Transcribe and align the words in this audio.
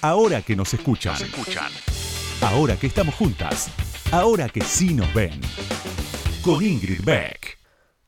Ahora 0.00 0.42
que 0.42 0.54
nos 0.54 0.72
escuchan. 0.74 1.16
escuchan. 1.16 1.72
Ahora 2.40 2.76
que 2.76 2.86
estamos 2.86 3.16
juntas. 3.16 3.68
Ahora 4.12 4.48
que 4.48 4.60
sí 4.60 4.94
nos 4.94 5.12
ven. 5.12 5.40
Con 6.44 6.64
Ingrid 6.64 7.02
Beck. 7.04 7.58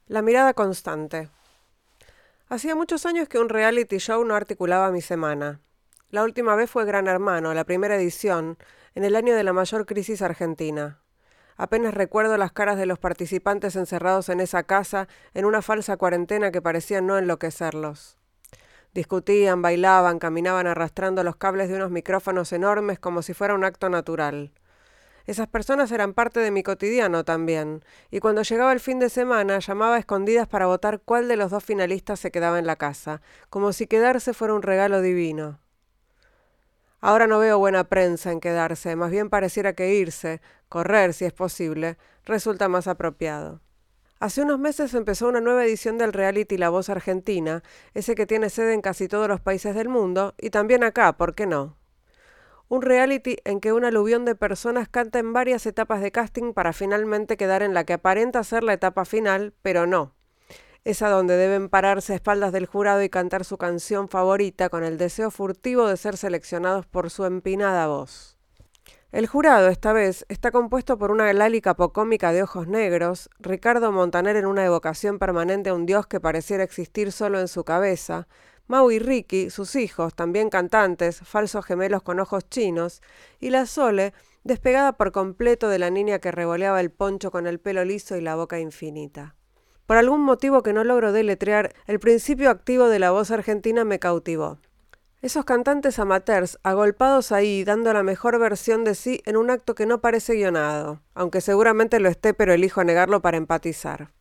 La 0.07 0.23
mirada 0.23 0.55
constante. 0.55 1.31
Hacía 2.49 2.77
muchos 2.77 3.07
años 3.07 3.29
que 3.29 3.41
un 3.41 3.49
reality 3.49 3.99
show 3.99 4.25
no 4.25 4.37
articulaba 4.37 4.93
mi 4.93 5.01
semana. 5.01 5.61
La 6.11 6.23
última 6.23 6.55
vez 6.55 6.71
fue 6.71 6.85
Gran 6.85 7.09
Hermano, 7.09 7.55
la 7.55 7.65
primera 7.65 7.97
edición, 7.97 8.57
en 8.95 9.05
el 9.05 9.17
año 9.17 9.35
de 9.35 9.43
la 9.43 9.53
mayor 9.53 9.85
crisis 9.85 10.23
argentina. 10.23 11.01
Apenas 11.57 11.93
recuerdo 11.93 12.37
las 12.37 12.53
caras 12.53 12.79
de 12.79 12.87
los 12.87 13.01
participantes 13.01 13.75
encerrados 13.75 14.29
en 14.29 14.39
esa 14.39 14.63
casa 14.63 15.09
en 15.35 15.45
una 15.45 15.61
falsa 15.61 15.97
cuarentena 15.97 16.53
que 16.53 16.63
parecía 16.63 17.01
no 17.01 17.19
enloquecerlos. 17.19 18.20
Discutían, 18.93 19.63
bailaban, 19.63 20.19
caminaban 20.19 20.67
arrastrando 20.67 21.23
los 21.23 21.37
cables 21.37 21.69
de 21.69 21.77
unos 21.77 21.91
micrófonos 21.91 22.53
enormes 22.53 22.99
como 22.99 23.23
si 23.23 23.35
fuera 23.35 23.55
un 23.55 23.65
acto 23.65 23.89
natural. 23.89 24.53
Esas 25.27 25.47
personas 25.47 25.93
eran 25.93 26.13
parte 26.13 26.41
de 26.41 26.51
mi 26.51 26.65
cotidiano 26.65 27.25
también, 27.25 27.85
y 28.11 28.19
cuando 28.19 28.43
llegaba 28.43 28.73
el 28.73 28.81
fin 28.81 28.99
de 28.99 29.11
semana 29.11 29.61
llamaba 29.61 29.95
a 29.95 29.99
escondidas 29.99 30.49
para 30.49 30.67
votar 30.67 31.01
cuál 31.05 31.29
de 31.29 31.37
los 31.37 31.53
dos 31.53 31.63
finalistas 31.63 32.19
se 32.19 32.33
quedaba 32.33 32.59
en 32.59 32.67
la 32.67 32.75
casa, 32.77 33.23
como 33.49 33.73
si 33.73 33.87
quedarse 33.87 34.35
fuera 34.35 34.55
un 34.55 34.63
regalo 34.63 35.03
divino. 35.03 35.61
Ahora 37.01 37.29
no 37.29 37.39
veo 37.39 37.59
buena 37.59 37.85
prensa 37.85 38.33
en 38.33 38.41
quedarse, 38.41 38.97
más 38.97 39.11
bien 39.11 39.31
pareciera 39.31 39.75
que 39.75 39.95
irse, 39.95 40.41
correr 40.69 41.15
si 41.15 41.25
es 41.27 41.33
posible, 41.33 41.97
resulta 42.25 42.69
más 42.69 42.89
apropiado. 42.89 43.61
Hace 44.21 44.43
unos 44.43 44.59
meses 44.59 44.93
empezó 44.93 45.29
una 45.29 45.41
nueva 45.41 45.65
edición 45.65 45.97
del 45.97 46.13
reality 46.13 46.59
La 46.59 46.69
Voz 46.69 46.91
Argentina, 46.91 47.63
ese 47.95 48.15
que 48.15 48.27
tiene 48.27 48.51
sede 48.51 48.75
en 48.75 48.83
casi 48.83 49.09
todos 49.09 49.29
los 49.29 49.41
países 49.41 49.75
del 49.75 49.89
mundo, 49.89 50.35
y 50.39 50.51
también 50.51 50.85
acá, 50.85 51.17
¿por 51.17 51.35
qué 51.35 51.47
no? 51.47 51.79
Un 52.69 52.83
reality 52.83 53.39
en 53.45 53.61
que 53.61 53.73
un 53.73 53.87
aluvión 53.87 54.27
de 54.27 54.35
personas 54.35 54.91
canta 54.91 55.21
en 55.21 55.33
varias 55.33 55.65
etapas 55.65 56.03
de 56.03 56.13
casting 56.13 56.53
para 56.53 56.75
finalmente 56.75 57.39
quedar 57.39 57.63
en 57.63 57.73
la 57.73 57.85
que 57.85 57.95
aparenta 57.95 58.45
ser 58.45 58.63
la 58.63 58.75
etapa 58.75 59.07
final, 59.07 59.55
pero 59.63 59.87
no. 59.87 60.13
Esa 60.85 61.09
donde 61.09 61.39
deben 61.39 61.71
pararse 61.71 62.13
a 62.13 62.17
espaldas 62.17 62.53
del 62.53 62.67
jurado 62.67 63.03
y 63.03 63.09
cantar 63.09 63.47
su 63.47 63.57
canción 63.57 64.11
favorita 64.11 64.69
con 64.69 64.85
el 64.85 64.99
deseo 64.99 65.31
furtivo 65.31 65.89
de 65.89 65.97
ser 65.97 66.19
seleccionados 66.19 66.85
por 66.85 67.09
su 67.09 67.25
empinada 67.25 67.87
voz. 67.87 68.40
El 69.13 69.27
jurado, 69.27 69.67
esta 69.69 69.93
vez, 69.93 70.25
está 70.29 70.53
compuesto 70.53 70.97
por 70.97 71.11
una 71.11 71.33
Lali 71.33 71.61
capocómica 71.61 72.33
de 72.33 72.45
ojos 72.45 72.69
negros, 72.69 73.29
Ricardo 73.41 73.91
Montaner 73.91 74.37
en 74.37 74.47
una 74.47 74.65
evocación 74.65 75.19
permanente 75.19 75.71
a 75.71 75.75
un 75.75 75.85
dios 75.85 76.07
que 76.07 76.21
pareciera 76.21 76.63
existir 76.63 77.11
solo 77.11 77.41
en 77.41 77.49
su 77.49 77.65
cabeza, 77.65 78.29
Mau 78.69 78.89
y 78.93 79.01
Ricky, 79.01 79.51
sus 79.51 79.75
hijos, 79.75 80.15
también 80.15 80.49
cantantes, 80.49 81.23
falsos 81.25 81.65
gemelos 81.65 82.05
con 82.05 82.21
ojos 82.21 82.49
chinos, 82.49 83.03
y 83.41 83.51
la 83.51 83.67
Sole, 83.67 84.15
despegada 84.45 84.93
por 84.93 85.11
completo 85.11 85.69
de 85.69 85.81
la 85.81 85.91
niña 85.91 86.21
que 86.21 86.31
revoleaba 86.31 86.81
el 86.81 86.93
poncho 86.93 87.33
con 87.33 87.49
el 87.49 87.59
pelo 87.59 87.85
liso 87.85 88.17
y 88.17 88.21
la 88.21 88.37
boca 88.37 88.61
infinita. 88.61 89.35
Por 89.87 89.97
algún 89.97 90.21
motivo 90.21 90.63
que 90.63 90.73
no 90.73 90.85
logro 90.85 91.11
deletrear, 91.11 91.75
el 91.89 91.99
principio 91.99 92.49
activo 92.49 92.89
de 92.89 93.01
la 93.01 93.11
voz 93.11 93.33
argentina 93.33 93.85
me 93.85 93.99
cautivó. 93.99 94.61
Esos 95.23 95.45
cantantes 95.45 95.99
amateurs, 95.99 96.59
agolpados 96.63 97.31
ahí, 97.31 97.63
dando 97.63 97.93
la 97.93 98.03
mejor 98.03 98.39
versión 98.39 98.85
de 98.85 98.95
sí 98.95 99.21
en 99.27 99.37
un 99.37 99.51
acto 99.51 99.75
que 99.75 99.85
no 99.85 100.01
parece 100.01 100.33
guionado, 100.33 101.03
aunque 101.13 101.43
seguramente 101.43 102.01
lo 102.01 102.09
esté, 102.09 102.33
pero 102.33 102.55
elijo 102.55 102.85
negarlo 102.85 103.21
para 103.21 103.37
empatizar. 103.37 104.13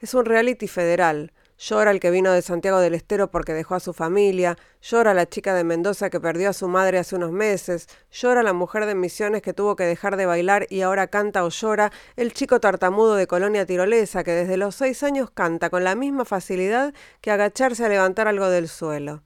Es 0.00 0.14
un 0.14 0.24
reality 0.24 0.66
federal. 0.66 1.32
Llora 1.58 1.92
el 1.92 2.00
que 2.00 2.10
vino 2.10 2.32
de 2.32 2.42
Santiago 2.42 2.80
del 2.80 2.94
Estero 2.94 3.30
porque 3.30 3.52
dejó 3.52 3.76
a 3.76 3.80
su 3.80 3.92
familia, 3.92 4.58
llora 4.82 5.14
la 5.14 5.28
chica 5.28 5.54
de 5.54 5.62
Mendoza 5.62 6.10
que 6.10 6.18
perdió 6.18 6.50
a 6.50 6.54
su 6.54 6.66
madre 6.66 6.98
hace 6.98 7.14
unos 7.14 7.30
meses, 7.30 7.86
llora 8.10 8.42
la 8.42 8.52
mujer 8.52 8.86
de 8.86 8.96
Misiones 8.96 9.42
que 9.42 9.52
tuvo 9.52 9.76
que 9.76 9.84
dejar 9.84 10.16
de 10.16 10.26
bailar 10.26 10.66
y 10.70 10.80
ahora 10.80 11.06
canta 11.06 11.44
o 11.44 11.50
llora, 11.50 11.92
el 12.16 12.32
chico 12.32 12.58
tartamudo 12.58 13.14
de 13.14 13.28
Colonia 13.28 13.64
Tirolesa 13.64 14.24
que 14.24 14.32
desde 14.32 14.56
los 14.56 14.74
seis 14.74 15.04
años 15.04 15.30
canta 15.30 15.70
con 15.70 15.84
la 15.84 15.94
misma 15.94 16.24
facilidad 16.24 16.94
que 17.20 17.30
agacharse 17.30 17.84
a 17.84 17.88
levantar 17.88 18.26
algo 18.26 18.48
del 18.48 18.66
suelo. 18.66 19.22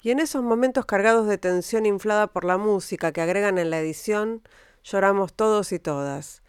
Y 0.00 0.10
en 0.10 0.20
esos 0.20 0.42
momentos 0.42 0.86
cargados 0.86 1.26
de 1.26 1.38
tensión 1.38 1.86
inflada 1.86 2.28
por 2.28 2.44
la 2.44 2.56
música 2.56 3.12
que 3.12 3.20
agregan 3.20 3.58
en 3.58 3.70
la 3.70 3.80
edición, 3.80 4.42
lloramos 4.84 5.32
todos 5.34 5.72
y 5.72 5.78
todas. 5.78 6.42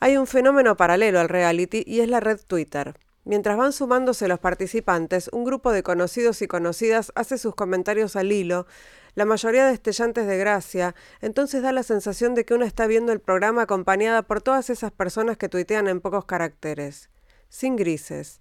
Hay 0.00 0.16
un 0.16 0.26
fenómeno 0.26 0.76
paralelo 0.76 1.20
al 1.20 1.28
reality 1.28 1.82
y 1.86 2.00
es 2.00 2.08
la 2.08 2.20
red 2.20 2.40
Twitter. 2.46 2.94
Mientras 3.24 3.56
van 3.56 3.72
sumándose 3.72 4.28
los 4.28 4.38
participantes, 4.38 5.28
un 5.32 5.44
grupo 5.44 5.72
de 5.72 5.82
conocidos 5.82 6.42
y 6.42 6.46
conocidas 6.46 7.10
hace 7.16 7.38
sus 7.38 7.54
comentarios 7.54 8.14
al 8.14 8.30
hilo, 8.30 8.66
la 9.16 9.24
mayoría 9.24 9.66
destellantes 9.66 10.26
de 10.26 10.36
gracia, 10.38 10.94
entonces 11.20 11.62
da 11.62 11.72
la 11.72 11.82
sensación 11.82 12.34
de 12.34 12.44
que 12.44 12.54
uno 12.54 12.64
está 12.64 12.86
viendo 12.86 13.12
el 13.12 13.20
programa 13.20 13.62
acompañada 13.62 14.22
por 14.22 14.42
todas 14.42 14.70
esas 14.70 14.92
personas 14.92 15.38
que 15.38 15.48
tuitean 15.48 15.88
en 15.88 16.00
pocos 16.00 16.24
caracteres. 16.26 17.10
Sin 17.48 17.76
grises. 17.76 18.40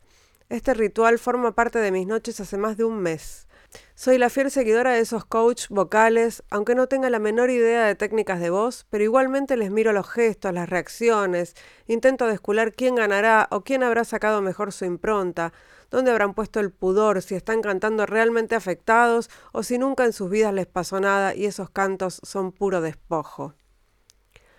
Este 0.50 0.74
ritual 0.74 1.18
forma 1.18 1.56
parte 1.56 1.80
de 1.80 1.92
mis 1.92 2.06
noches 2.06 2.40
hace 2.40 2.58
más 2.58 2.78
de 2.78 2.84
un 2.84 3.00
mes. 3.00 3.48
Soy 3.96 4.18
la 4.18 4.30
fiel 4.30 4.52
seguidora 4.52 4.94
de 4.94 5.00
esos 5.00 5.26
coach 5.26 5.68
vocales, 5.70 6.44
aunque 6.50 6.76
no 6.76 6.88
tenga 6.88 7.10
la 7.10 7.20
menor 7.20 7.50
idea 7.50 7.86
de 7.86 7.96
técnicas 7.96 8.40
de 8.40 8.50
voz, 8.50 8.86
pero 8.90 9.04
igualmente 9.04 9.58
les 9.58 9.72
miro 9.72 9.94
los 9.94 10.10
gestos, 10.10 10.54
las 10.54 10.70
reacciones, 10.70 11.56
intento 11.88 12.28
descular 12.28 12.74
quién 12.74 12.96
ganará 12.96 13.48
o 13.52 13.64
quién 13.64 13.84
habrá 13.84 14.04
sacado 14.04 14.42
mejor 14.42 14.72
su 14.72 14.86
impronta, 14.86 15.54
dónde 15.90 16.12
habrán 16.12 16.34
puesto 16.34 16.60
el 16.60 16.72
pudor, 16.72 17.22
si 17.22 17.36
están 17.36 17.62
cantando 17.62 18.06
realmente 18.06 18.56
afectados 18.56 19.30
o 19.52 19.64
si 19.64 19.78
nunca 19.78 20.06
en 20.06 20.14
sus 20.14 20.30
vidas 20.30 20.54
les 20.54 20.68
pasó 20.68 21.00
nada 21.00 21.34
y 21.36 21.46
esos 21.46 21.70
cantos 21.70 22.20
son 22.24 22.52
puro 22.52 22.82
despojo. 22.82 23.54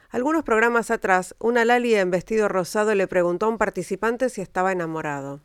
Algunos 0.08 0.44
programas 0.44 0.90
atrás, 0.90 1.34
una 1.38 1.64
Lali 1.64 1.94
en 1.94 2.10
vestido 2.10 2.48
rosado 2.48 2.94
le 2.94 3.08
preguntó 3.08 3.46
a 3.46 3.48
un 3.50 3.58
participante 3.58 4.30
si 4.30 4.40
estaba 4.40 4.72
enamorado. 4.72 5.42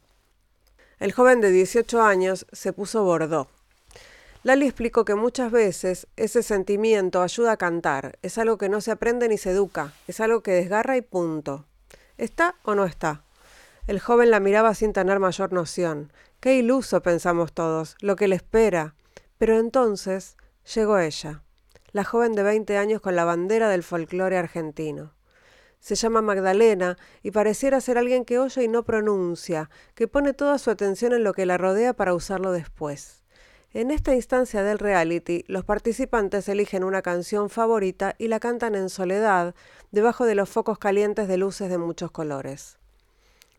El 1.02 1.14
joven 1.14 1.42
de 1.42 1.50
18 1.50 2.00
años 2.04 2.46
se 2.52 2.74
puso 2.74 3.04
bordó. 3.04 3.48
Lali 4.44 4.68
explicó 4.68 5.04
que 5.04 5.16
muchas 5.16 5.52
veces 5.52 6.06
ese 6.16 6.44
sentimiento 6.44 7.24
ayuda 7.24 7.54
a 7.54 7.58
cantar, 7.58 8.20
es 8.22 8.38
algo 8.38 8.60
que 8.60 8.70
no 8.70 8.82
se 8.82 8.92
aprende 8.92 9.28
ni 9.28 9.40
se 9.40 9.50
educa, 9.50 9.94
es 10.08 10.20
algo 10.20 10.44
que 10.44 10.52
desgarra 10.52 10.98
y 10.98 11.02
punto. 11.02 11.66
¿Está 12.20 12.54
o 12.62 12.76
no 12.76 12.86
está? 12.86 13.24
El 13.88 14.00
joven 14.00 14.30
la 14.30 14.40
miraba 14.40 14.76
sin 14.76 14.94
tener 14.94 15.18
mayor 15.18 15.54
noción. 15.54 16.14
Qué 16.40 16.54
iluso, 16.54 17.02
pensamos 17.02 17.52
todos, 17.52 17.96
lo 18.00 18.16
que 18.16 18.28
le 18.28 18.36
espera. 18.36 18.94
Pero 19.40 19.58
entonces 19.58 20.38
llegó 20.76 21.00
ella, 21.00 21.42
la 21.94 22.04
joven 22.04 22.34
de 22.34 22.44
20 22.44 22.78
años 22.78 23.02
con 23.02 23.16
la 23.16 23.26
bandera 23.26 23.70
del 23.70 23.82
folclore 23.82 24.38
argentino. 24.38 25.14
Se 25.82 25.96
llama 25.96 26.22
Magdalena 26.22 26.98
y 27.24 27.32
pareciera 27.32 27.82
ser 27.82 27.98
alguien 27.98 28.24
que 28.24 28.38
oye 28.38 28.64
y 28.64 28.68
no 28.68 28.84
pronuncia, 28.84 29.72
que 29.96 30.08
pone 30.08 30.32
toda 30.32 30.60
su 30.60 30.70
atención 30.70 31.12
en 31.12 31.24
lo 31.24 31.34
que 31.34 31.48
la 31.48 31.58
rodea 31.58 31.94
para 31.94 32.14
usarlo 32.14 32.52
después. 32.52 33.24
En 33.74 33.90
esta 33.90 34.14
instancia 34.14 34.62
del 34.62 34.78
reality, 34.78 35.44
los 35.48 35.66
participantes 35.66 36.48
eligen 36.50 36.84
una 36.84 37.02
canción 37.02 37.50
favorita 37.50 38.14
y 38.20 38.28
la 38.28 38.40
cantan 38.40 38.76
en 38.76 38.90
soledad, 38.90 39.56
debajo 39.90 40.26
de 40.26 40.36
los 40.36 40.50
focos 40.50 40.78
calientes 40.78 41.28
de 41.28 41.38
luces 41.38 41.70
de 41.70 41.80
muchos 41.80 42.12
colores. 42.12 42.78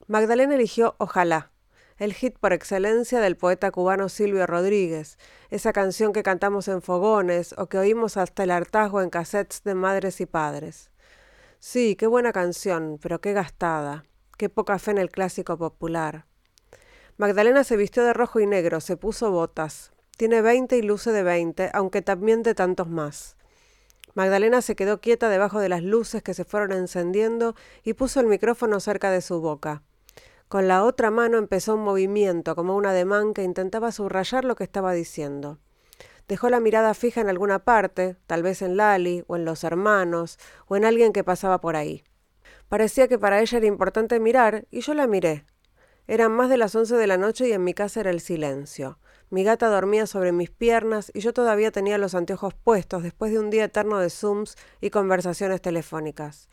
Magdalena 0.07 0.55
eligió 0.55 0.95
Ojalá, 0.99 1.51
el 1.99 2.13
hit 2.15 2.39
por 2.39 2.53
excelencia 2.53 3.21
del 3.21 3.37
poeta 3.37 3.73
cubano 3.73 4.09
Silvio 4.09 4.47
Rodríguez, 4.47 5.19
esa 5.51 5.73
canción 5.73 6.13
que 6.13 6.23
cantamos 6.23 6.69
en 6.69 6.83
fogones 6.83 7.53
o 7.59 7.67
que 7.67 7.79
oímos 7.79 8.17
hasta 8.17 8.45
el 8.45 8.53
hartazgo 8.53 9.03
en 9.03 9.11
cassettes 9.11 9.65
de 9.65 9.75
madres 9.75 10.21
y 10.21 10.27
padres. 10.27 10.92
Sí, 11.65 11.95
qué 11.95 12.09
buena 12.09 12.33
canción, 12.33 12.99
pero 13.01 13.21
qué 13.21 13.33
gastada, 13.35 14.05
qué 14.37 14.49
poca 14.49 14.81
fe 14.81 14.91
en 14.91 14.99
el 14.99 15.11
clásico 15.11 15.57
popular. 15.57 16.27
Magdalena 17.19 17.63
se 17.63 17.77
vistió 17.77 18.03
de 18.03 18.13
rojo 18.13 18.41
y 18.41 18.49
negro, 18.49 18.81
se 18.81 18.97
puso 18.97 19.31
botas. 19.31 19.93
Tiene 20.17 20.43
veinte 20.43 20.77
y 20.77 20.83
luce 20.83 21.13
de 21.13 21.23
veinte, 21.23 21.71
aunque 21.73 22.03
también 22.03 22.43
de 22.43 22.57
tantos 22.57 22.89
más. 22.89 23.37
Magdalena 24.15 24.61
se 24.61 24.75
quedó 24.75 25.01
quieta 25.01 25.29
debajo 25.29 25.61
de 25.61 25.69
las 25.69 25.85
luces 25.85 26.21
que 26.21 26.35
se 26.35 26.45
fueron 26.45 26.73
encendiendo 26.73 27.55
y 27.85 27.93
puso 27.93 28.19
el 28.19 28.27
micrófono 28.27 28.81
cerca 28.81 29.13
de 29.13 29.21
su 29.21 29.41
boca. 29.41 29.85
Con 30.49 30.67
la 30.67 30.83
otra 30.83 31.13
mano 31.13 31.39
empezó 31.39 31.77
un 31.77 31.85
movimiento, 31.85 32.57
como 32.57 32.75
un 32.77 32.87
ademán 32.87 33.35
que 33.35 33.45
intentaba 33.45 33.93
subrayar 33.93 34.45
lo 34.45 34.57
que 34.57 34.65
estaba 34.65 34.95
diciendo. 34.95 35.61
Dejó 36.33 36.49
la 36.49 36.61
mirada 36.61 36.95
fija 36.95 37.21
en 37.21 37.29
alguna 37.29 37.59
parte, 37.59 38.17
tal 38.27 38.43
vez 38.43 38.63
en 38.63 38.79
Lali, 38.79 39.23
o 39.27 39.37
en 39.37 39.45
los 39.45 39.65
hermanos, 39.65 40.39
o 40.67 40.77
en 40.77 40.87
alguien 40.87 41.13
que 41.13 41.25
pasaba 41.25 41.61
por 41.61 41.77
ahí. 41.77 42.05
Parecía 42.71 43.07
que 43.07 43.19
para 43.19 43.43
ella 43.43 43.59
era 43.59 43.67
importante 43.67 44.19
mirar, 44.19 44.65
y 44.71 44.81
yo 44.81 44.95
la 44.95 45.07
miré. 45.07 45.45
Eran 46.07 46.33
más 46.33 46.49
de 46.49 46.57
las 46.57 46.75
once 46.75 46.97
de 46.97 47.07
la 47.07 47.19
noche 47.19 47.49
y 47.49 47.53
en 47.53 47.63
mi 47.63 47.75
casa 47.75 48.01
era 48.01 48.09
el 48.09 48.21
silencio. 48.21 48.99
Mi 49.29 49.45
gata 49.45 49.69
dormía 49.69 50.07
sobre 50.07 50.33
mis 50.33 50.49
piernas 50.49 51.11
y 51.13 51.21
yo 51.21 51.35
todavía 51.35 51.71
tenía 51.71 51.99
los 51.99 52.15
anteojos 52.15 52.55
puestos 52.55 53.03
después 53.03 53.31
de 53.31 53.39
un 53.39 53.51
día 53.51 53.65
eterno 53.65 53.99
de 53.99 54.09
Zooms 54.09 54.57
y 54.81 54.89
conversaciones 54.89 55.61
telefónicas. 55.61 56.49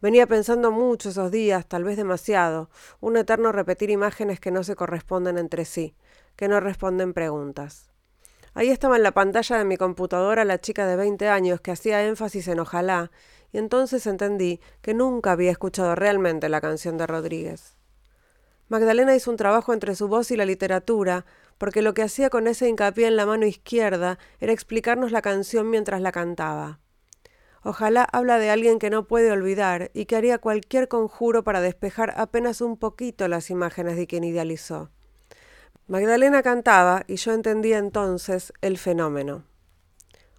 Venía 0.00 0.26
pensando 0.26 0.70
mucho 0.70 1.10
esos 1.10 1.30
días, 1.30 1.66
tal 1.66 1.84
vez 1.84 1.98
demasiado, 1.98 2.70
un 3.00 3.18
eterno 3.18 3.52
repetir 3.52 3.90
imágenes 3.90 4.40
que 4.40 4.50
no 4.50 4.64
se 4.64 4.76
corresponden 4.76 5.36
entre 5.36 5.66
sí, 5.66 5.94
que 6.36 6.48
no 6.48 6.58
responden 6.58 7.12
preguntas. 7.12 7.90
Ahí 8.52 8.70
estaba 8.70 8.96
en 8.96 9.04
la 9.04 9.12
pantalla 9.12 9.58
de 9.58 9.64
mi 9.64 9.76
computadora 9.76 10.44
la 10.44 10.60
chica 10.60 10.86
de 10.86 10.96
20 10.96 11.28
años 11.28 11.60
que 11.60 11.70
hacía 11.70 12.04
énfasis 12.04 12.48
en 12.48 12.60
ojalá, 12.60 13.12
y 13.52 13.58
entonces 13.58 14.06
entendí 14.06 14.60
que 14.82 14.92
nunca 14.92 15.32
había 15.32 15.50
escuchado 15.50 15.94
realmente 15.94 16.48
la 16.48 16.60
canción 16.60 16.98
de 16.98 17.06
Rodríguez. 17.06 17.76
Magdalena 18.68 19.16
hizo 19.16 19.30
un 19.30 19.36
trabajo 19.36 19.72
entre 19.72 19.94
su 19.94 20.08
voz 20.08 20.30
y 20.30 20.36
la 20.36 20.44
literatura, 20.44 21.26
porque 21.58 21.82
lo 21.82 21.94
que 21.94 22.02
hacía 22.02 22.30
con 22.30 22.46
ese 22.46 22.68
hincapié 22.68 23.06
en 23.06 23.16
la 23.16 23.26
mano 23.26 23.46
izquierda 23.46 24.18
era 24.38 24.52
explicarnos 24.52 25.12
la 25.12 25.22
canción 25.22 25.70
mientras 25.70 26.00
la 26.00 26.12
cantaba. 26.12 26.80
Ojalá 27.62 28.04
habla 28.04 28.38
de 28.38 28.50
alguien 28.50 28.78
que 28.78 28.88
no 28.88 29.06
puede 29.06 29.30
olvidar 29.30 29.90
y 29.92 30.06
que 30.06 30.16
haría 30.16 30.38
cualquier 30.38 30.88
conjuro 30.88 31.44
para 31.44 31.60
despejar 31.60 32.14
apenas 32.16 32.60
un 32.60 32.78
poquito 32.78 33.28
las 33.28 33.50
imágenes 33.50 33.96
de 33.96 34.06
quien 34.06 34.24
idealizó. 34.24 34.90
Magdalena 35.90 36.44
cantaba 36.44 37.02
y 37.08 37.16
yo 37.16 37.32
entendía 37.32 37.78
entonces 37.78 38.52
el 38.60 38.78
fenómeno. 38.78 39.42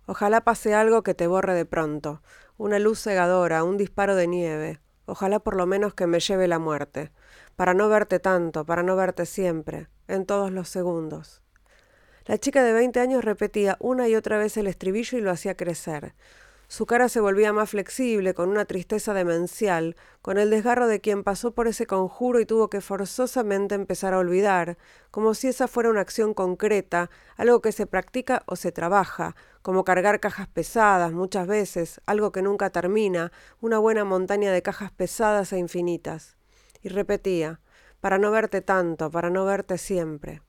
Ojalá 0.05 0.45
pase 0.45 0.73
algo 0.73 1.03
que 1.03 1.13
te 1.13 1.27
borre 1.27 1.53
de 1.53 1.65
pronto, 1.65 2.21
una 2.55 2.79
luz 2.79 3.01
cegadora, 3.01 3.65
un 3.65 3.75
disparo 3.75 4.15
de 4.15 4.27
nieve, 4.27 4.79
ojalá 5.07 5.39
por 5.39 5.57
lo 5.57 5.65
menos 5.65 5.93
que 5.93 6.07
me 6.07 6.21
lleve 6.21 6.47
la 6.47 6.57
muerte, 6.57 7.11
para 7.57 7.73
no 7.73 7.89
verte 7.89 8.19
tanto, 8.19 8.65
para 8.65 8.81
no 8.81 8.95
verte 8.95 9.25
siempre, 9.25 9.89
en 10.07 10.25
todos 10.25 10.53
los 10.53 10.69
segundos. 10.69 11.43
La 12.27 12.37
chica 12.37 12.63
de 12.63 12.71
veinte 12.71 13.01
años 13.01 13.25
repetía 13.25 13.75
una 13.81 14.07
y 14.07 14.15
otra 14.15 14.37
vez 14.37 14.55
el 14.55 14.67
estribillo 14.67 15.17
y 15.17 15.21
lo 15.21 15.31
hacía 15.31 15.57
crecer. 15.57 16.15
Su 16.71 16.85
cara 16.85 17.09
se 17.09 17.19
volvía 17.19 17.51
más 17.51 17.71
flexible, 17.71 18.33
con 18.33 18.47
una 18.47 18.63
tristeza 18.63 19.13
demencial, 19.13 19.97
con 20.21 20.37
el 20.37 20.49
desgarro 20.49 20.87
de 20.87 21.01
quien 21.01 21.25
pasó 21.25 21.51
por 21.51 21.67
ese 21.67 21.85
conjuro 21.85 22.39
y 22.39 22.45
tuvo 22.45 22.69
que 22.69 22.79
forzosamente 22.79 23.75
empezar 23.75 24.13
a 24.13 24.19
olvidar, 24.19 24.77
como 25.11 25.33
si 25.33 25.49
esa 25.49 25.67
fuera 25.67 25.89
una 25.89 25.99
acción 25.99 26.33
concreta, 26.33 27.09
algo 27.35 27.61
que 27.61 27.73
se 27.73 27.87
practica 27.87 28.43
o 28.45 28.55
se 28.55 28.71
trabaja, 28.71 29.35
como 29.61 29.83
cargar 29.83 30.21
cajas 30.21 30.47
pesadas 30.47 31.11
muchas 31.11 31.45
veces, 31.45 31.99
algo 32.05 32.31
que 32.31 32.41
nunca 32.41 32.69
termina, 32.69 33.33
una 33.59 33.77
buena 33.77 34.05
montaña 34.05 34.53
de 34.53 34.61
cajas 34.61 34.93
pesadas 34.93 35.51
e 35.51 35.57
infinitas. 35.57 36.37
Y 36.81 36.87
repetía, 36.87 37.59
para 37.99 38.17
no 38.17 38.31
verte 38.31 38.61
tanto, 38.61 39.11
para 39.11 39.29
no 39.29 39.43
verte 39.43 39.77
siempre. 39.77 40.41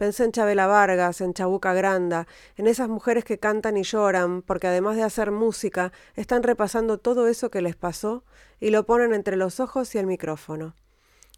Pensé 0.00 0.24
en 0.24 0.32
Chabela 0.32 0.66
Vargas, 0.66 1.20
en 1.20 1.34
Chabuca 1.34 1.74
Granda, 1.74 2.26
en 2.56 2.66
esas 2.66 2.88
mujeres 2.88 3.22
que 3.22 3.38
cantan 3.38 3.76
y 3.76 3.82
lloran, 3.82 4.40
porque 4.40 4.66
además 4.66 4.96
de 4.96 5.02
hacer 5.02 5.30
música, 5.30 5.92
están 6.16 6.42
repasando 6.42 6.96
todo 6.96 7.28
eso 7.28 7.50
que 7.50 7.60
les 7.60 7.76
pasó 7.76 8.24
y 8.60 8.70
lo 8.70 8.86
ponen 8.86 9.12
entre 9.12 9.36
los 9.36 9.60
ojos 9.60 9.94
y 9.94 9.98
el 9.98 10.06
micrófono. 10.06 10.74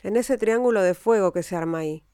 En 0.05 0.17
ese 0.17 0.39
triángulo 0.39 0.81
de 0.81 0.95
fuego 0.95 1.33
que 1.33 1.43
se 1.43 1.57
arma 1.57 1.79
ahí. 1.79 2.05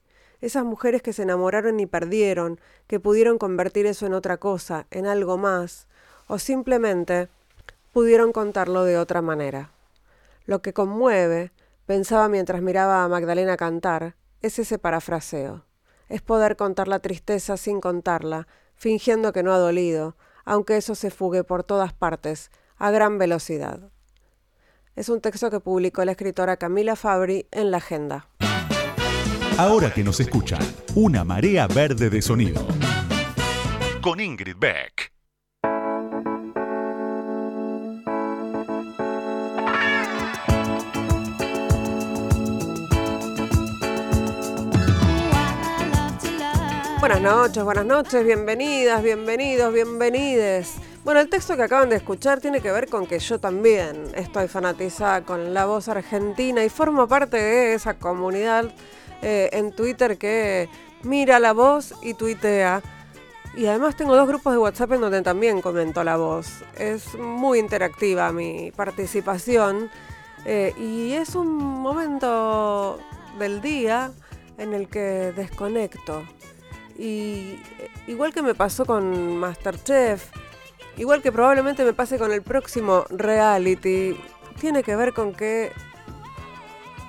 Esas 0.41 0.65
mujeres 0.65 1.03
que 1.03 1.13
se 1.13 1.21
enamoraron 1.21 1.79
y 1.79 1.85
perdieron, 1.85 2.59
que 2.87 2.99
pudieron 2.99 3.37
convertir 3.37 3.85
eso 3.85 4.07
en 4.07 4.15
otra 4.15 4.37
cosa, 4.37 4.87
en 4.89 5.05
algo 5.05 5.37
más, 5.37 5.87
o 6.25 6.39
simplemente 6.39 7.29
pudieron 7.93 8.31
contarlo 8.31 8.85
de 8.85 8.97
otra 8.97 9.21
manera. 9.21 9.69
Lo 10.47 10.63
que 10.63 10.73
conmueve, 10.73 11.51
pensaba 11.85 12.27
mientras 12.27 12.63
miraba 12.63 13.03
a 13.03 13.07
Magdalena 13.07 13.55
cantar, 13.55 14.15
es 14.41 14.57
ese 14.57 14.79
parafraseo 14.79 15.68
es 16.09 16.21
poder 16.21 16.55
contar 16.55 16.87
la 16.87 16.99
tristeza 16.99 17.55
sin 17.55 17.79
contarla, 17.79 18.47
fingiendo 18.75 19.31
que 19.31 19.43
no 19.43 19.53
ha 19.53 19.57
dolido, 19.57 20.17
aunque 20.43 20.77
eso 20.77 20.95
se 20.95 21.11
fugue 21.11 21.43
por 21.43 21.63
todas 21.63 21.93
partes, 21.93 22.51
a 22.77 22.91
gran 22.91 23.17
velocidad. 23.17 23.91
Es 24.95 25.07
un 25.07 25.21
texto 25.21 25.49
que 25.49 25.59
publicó 25.59 26.03
la 26.03 26.11
escritora 26.11 26.57
Camila 26.57 26.95
Fabri 26.95 27.47
en 27.51 27.71
la 27.71 27.77
Agenda. 27.77 28.27
Ahora 29.57 29.93
que 29.93 30.03
nos 30.03 30.19
escuchan, 30.19 30.61
una 30.95 31.23
marea 31.23 31.67
verde 31.67 32.09
de 32.09 32.21
sonido. 32.21 32.65
Con 34.01 34.19
Ingrid 34.19 34.55
Beck. 34.57 35.18
Buenas 46.99 47.21
noches, 47.21 47.63
buenas 47.63 47.85
noches, 47.85 48.25
bienvenidas, 48.25 49.01
bienvenidos, 49.01 49.73
bienvenides. 49.73 50.75
Bueno, 51.05 51.21
el 51.21 51.29
texto 51.29 51.55
que 51.55 51.63
acaban 51.63 51.87
de 51.87 51.95
escuchar 51.95 52.41
tiene 52.41 52.59
que 52.59 52.73
ver 52.73 52.89
con 52.89 53.07
que 53.07 53.19
yo 53.19 53.39
también 53.39 54.11
estoy 54.15 54.49
fanatizada 54.49 55.21
con 55.21 55.53
la 55.53 55.65
voz 55.65 55.87
argentina 55.87 56.61
y 56.61 56.67
formo 56.67 57.07
parte 57.07 57.37
de 57.37 57.73
esa 57.73 57.93
comunidad 57.93 58.65
eh, 59.21 59.49
en 59.53 59.71
Twitter 59.71 60.17
que 60.17 60.67
mira 61.03 61.39
la 61.39 61.53
voz 61.53 61.93
y 62.01 62.15
tuitea. 62.15 62.81
Y 63.55 63.67
además 63.67 63.95
tengo 63.95 64.17
dos 64.17 64.27
grupos 64.27 64.51
de 64.51 64.59
WhatsApp 64.59 64.91
en 64.91 65.01
donde 65.01 65.21
también 65.21 65.61
comento 65.61 66.03
la 66.03 66.17
voz. 66.17 66.49
Es 66.77 67.15
muy 67.15 67.59
interactiva 67.59 68.33
mi 68.33 68.73
participación 68.75 69.89
eh, 70.43 70.73
y 70.77 71.13
es 71.13 71.33
un 71.35 71.47
momento 71.55 72.99
del 73.39 73.61
día 73.61 74.11
en 74.57 74.73
el 74.73 74.89
que 74.89 75.31
desconecto 75.33 76.25
y 76.99 77.61
eh, 77.79 77.89
igual 78.07 78.33
que 78.33 78.41
me 78.41 78.53
pasó 78.53 78.85
con 78.85 79.37
Masterchef, 79.37 80.31
igual 80.97 81.21
que 81.21 81.31
probablemente 81.31 81.85
me 81.85 81.93
pase 81.93 82.19
con 82.19 82.33
el 82.33 82.41
próximo 82.41 83.05
reality, 83.09 84.19
tiene 84.59 84.83
que 84.83 84.97
ver 84.97 85.13
con 85.13 85.31
que 85.33 85.71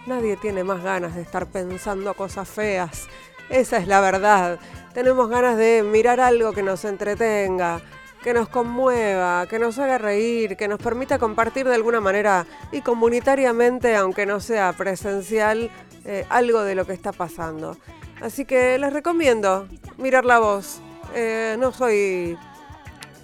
nadie 0.07 0.37
tiene 0.37 0.63
más 0.63 0.85
ganas 0.85 1.17
de 1.17 1.23
estar 1.23 1.47
pensando 1.47 2.15
cosas 2.15 2.49
feas. 2.49 3.09
Esa 3.49 3.79
es 3.79 3.89
la 3.89 4.01
verdad. 4.01 4.61
Tenemos 4.95 5.29
ganas 5.29 5.57
de 5.57 5.83
mirar 5.83 6.21
algo 6.21 6.53
que 6.53 6.63
nos 6.63 6.85
entretenga, 6.85 7.81
que 8.23 8.33
nos 8.33 8.49
conmueva, 8.49 9.47
que 9.49 9.59
nos 9.59 9.77
haga 9.81 9.99
reír, 9.99 10.57
que 10.57 10.69
nos 10.69 10.79
permita 10.79 11.19
compartir 11.19 11.67
de 11.67 11.75
alguna 11.75 12.01
manera 12.01 12.47
y 12.71 12.83
comunitariamente, 12.83 13.97
aunque 13.97 14.25
no 14.25 14.39
sea 14.39 14.73
presencial, 14.73 15.69
eh, 16.05 16.27
algo 16.29 16.63
de 16.63 16.77
lo 16.77 16.87
que 16.87 16.93
está 16.93 17.11
pasando. 17.11 17.77
Así 18.21 18.45
que 18.45 18.79
les 18.79 18.93
recomiendo 18.93 19.67
mirar 19.97 20.25
la 20.25 20.39
voz. 20.39 20.81
Eh, 21.15 21.57
no 21.59 21.73
soy. 21.73 22.37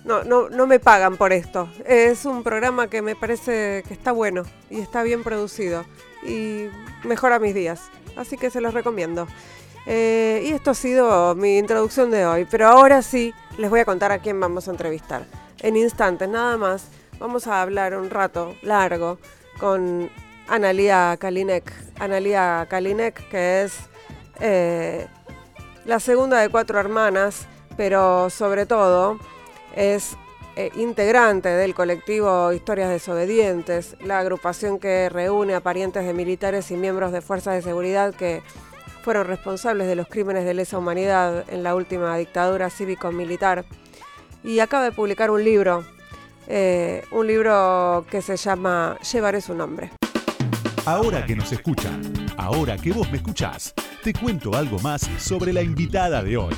No, 0.04 0.22
no, 0.25 0.48
no 0.48 0.66
me 0.66 0.78
pagan 0.78 1.16
por 1.16 1.32
esto. 1.32 1.69
Es 1.84 2.25
un 2.25 2.43
programa 2.43 2.88
que 2.88 3.02
me 3.02 3.16
parece 3.16 3.82
que 3.87 3.94
está 3.94 4.12
bueno 4.12 4.44
y 4.70 4.81
está 4.81 5.02
bien 5.02 5.25
producido 5.25 5.84
y 6.22 6.69
mejora 7.04 7.38
mis 7.38 7.54
días. 7.54 7.82
Así 8.16 8.37
que 8.37 8.50
se 8.50 8.60
los 8.60 8.72
recomiendo. 8.72 9.26
Eh, 9.87 10.44
y 10.46 10.52
esto 10.52 10.72
ha 10.72 10.75
sido 10.75 11.34
mi 11.34 11.58
introducción 11.58 12.10
de 12.10 12.25
hoy. 12.25 12.46
Pero 12.50 12.69
ahora 12.69 13.02
sí 13.02 13.34
les 13.58 13.69
voy 13.69 13.81
a 13.81 13.84
contar 13.84 14.12
a 14.12 14.19
quién 14.19 14.38
vamos 14.40 14.69
a 14.69 14.70
entrevistar. 14.70 15.26
En 15.60 15.76
instantes, 15.76 16.28
nada 16.28 16.56
más, 16.56 16.88
vamos 17.18 17.47
a 17.47 17.62
hablar 17.62 17.97
un 17.97 18.11
rato 18.11 18.54
largo 18.62 19.18
con 19.59 20.11
Analia 20.49 21.16
Kalinek. 21.18 21.73
Analia 21.99 22.66
Kalinek, 22.68 23.28
que 23.28 23.62
es 23.62 23.78
eh, 24.40 25.07
la 25.85 26.00
segunda 26.00 26.40
de 26.40 26.49
cuatro 26.49 26.78
hermanas, 26.78 27.47
pero 27.76 28.31
sobre 28.31 28.66
todo 28.66 29.19
es 29.75 30.16
eh, 30.57 30.71
integrante 30.76 31.50
del 31.50 31.75
colectivo 31.75 32.52
Historias 32.52 32.88
Desobedientes, 32.88 33.95
la 34.02 34.19
agrupación 34.21 34.78
que 34.78 35.09
reúne 35.11 35.55
a 35.55 35.61
parientes 35.61 36.07
de 36.07 36.14
militares 36.14 36.71
y 36.71 36.76
miembros 36.76 37.12
de 37.12 37.21
fuerzas 37.21 37.55
de 37.55 37.62
seguridad 37.62 38.14
que 38.14 38.43
fueron 39.02 39.26
responsables 39.26 39.87
de 39.87 39.95
los 39.95 40.09
crímenes 40.09 40.45
de 40.45 40.55
lesa 40.55 40.78
humanidad 40.78 41.45
en 41.49 41.62
la 41.62 41.75
última 41.75 42.16
dictadura 42.16 42.71
cívico-militar. 42.71 43.64
Y 44.43 44.59
acaba 44.61 44.85
de 44.85 44.93
publicar 44.93 45.31
un 45.31 45.45
libro, 45.45 45.85
eh, 46.49 47.05
un 47.12 47.26
libro 47.26 48.05
que 48.11 48.23
se 48.23 48.37
llama 48.37 48.99
Llevaré 49.12 49.40
su 49.40 49.55
nombre. 49.55 49.95
Ahora 50.87 51.26
que 51.26 51.35
nos 51.35 51.50
escuchan, 51.50 52.00
ahora 52.37 52.76
que 52.76 52.93
vos 52.93 53.11
me 53.11 53.16
escuchás, 53.16 53.75
te 54.05 54.12
cuento 54.12 54.55
algo 54.55 54.78
más 54.78 55.00
sobre 55.19 55.52
la 55.52 55.61
invitada 55.61 56.23
de 56.23 56.37
hoy. 56.37 56.55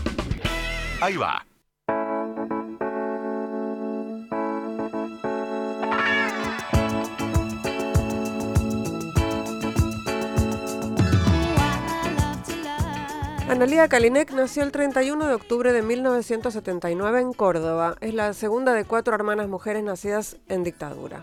Ahí 1.00 1.16
va. 1.16 1.46
Analia 13.48 13.88
Kalinek 13.88 14.32
nació 14.32 14.62
el 14.62 14.72
31 14.72 15.26
de 15.26 15.32
octubre 15.32 15.72
de 15.72 15.80
1979 15.80 17.20
en 17.22 17.32
Córdoba. 17.32 17.96
Es 18.02 18.12
la 18.12 18.34
segunda 18.34 18.74
de 18.74 18.84
cuatro 18.84 19.14
hermanas 19.14 19.48
mujeres 19.48 19.82
nacidas 19.82 20.36
en 20.50 20.64
dictadura. 20.64 21.22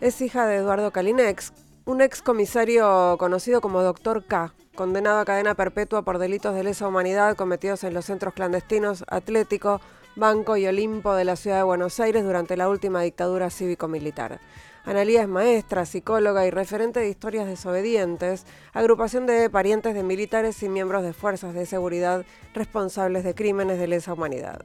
Es 0.00 0.20
hija 0.20 0.46
de 0.46 0.56
Eduardo 0.56 0.90
Kalinek, 0.90 1.44
un 1.90 2.00
ex 2.02 2.22
comisario 2.22 3.16
conocido 3.18 3.60
como 3.60 3.82
Doctor 3.82 4.24
K, 4.24 4.54
condenado 4.76 5.18
a 5.18 5.24
cadena 5.24 5.56
perpetua 5.56 6.02
por 6.02 6.18
delitos 6.18 6.54
de 6.54 6.62
lesa 6.62 6.86
humanidad 6.86 7.34
cometidos 7.34 7.82
en 7.82 7.94
los 7.94 8.04
centros 8.04 8.32
clandestinos 8.32 9.04
Atlético, 9.08 9.80
Banco 10.14 10.56
y 10.56 10.68
Olimpo 10.68 11.14
de 11.14 11.24
la 11.24 11.34
ciudad 11.34 11.56
de 11.56 11.62
Buenos 11.64 11.98
Aires 11.98 12.22
durante 12.22 12.56
la 12.56 12.68
última 12.68 13.02
dictadura 13.02 13.50
cívico-militar. 13.50 14.40
Analía 14.84 15.22
es 15.22 15.28
maestra, 15.28 15.84
psicóloga 15.84 16.46
y 16.46 16.50
referente 16.50 17.00
de 17.00 17.08
historias 17.08 17.48
desobedientes, 17.48 18.46
agrupación 18.72 19.26
de 19.26 19.50
parientes 19.50 19.92
de 19.92 20.04
militares 20.04 20.62
y 20.62 20.68
miembros 20.68 21.02
de 21.02 21.12
fuerzas 21.12 21.54
de 21.54 21.66
seguridad 21.66 22.24
responsables 22.54 23.24
de 23.24 23.34
crímenes 23.34 23.80
de 23.80 23.88
lesa 23.88 24.12
humanidad. 24.12 24.64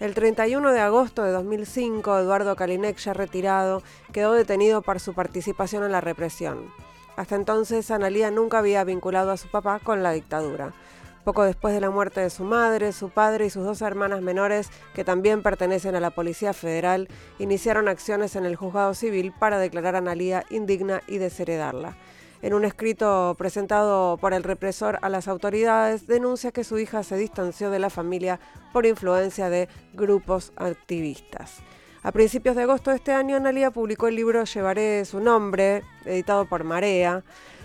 El 0.00 0.12
31 0.12 0.72
de 0.72 0.80
agosto 0.80 1.22
de 1.22 1.30
2005, 1.30 2.18
Eduardo 2.18 2.56
Kalinek, 2.56 2.96
ya 2.96 3.12
retirado, 3.12 3.80
quedó 4.12 4.32
detenido 4.32 4.82
por 4.82 4.98
su 4.98 5.14
participación 5.14 5.84
en 5.84 5.92
la 5.92 6.00
represión. 6.00 6.72
Hasta 7.16 7.36
entonces, 7.36 7.92
Analía 7.92 8.32
nunca 8.32 8.58
había 8.58 8.82
vinculado 8.82 9.30
a 9.30 9.36
su 9.36 9.48
papá 9.48 9.78
con 9.78 10.02
la 10.02 10.10
dictadura. 10.10 10.74
Poco 11.22 11.44
después 11.44 11.72
de 11.72 11.80
la 11.80 11.90
muerte 11.90 12.20
de 12.20 12.30
su 12.30 12.42
madre, 12.42 12.92
su 12.92 13.08
padre 13.10 13.46
y 13.46 13.50
sus 13.50 13.64
dos 13.64 13.82
hermanas 13.82 14.20
menores, 14.20 14.68
que 14.94 15.04
también 15.04 15.44
pertenecen 15.44 15.94
a 15.94 16.00
la 16.00 16.10
Policía 16.10 16.52
Federal, 16.52 17.08
iniciaron 17.38 17.86
acciones 17.86 18.34
en 18.34 18.46
el 18.46 18.56
juzgado 18.56 18.94
civil 18.94 19.32
para 19.38 19.60
declarar 19.60 19.94
a 19.94 19.98
Analía 19.98 20.44
indigna 20.50 21.02
y 21.06 21.18
desheredarla. 21.18 21.96
En 22.44 22.52
un 22.52 22.66
escrito 22.66 23.34
presentado 23.38 24.18
por 24.18 24.34
el 24.34 24.42
represor 24.42 24.98
a 25.00 25.08
las 25.08 25.28
autoridades, 25.28 26.06
denuncia 26.06 26.52
que 26.52 26.62
su 26.62 26.78
hija 26.78 27.02
se 27.02 27.16
distanció 27.16 27.70
de 27.70 27.78
la 27.78 27.88
familia 27.88 28.38
por 28.70 28.84
influencia 28.84 29.48
de 29.48 29.66
grupos 29.94 30.52
activistas. 30.56 31.62
A 32.02 32.12
principios 32.12 32.54
de 32.54 32.64
agosto 32.64 32.90
de 32.90 32.96
este 32.96 33.12
año, 33.12 33.36
Analía 33.36 33.70
publicó 33.70 34.08
el 34.08 34.16
libro 34.16 34.44
Llevaré 34.44 35.06
su 35.06 35.20
nombre, 35.20 35.84
editado 36.04 36.46
por 36.46 36.64
Marea, 36.64 37.24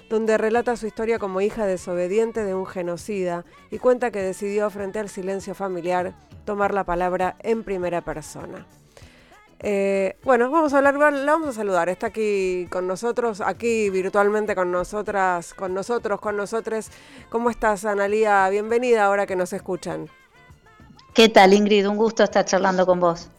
donde 0.09 0.37
relata 0.37 0.77
su 0.77 0.87
historia 0.87 1.19
como 1.19 1.41
hija 1.41 1.65
desobediente 1.65 2.45
de 2.45 2.55
un 2.55 2.65
genocida 2.65 3.43
y 3.71 3.79
cuenta 3.79 4.11
que 4.11 4.21
decidió, 4.21 4.69
frente 4.69 4.99
al 4.99 5.09
silencio 5.09 5.55
familiar, 5.55 6.13
tomar 6.45 6.73
la 6.73 6.85
palabra 6.85 7.35
en 7.39 7.65
primera 7.65 7.99
persona. 7.99 8.65
Eh, 9.61 10.17
bueno, 10.23 10.49
vamos 10.49 10.73
a 10.73 10.77
hablar, 10.77 10.95
la 10.95 11.31
vamos 11.31 11.49
a 11.49 11.53
saludar. 11.53 11.89
Está 11.89 12.07
aquí 12.07 12.67
con 12.69 12.87
nosotros, 12.87 13.41
aquí 13.41 13.89
virtualmente 13.89 14.55
con 14.55 14.71
nosotras, 14.71 15.53
con 15.53 15.73
nosotros, 15.73 16.19
con 16.19 16.37
nosotros. 16.37 16.89
¿Cómo 17.29 17.49
estás, 17.49 17.85
Analía? 17.85 18.47
Bienvenida 18.49 19.05
ahora 19.05 19.25
que 19.25 19.35
nos 19.35 19.53
escuchan. 19.53 20.09
¿Qué 21.13 21.29
tal, 21.29 21.53
Ingrid? 21.53 21.87
Un 21.89 21.97
gusto 21.97 22.23
estar 22.23 22.45
charlando 22.45 22.85
con 22.85 22.99
vos. 22.99 23.29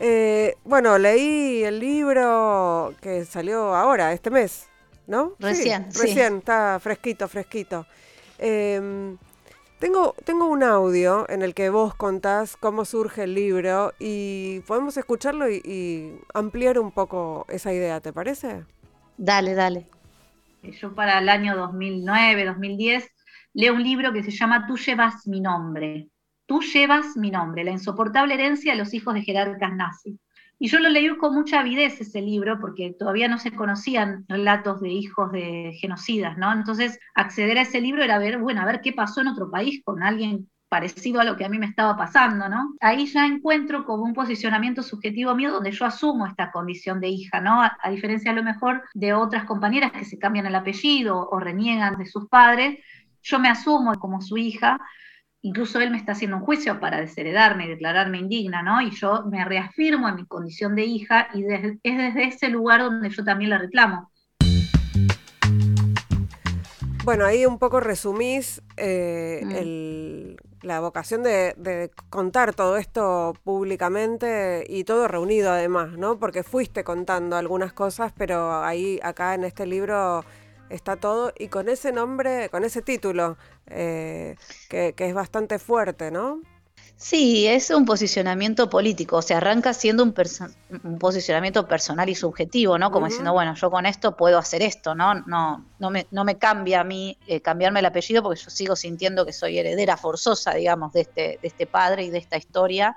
Eh, 0.00 0.54
bueno, 0.64 0.96
leí 0.98 1.64
el 1.64 1.80
libro 1.80 2.94
que 3.00 3.24
salió 3.24 3.74
ahora, 3.74 4.12
este 4.12 4.30
mes. 4.30 4.68
¿no? 5.08 5.34
Recién. 5.40 5.90
Sí, 5.90 6.00
recién, 6.02 6.36
está 6.38 6.78
fresquito, 6.80 7.26
fresquito. 7.26 7.86
Em, 8.38 9.16
tengo, 9.78 10.14
tengo 10.24 10.46
un 10.46 10.62
audio 10.62 11.28
en 11.28 11.42
el 11.42 11.54
que 11.54 11.70
vos 11.70 11.94
contás 11.94 12.56
cómo 12.56 12.84
surge 12.84 13.24
el 13.24 13.34
libro 13.34 13.92
y 13.98 14.60
podemos 14.60 14.96
escucharlo 14.96 15.50
y, 15.50 16.20
ampliar 16.34 16.78
un 16.78 16.92
poco 16.92 17.46
esa 17.48 17.72
idea, 17.72 18.00
¿te 18.00 18.12
parece? 18.12 18.64
Dale, 19.16 19.54
dale. 19.54 19.86
Yo 20.62 20.94
para 20.94 21.18
el 21.18 21.28
año 21.28 21.56
2009, 21.56 22.44
2010, 22.44 23.08
leo 23.54 23.74
un 23.74 23.82
libro 23.82 24.12
que 24.12 24.22
se 24.22 24.30
llama 24.30 24.66
Tú 24.66 24.76
llevas 24.76 25.26
mi 25.26 25.40
nombre. 25.40 26.08
Tú 26.46 26.60
llevas 26.60 27.16
mi 27.16 27.30
nombre, 27.30 27.62
la 27.62 27.72
insoportable 27.72 28.34
herencia 28.34 28.72
de 28.72 28.78
los 28.78 28.94
hijos 28.94 29.14
de 29.14 29.22
jerarcas 29.22 29.72
nazis. 29.74 30.18
Y 30.58 30.68
yo 30.68 30.80
lo 30.80 30.88
leí 30.88 31.08
con 31.16 31.34
mucha 31.34 31.60
avidez 31.60 32.00
ese 32.00 32.20
libro 32.20 32.58
porque 32.60 32.94
todavía 32.98 33.28
no 33.28 33.38
se 33.38 33.52
conocían 33.52 34.24
relatos 34.28 34.80
de 34.80 34.88
hijos 34.88 35.30
de 35.30 35.76
genocidas, 35.80 36.36
¿no? 36.36 36.52
Entonces, 36.52 36.98
acceder 37.14 37.58
a 37.58 37.62
ese 37.62 37.80
libro 37.80 38.02
era 38.02 38.18
ver, 38.18 38.38
bueno, 38.38 38.60
a 38.60 38.66
ver 38.66 38.80
qué 38.80 38.92
pasó 38.92 39.20
en 39.20 39.28
otro 39.28 39.50
país 39.50 39.80
con 39.84 40.02
alguien 40.02 40.48
parecido 40.68 41.20
a 41.20 41.24
lo 41.24 41.36
que 41.36 41.44
a 41.44 41.48
mí 41.48 41.58
me 41.58 41.66
estaba 41.66 41.96
pasando, 41.96 42.48
¿no? 42.48 42.74
Ahí 42.80 43.06
ya 43.06 43.24
encuentro 43.26 43.84
como 43.84 44.02
un 44.02 44.12
posicionamiento 44.12 44.82
subjetivo 44.82 45.34
mío 45.34 45.52
donde 45.52 45.70
yo 45.70 45.86
asumo 45.86 46.26
esta 46.26 46.50
condición 46.50 47.00
de 47.00 47.08
hija, 47.08 47.40
¿no? 47.40 47.62
A, 47.62 47.78
a 47.80 47.90
diferencia 47.90 48.32
a 48.32 48.34
lo 48.34 48.42
mejor 48.42 48.82
de 48.94 49.14
otras 49.14 49.44
compañeras 49.44 49.92
que 49.92 50.04
se 50.04 50.18
cambian 50.18 50.46
el 50.46 50.54
apellido 50.54 51.28
o 51.30 51.38
reniegan 51.38 51.96
de 51.96 52.06
sus 52.06 52.28
padres, 52.28 52.78
yo 53.22 53.38
me 53.38 53.48
asumo 53.48 53.94
como 53.94 54.20
su 54.20 54.36
hija 54.36 54.78
incluso 55.42 55.80
él 55.80 55.90
me 55.90 55.98
está 55.98 56.12
haciendo 56.12 56.36
un 56.36 56.42
juicio 56.42 56.80
para 56.80 57.00
desheredarme 57.00 57.66
y 57.66 57.68
declararme 57.68 58.18
indigna, 58.18 58.62
¿no? 58.62 58.80
Y 58.80 58.90
yo 58.90 59.24
me 59.30 59.44
reafirmo 59.44 60.08
en 60.08 60.16
mi 60.16 60.26
condición 60.26 60.74
de 60.74 60.84
hija 60.84 61.28
y 61.34 61.44
es 61.44 61.78
desde 61.82 62.24
ese 62.24 62.48
lugar 62.48 62.80
donde 62.80 63.10
yo 63.10 63.24
también 63.24 63.50
la 63.50 63.58
reclamo. 63.58 64.10
Bueno, 67.04 67.24
ahí 67.24 67.46
un 67.46 67.58
poco 67.58 67.80
resumís 67.80 68.60
eh, 68.76 70.36
mm. 70.36 70.66
la 70.66 70.80
vocación 70.80 71.22
de, 71.22 71.54
de, 71.56 71.90
contar 72.10 72.54
todo 72.54 72.76
esto 72.76 73.34
públicamente 73.44 74.66
y 74.68 74.84
todo 74.84 75.08
reunido 75.08 75.50
además, 75.50 75.92
¿no? 75.96 76.18
Porque 76.18 76.42
fuiste 76.42 76.84
contando 76.84 77.36
algunas 77.36 77.72
cosas, 77.72 78.12
pero 78.14 78.62
ahí, 78.62 79.00
acá 79.02 79.34
en 79.34 79.44
este 79.44 79.64
libro 79.64 80.22
está 80.70 80.96
todo 80.96 81.32
y 81.38 81.48
con 81.48 81.68
ese 81.68 81.92
nombre, 81.92 82.48
con 82.50 82.64
ese 82.64 82.82
título, 82.82 83.36
eh, 83.66 84.36
que, 84.68 84.94
es 84.96 85.14
bastante 85.14 85.58
fuerte, 85.58 86.10
¿no? 86.10 86.40
Sí, 86.96 87.46
es 87.46 87.70
un 87.70 87.84
posicionamiento 87.84 88.68
político, 88.68 89.18
o 89.18 89.22
sea, 89.22 89.36
arranca 89.36 89.72
siendo 89.72 90.02
un, 90.02 90.12
un 90.82 90.98
posicionamiento 90.98 91.68
personal 91.68 92.08
y 92.08 92.16
subjetivo, 92.16 92.76
¿no? 92.76 92.90
Como 92.90 93.06
diciendo, 93.06 93.32
bueno, 93.32 93.54
yo 93.54 93.70
con 93.70 93.86
esto 93.86 94.16
puedo 94.16 94.36
hacer 94.36 94.62
esto, 94.62 94.96
¿no? 94.96 95.14
No, 95.14 95.64
no, 95.78 95.90
me, 95.90 96.08
no 96.10 96.24
me 96.24 96.38
cambia 96.38 96.80
a 96.80 96.84
mí 96.84 97.16
eh, 97.28 97.40
cambiarme 97.40 97.78
el 97.78 97.86
apellido 97.86 98.22
porque 98.24 98.40
yo 98.40 98.50
sigo 98.50 98.74
sintiendo 98.74 99.24
que 99.24 99.32
soy 99.32 99.58
heredera 99.58 99.96
forzosa, 99.96 100.54
digamos, 100.54 100.92
de 100.92 101.02
este, 101.02 101.38
de 101.40 101.48
este 101.48 101.66
padre 101.66 102.02
y 102.02 102.10
de 102.10 102.18
esta 102.18 102.36
historia. 102.36 102.96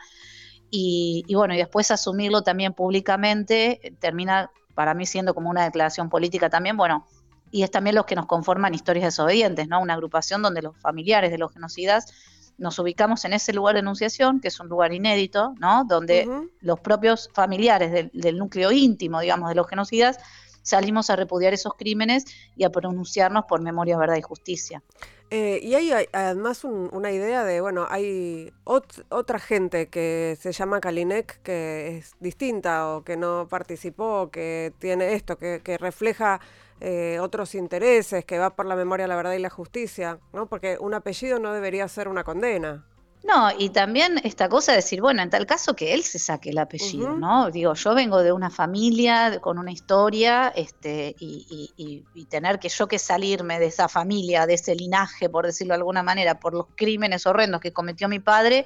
Y, 0.71 1.23
y 1.27 1.35
bueno, 1.35 1.53
y 1.53 1.57
después 1.57 1.91
asumirlo 1.91 2.41
también 2.41 2.73
públicamente 2.73 3.95
termina 3.99 4.49
para 4.73 4.93
mí 4.95 5.05
siendo 5.05 5.35
como 5.35 5.49
una 5.49 5.65
declaración 5.65 6.09
política 6.09 6.49
también, 6.49 6.77
bueno, 6.77 7.05
y 7.51 7.63
es 7.63 7.71
también 7.71 7.95
los 7.95 8.05
que 8.05 8.15
nos 8.15 8.25
conforman 8.25 8.73
Historias 8.73 9.05
Desobedientes, 9.05 9.67
¿no? 9.67 9.81
Una 9.81 9.93
agrupación 9.93 10.41
donde 10.41 10.61
los 10.61 10.77
familiares 10.77 11.31
de 11.31 11.37
los 11.37 11.53
genocidas 11.53 12.05
nos 12.57 12.77
ubicamos 12.79 13.25
en 13.25 13.33
ese 13.33 13.53
lugar 13.53 13.73
de 13.75 13.79
enunciación, 13.81 14.39
que 14.39 14.47
es 14.47 14.59
un 14.59 14.69
lugar 14.69 14.93
inédito, 14.93 15.55
¿no? 15.59 15.83
Donde 15.83 16.29
los 16.61 16.79
propios 16.79 17.29
familiares 17.33 17.91
del, 17.91 18.11
del, 18.13 18.37
núcleo 18.37 18.71
íntimo, 18.71 19.19
digamos, 19.19 19.49
de 19.49 19.55
los 19.55 19.67
genocidas, 19.67 20.17
salimos 20.61 21.09
a 21.09 21.15
repudiar 21.15 21.53
esos 21.53 21.73
crímenes 21.73 22.25
y 22.55 22.63
a 22.63 22.69
pronunciarnos 22.69 23.45
por 23.45 23.61
memoria, 23.61 23.97
verdad 23.97 24.15
y 24.15 24.21
justicia. 24.21 24.83
Eh, 25.33 25.61
y 25.63 25.75
hay, 25.75 25.91
además 26.11 26.65
una 26.65 27.09
idea 27.09 27.45
de, 27.45 27.61
bueno, 27.61 27.87
hay 27.89 28.51
otra 28.65 29.39
gente 29.39 29.87
que 29.87 30.37
se 30.39 30.51
llama 30.51 30.81
Kalinek 30.81 31.41
que 31.41 31.99
es 31.99 32.15
distinta 32.19 32.89
o 32.89 33.03
que 33.05 33.15
no 33.15 33.47
participó, 33.49 34.29
que 34.29 34.73
tiene 34.77 35.13
esto, 35.13 35.37
que, 35.37 35.61
que 35.63 35.77
refleja 35.77 36.41
eh, 36.81 37.19
otros 37.19 37.53
intereses, 37.53 38.25
que 38.25 38.39
va 38.39 38.55
por 38.55 38.65
la 38.65 38.75
memoria, 38.75 39.07
la 39.07 39.15
verdad 39.15 39.33
y 39.33 39.39
la 39.39 39.51
justicia, 39.51 40.19
¿no? 40.33 40.47
Porque 40.47 40.77
un 40.79 40.95
apellido 40.95 41.37
no 41.37 41.53
debería 41.53 41.87
ser 41.87 42.07
una 42.07 42.23
condena. 42.23 42.85
No, 43.23 43.51
y 43.55 43.69
también 43.69 44.19
esta 44.23 44.49
cosa 44.49 44.71
de 44.71 44.77
decir, 44.77 44.99
bueno, 44.99 45.21
en 45.21 45.29
tal 45.29 45.45
caso 45.45 45.75
que 45.75 45.93
él 45.93 46.01
se 46.03 46.17
saque 46.17 46.49
el 46.49 46.57
apellido, 46.57 47.15
¿no? 47.15 47.51
Digo, 47.51 47.75
yo 47.75 47.93
vengo 47.93 48.23
de 48.23 48.31
una 48.31 48.49
familia 48.49 49.39
con 49.41 49.59
una 49.59 49.71
historia, 49.71 50.51
este, 50.55 51.15
y, 51.19 51.71
y, 51.77 52.03
y, 52.15 52.25
tener 52.25 52.57
que 52.57 52.69
yo 52.69 52.87
que 52.87 52.97
salirme 52.97 53.59
de 53.59 53.67
esa 53.67 53.87
familia, 53.87 54.47
de 54.47 54.55
ese 54.55 54.73
linaje, 54.73 55.29
por 55.29 55.45
decirlo 55.45 55.73
de 55.73 55.81
alguna 55.81 56.01
manera, 56.01 56.39
por 56.39 56.55
los 56.55 56.65
crímenes 56.75 57.27
horrendos 57.27 57.61
que 57.61 57.71
cometió 57.71 58.09
mi 58.09 58.19
padre, 58.19 58.65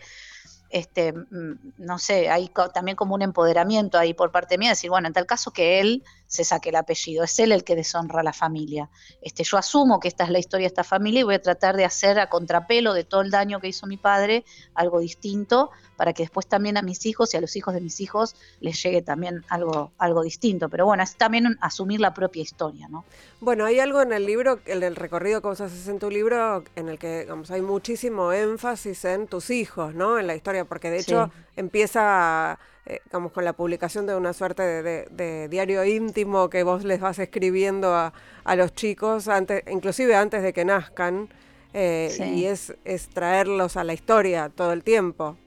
este, 0.70 1.14
mm, 1.14 1.74
no 1.78 2.00
sé, 2.00 2.30
hay 2.30 2.50
también 2.74 2.96
como 2.96 3.16
un 3.16 3.22
empoderamiento 3.22 3.98
ahí 3.98 4.14
por 4.14 4.32
parte 4.32 4.58
mía, 4.58 4.70
decir, 4.72 4.90
bueno, 4.90 5.08
en 5.08 5.14
tal 5.14 5.26
caso 5.26 5.52
que 5.52 5.80
él 5.80 6.04
se 6.28 6.44
saque 6.44 6.70
el 6.70 6.76
apellido, 6.76 7.24
es 7.24 7.38
él 7.40 7.52
el 7.52 7.64
que 7.64 7.76
deshonra 7.76 8.22
a 8.22 8.24
la 8.24 8.34
familia. 8.34 8.90
Este, 9.22 9.44
yo 9.44 9.58
asumo 9.58 10.00
que 10.00 10.08
esta 10.08 10.24
es 10.24 10.30
la 10.30 10.40
historia 10.40 10.66
de 10.66 10.68
esta 10.68 10.84
familia 10.84 11.22
y 11.22 11.24
voy 11.24 11.36
a 11.36 11.42
tratar 11.42 11.76
de 11.76 11.86
hacer 11.86 12.20
a 12.20 12.30
contrapelo 12.30 12.94
de 12.94 13.04
todo 13.04 13.22
el 13.22 13.32
daño 13.32 13.60
que 13.60 13.68
hizo 13.68 13.88
mi 13.88 13.98
padre 13.98 14.46
algo 14.74 15.00
distinto 15.00 15.72
para 15.96 16.14
que 16.14 16.24
después 16.24 16.48
también 16.48 16.78
a 16.78 16.82
mis 16.82 17.06
hijos 17.06 17.34
y 17.34 17.38
a 17.38 17.42
los 17.42 17.56
hijos 17.56 17.74
de 17.74 17.82
mis 17.82 18.02
hijos 18.02 18.36
les 18.60 18.82
llegue 18.82 19.02
también 19.02 19.44
algo, 19.50 19.92
algo 19.98 20.24
distinto. 20.24 20.70
Pero 20.70 20.86
bueno, 20.86 21.04
es 21.04 21.16
también 21.16 21.58
asumir 21.62 22.00
la 22.00 22.14
propia 22.14 22.42
historia, 22.42 22.88
¿no? 22.90 23.06
Bueno, 23.40 23.66
hay 23.66 23.80
algo 23.80 24.02
en 24.02 24.12
el 24.12 24.26
libro, 24.26 24.60
en 24.66 24.84
el 24.84 24.96
recorrido 24.96 25.42
que 25.42 25.48
vos 25.48 25.62
haces 25.62 25.88
en 25.88 26.00
tu 26.00 26.10
libro, 26.10 26.64
en 26.76 26.90
el 26.90 27.00
que 27.00 27.22
digamos, 27.22 27.52
hay 27.52 27.62
muchísimo 27.62 28.34
énfasis 28.34 29.06
en 29.06 29.28
tus 29.28 29.50
hijos, 29.50 29.94
¿no? 29.94 30.20
En 30.20 30.28
la 30.28 30.36
historia, 30.36 30.66
porque 30.66 30.90
de 30.90 31.00
hecho 31.00 31.32
empieza 31.56 32.60
eh, 32.86 33.02
con 33.10 33.46
la 33.46 33.54
publicación 33.54 34.06
de 34.06 34.16
una 34.16 34.34
suerte 34.34 34.62
de, 34.64 35.48
diario 35.50 35.84
íntimo 35.86 36.50
que 36.50 36.64
vos 36.64 36.84
les 36.84 37.00
vas 37.00 37.18
escribiendo 37.20 37.96
a, 37.96 38.14
los 38.56 38.74
chicos, 38.74 39.28
antes, 39.28 39.64
inclusive 39.72 40.16
antes 40.16 40.44
de 40.44 40.54
que 40.54 40.66
nazcan, 40.66 41.30
eh, 41.74 42.32
y 42.34 42.46
es, 42.46 42.76
es 42.86 43.10
traerlos 43.10 43.76
a 43.76 43.84
la 43.84 43.94
historia 43.94 44.50
todo 44.50 44.72
el 44.72 44.84
tiempo. 44.84 45.38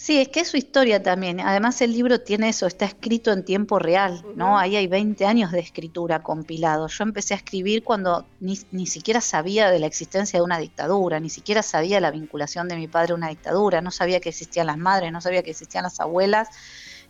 Sí, 0.00 0.20
es 0.20 0.28
que 0.28 0.40
es 0.40 0.48
su 0.48 0.56
historia 0.56 1.02
también. 1.02 1.40
Además 1.40 1.82
el 1.82 1.92
libro 1.92 2.20
tiene 2.20 2.50
eso, 2.50 2.68
está 2.68 2.84
escrito 2.84 3.32
en 3.32 3.44
tiempo 3.44 3.80
real, 3.80 4.24
¿no? 4.36 4.56
Ahí 4.56 4.76
hay 4.76 4.86
20 4.86 5.26
años 5.26 5.50
de 5.50 5.58
escritura 5.58 6.22
compilado. 6.22 6.86
Yo 6.86 7.02
empecé 7.02 7.34
a 7.34 7.38
escribir 7.38 7.82
cuando 7.82 8.24
ni, 8.38 8.56
ni, 8.70 8.86
siquiera 8.86 9.20
sabía 9.20 9.72
de 9.72 9.80
la 9.80 9.86
existencia 9.88 10.38
de 10.38 10.44
una 10.44 10.58
dictadura, 10.58 11.18
ni 11.18 11.30
siquiera 11.30 11.64
sabía 11.64 12.00
la 12.00 12.12
vinculación 12.12 12.68
de 12.68 12.76
mi 12.76 12.86
padre 12.86 13.12
a 13.12 13.16
una 13.16 13.28
dictadura, 13.28 13.80
no 13.80 13.90
sabía 13.90 14.20
que 14.20 14.28
existían 14.28 14.68
las 14.68 14.78
madres, 14.78 15.10
no 15.10 15.20
sabía 15.20 15.42
que 15.42 15.50
existían 15.50 15.82
las 15.82 15.98
abuelas. 15.98 16.48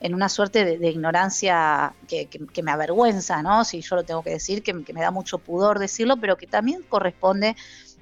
en 0.01 0.15
una 0.15 0.29
suerte 0.31 0.65
de, 0.65 0.89
ignorancia 0.89 1.93
que, 2.07 2.63
me 2.63 2.71
avergüenza, 2.71 3.43
¿no? 3.43 3.65
Si 3.65 3.83
yo 3.83 3.97
lo 3.97 4.05
tengo 4.05 4.23
que 4.23 4.31
decir, 4.31 4.63
que, 4.63 4.73
me 4.73 5.01
da 5.03 5.11
mucho 5.11 5.39
pudor 5.39 5.79
decirlo, 5.79 6.17
pero 6.17 6.39
que 6.39 6.47
también 6.47 6.83
corresponde 6.89 7.55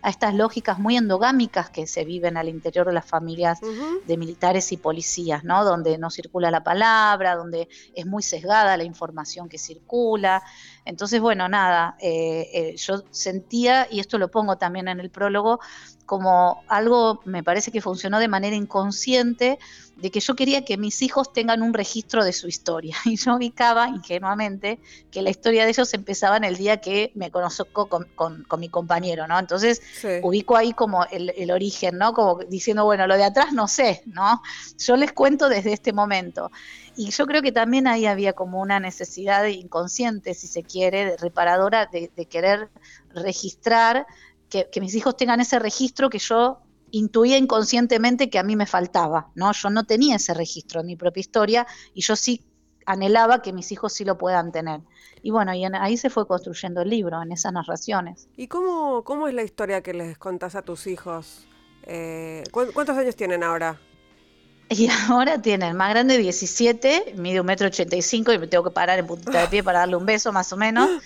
a 0.06 0.10
estas 0.10 0.34
lógicas 0.34 0.78
muy 0.78 0.96
endogámicas 0.96 1.68
que 1.68 1.88
se 1.88 2.04
viven 2.04 2.36
al 2.36 2.48
interior 2.48 2.86
de 2.86 2.92
las 2.92 3.04
familias 3.04 3.58
de 4.06 4.16
militares 4.16 4.70
y 4.70 4.76
policías, 4.76 5.42
¿no? 5.42 5.64
Donde 5.64 5.98
no 5.98 6.10
circula 6.10 6.48
la 6.52 6.62
palabra, 6.62 7.34
donde 7.34 7.68
es 7.92 8.06
muy 8.06 8.22
sesgada 8.22 8.76
la 8.76 8.84
información 8.84 9.48
que 9.48 9.58
circula. 9.58 10.44
Entonces, 10.84 11.20
bueno, 11.20 11.48
nada, 11.48 11.96
eh, 11.98 12.48
eh, 12.54 12.76
yo 12.76 13.02
sentía, 13.10 13.88
y 13.90 13.98
esto 13.98 14.16
lo 14.16 14.30
pongo 14.30 14.56
también 14.58 14.86
en 14.86 15.00
el 15.00 15.10
prólogo, 15.10 15.58
como 16.06 16.62
algo, 16.68 17.20
me 17.24 17.42
parece 17.42 17.70
que 17.70 17.80
funcionó 17.82 18.18
de 18.18 18.28
manera 18.28 18.56
inconsciente, 18.56 19.58
de 19.96 20.10
que 20.10 20.20
yo 20.20 20.36
quería 20.36 20.64
que 20.64 20.76
mis 20.76 21.02
hijos 21.02 21.32
tengan 21.32 21.62
un 21.62 21.74
registro 21.74 22.24
de 22.24 22.32
su 22.32 22.48
historia. 22.48 22.96
Y 23.04 23.16
yo 23.16 23.34
ubicaba 23.34 23.88
ingenuamente 23.88 24.78
que 25.10 25.22
la 25.22 25.30
historia 25.30 25.64
de 25.64 25.70
ellos 25.70 25.92
empezaba 25.94 26.36
en 26.36 26.44
el 26.44 26.56
día 26.56 26.78
que 26.78 27.12
me 27.14 27.30
conozco 27.30 27.88
con, 27.88 28.46
mi 28.58 28.68
compañero, 28.68 29.26
¿no? 29.26 29.38
Entonces 29.38 29.82
ubico 30.22 30.56
ahí 30.56 30.72
como 30.72 31.04
el, 31.06 31.32
el, 31.36 31.50
origen, 31.50 31.98
¿no? 31.98 32.12
Como 32.12 32.38
diciendo, 32.44 32.84
bueno, 32.84 33.06
lo 33.06 33.16
de 33.16 33.24
atrás 33.24 33.52
no 33.52 33.68
sé, 33.68 34.02
¿no? 34.06 34.42
Yo 34.78 34.96
les 34.96 35.12
cuento 35.12 35.48
desde 35.48 35.72
este 35.72 35.92
momento. 35.92 36.50
Y 36.96 37.10
yo 37.10 37.26
creo 37.26 37.42
que 37.42 37.52
también 37.52 37.86
ahí 37.86 38.06
había 38.06 38.32
como 38.32 38.60
una 38.60 38.80
necesidad 38.80 39.44
inconsciente, 39.46 40.32
si 40.32 40.46
se 40.46 40.62
quiere, 40.62 41.04
de 41.04 41.16
reparadora, 41.18 41.86
de, 41.86 42.08
querer 42.26 42.70
registrar, 43.14 44.06
que, 44.48 44.80
mis 44.80 44.94
hijos 44.94 45.16
tengan 45.16 45.40
ese 45.40 45.58
registro 45.58 46.10
que 46.10 46.18
yo 46.18 46.60
intuía 46.90 47.36
inconscientemente 47.36 48.30
que 48.30 48.38
a 48.38 48.42
mí 48.42 48.56
me 48.56 48.66
faltaba, 48.66 49.30
¿no? 49.34 49.52
Yo 49.52 49.70
no 49.70 49.84
tenía 49.84 50.16
ese 50.16 50.34
registro 50.34 50.80
en 50.80 50.86
mi 50.86 50.96
propia 50.96 51.20
historia 51.20 51.66
y 51.94 52.02
yo 52.02 52.16
sí 52.16 52.44
anhelaba 52.86 53.42
que 53.42 53.52
mis 53.52 53.72
hijos 53.72 53.92
sí 53.92 54.04
lo 54.04 54.16
puedan 54.16 54.52
tener. 54.52 54.80
Y 55.22 55.30
bueno, 55.30 55.52
y 55.54 55.64
ahí 55.64 55.96
se 55.96 56.10
fue 56.10 56.26
construyendo 56.26 56.82
el 56.82 56.90
libro, 56.90 57.20
en 57.20 57.32
esas 57.32 57.52
narraciones. 57.52 58.28
¿Y 58.36 58.46
cómo, 58.46 59.02
cómo 59.02 59.26
es 59.26 59.34
la 59.34 59.42
historia 59.42 59.82
que 59.82 59.92
les 59.92 60.16
contás 60.18 60.54
a 60.54 60.62
tus 60.62 60.86
hijos? 60.86 61.46
Eh, 61.82 62.44
¿Cuántos 62.52 62.96
años 62.96 63.16
tienen 63.16 63.42
ahora? 63.42 63.80
Y 64.68 64.88
ahora 65.08 65.40
tiene 65.40 65.68
el 65.68 65.74
más 65.74 65.90
grande 65.90 66.18
17, 66.18 67.14
mide 67.16 67.40
un 67.40 67.46
metro 67.46 67.66
ochenta 67.66 67.96
y 67.96 68.02
cinco 68.02 68.32
y 68.32 68.38
me 68.38 68.46
tengo 68.46 68.64
que 68.64 68.70
parar 68.70 68.98
en 68.98 69.06
puntita 69.06 69.40
de 69.40 69.48
pie 69.48 69.62
para 69.62 69.80
darle 69.80 69.96
un 69.96 70.06
beso 70.06 70.32
más 70.32 70.52
o 70.52 70.56
menos. 70.56 70.88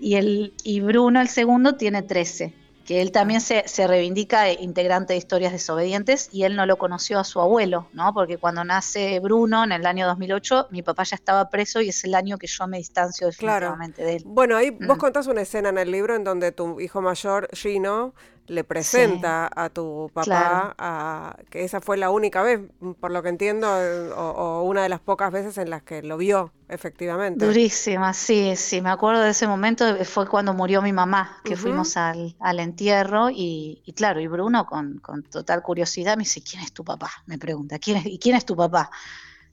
Y 0.00 0.16
el 0.16 0.52
y 0.64 0.80
Bruno, 0.80 1.20
el 1.20 1.28
segundo, 1.28 1.76
tiene 1.76 2.02
13, 2.02 2.52
que 2.84 3.00
él 3.00 3.12
también 3.12 3.40
se, 3.40 3.66
se 3.66 3.86
reivindica 3.86 4.52
integrante 4.52 5.14
de 5.14 5.18
historias 5.18 5.52
desobedientes 5.52 6.28
y 6.32 6.44
él 6.44 6.54
no 6.56 6.66
lo 6.66 6.76
conoció 6.76 7.18
a 7.18 7.24
su 7.24 7.40
abuelo, 7.40 7.88
¿no? 7.92 8.12
Porque 8.12 8.38
cuando 8.38 8.64
nace 8.64 9.18
Bruno 9.20 9.64
en 9.64 9.72
el 9.72 9.86
año 9.86 10.06
2008, 10.06 10.68
mi 10.70 10.82
papá 10.82 11.04
ya 11.04 11.16
estaba 11.16 11.48
preso 11.48 11.80
y 11.80 11.88
es 11.88 12.04
el 12.04 12.14
año 12.14 12.38
que 12.38 12.46
yo 12.46 12.66
me 12.66 12.78
distancio 12.78 13.26
definitivamente 13.28 14.04
de 14.04 14.16
él. 14.16 14.22
Bueno, 14.26 14.56
ahí 14.56 14.70
vos 14.70 14.98
contás 14.98 15.26
una 15.26 15.42
escena 15.42 15.70
en 15.70 15.78
el 15.78 15.90
libro 15.90 16.14
en 16.14 16.24
donde 16.24 16.52
tu 16.52 16.80
hijo 16.80 17.00
mayor, 17.00 17.48
Gino, 17.52 18.14
le 18.46 18.64
presenta 18.64 19.50
a 19.54 19.70
tu 19.70 20.10
papá, 20.12 20.74
a, 20.78 21.36
que 21.50 21.64
esa 21.64 21.80
fue 21.80 21.96
la 21.96 22.10
única 22.10 22.42
vez, 22.42 22.60
por 23.00 23.10
lo 23.10 23.22
que 23.22 23.28
entiendo, 23.30 23.68
o, 24.16 24.62
una 24.62 24.82
de 24.82 24.88
las 24.88 25.00
pocas 25.00 25.32
veces 25.32 25.58
en 25.58 25.70
las 25.70 25.82
que 25.82 26.02
lo 26.02 26.16
vio, 26.16 26.52
efectivamente. 26.68 27.44
Durísima, 27.44 28.12
sí, 28.12 28.54
sí, 28.56 28.80
me 28.80 28.90
acuerdo 28.90 29.22
de 29.22 29.30
ese 29.30 29.46
momento, 29.46 29.84
fue 30.04 30.28
cuando 30.28 30.52
murió 30.52 30.82
mi 30.82 30.92
mamá, 30.92 31.38
que 31.44 31.56
fuimos 31.56 31.96
al, 31.96 32.36
al 32.40 32.60
entierro 32.60 33.30
y, 33.30 33.82
claro, 33.96 34.20
y 34.20 34.26
Bruno 34.26 34.66
con, 34.66 34.98
con, 34.98 35.22
total 35.22 35.62
curiosidad 35.62 36.16
me 36.16 36.24
dice, 36.24 36.42
¿quién 36.42 36.62
es 36.62 36.72
tu 36.72 36.84
papá? 36.84 37.10
Me 37.26 37.38
pregunta, 37.38 37.78
¿quién 37.78 37.98
es, 37.98 38.06
¿y 38.06 38.18
quién 38.18 38.36
es 38.36 38.44
tu 38.44 38.56
papá? 38.56 38.90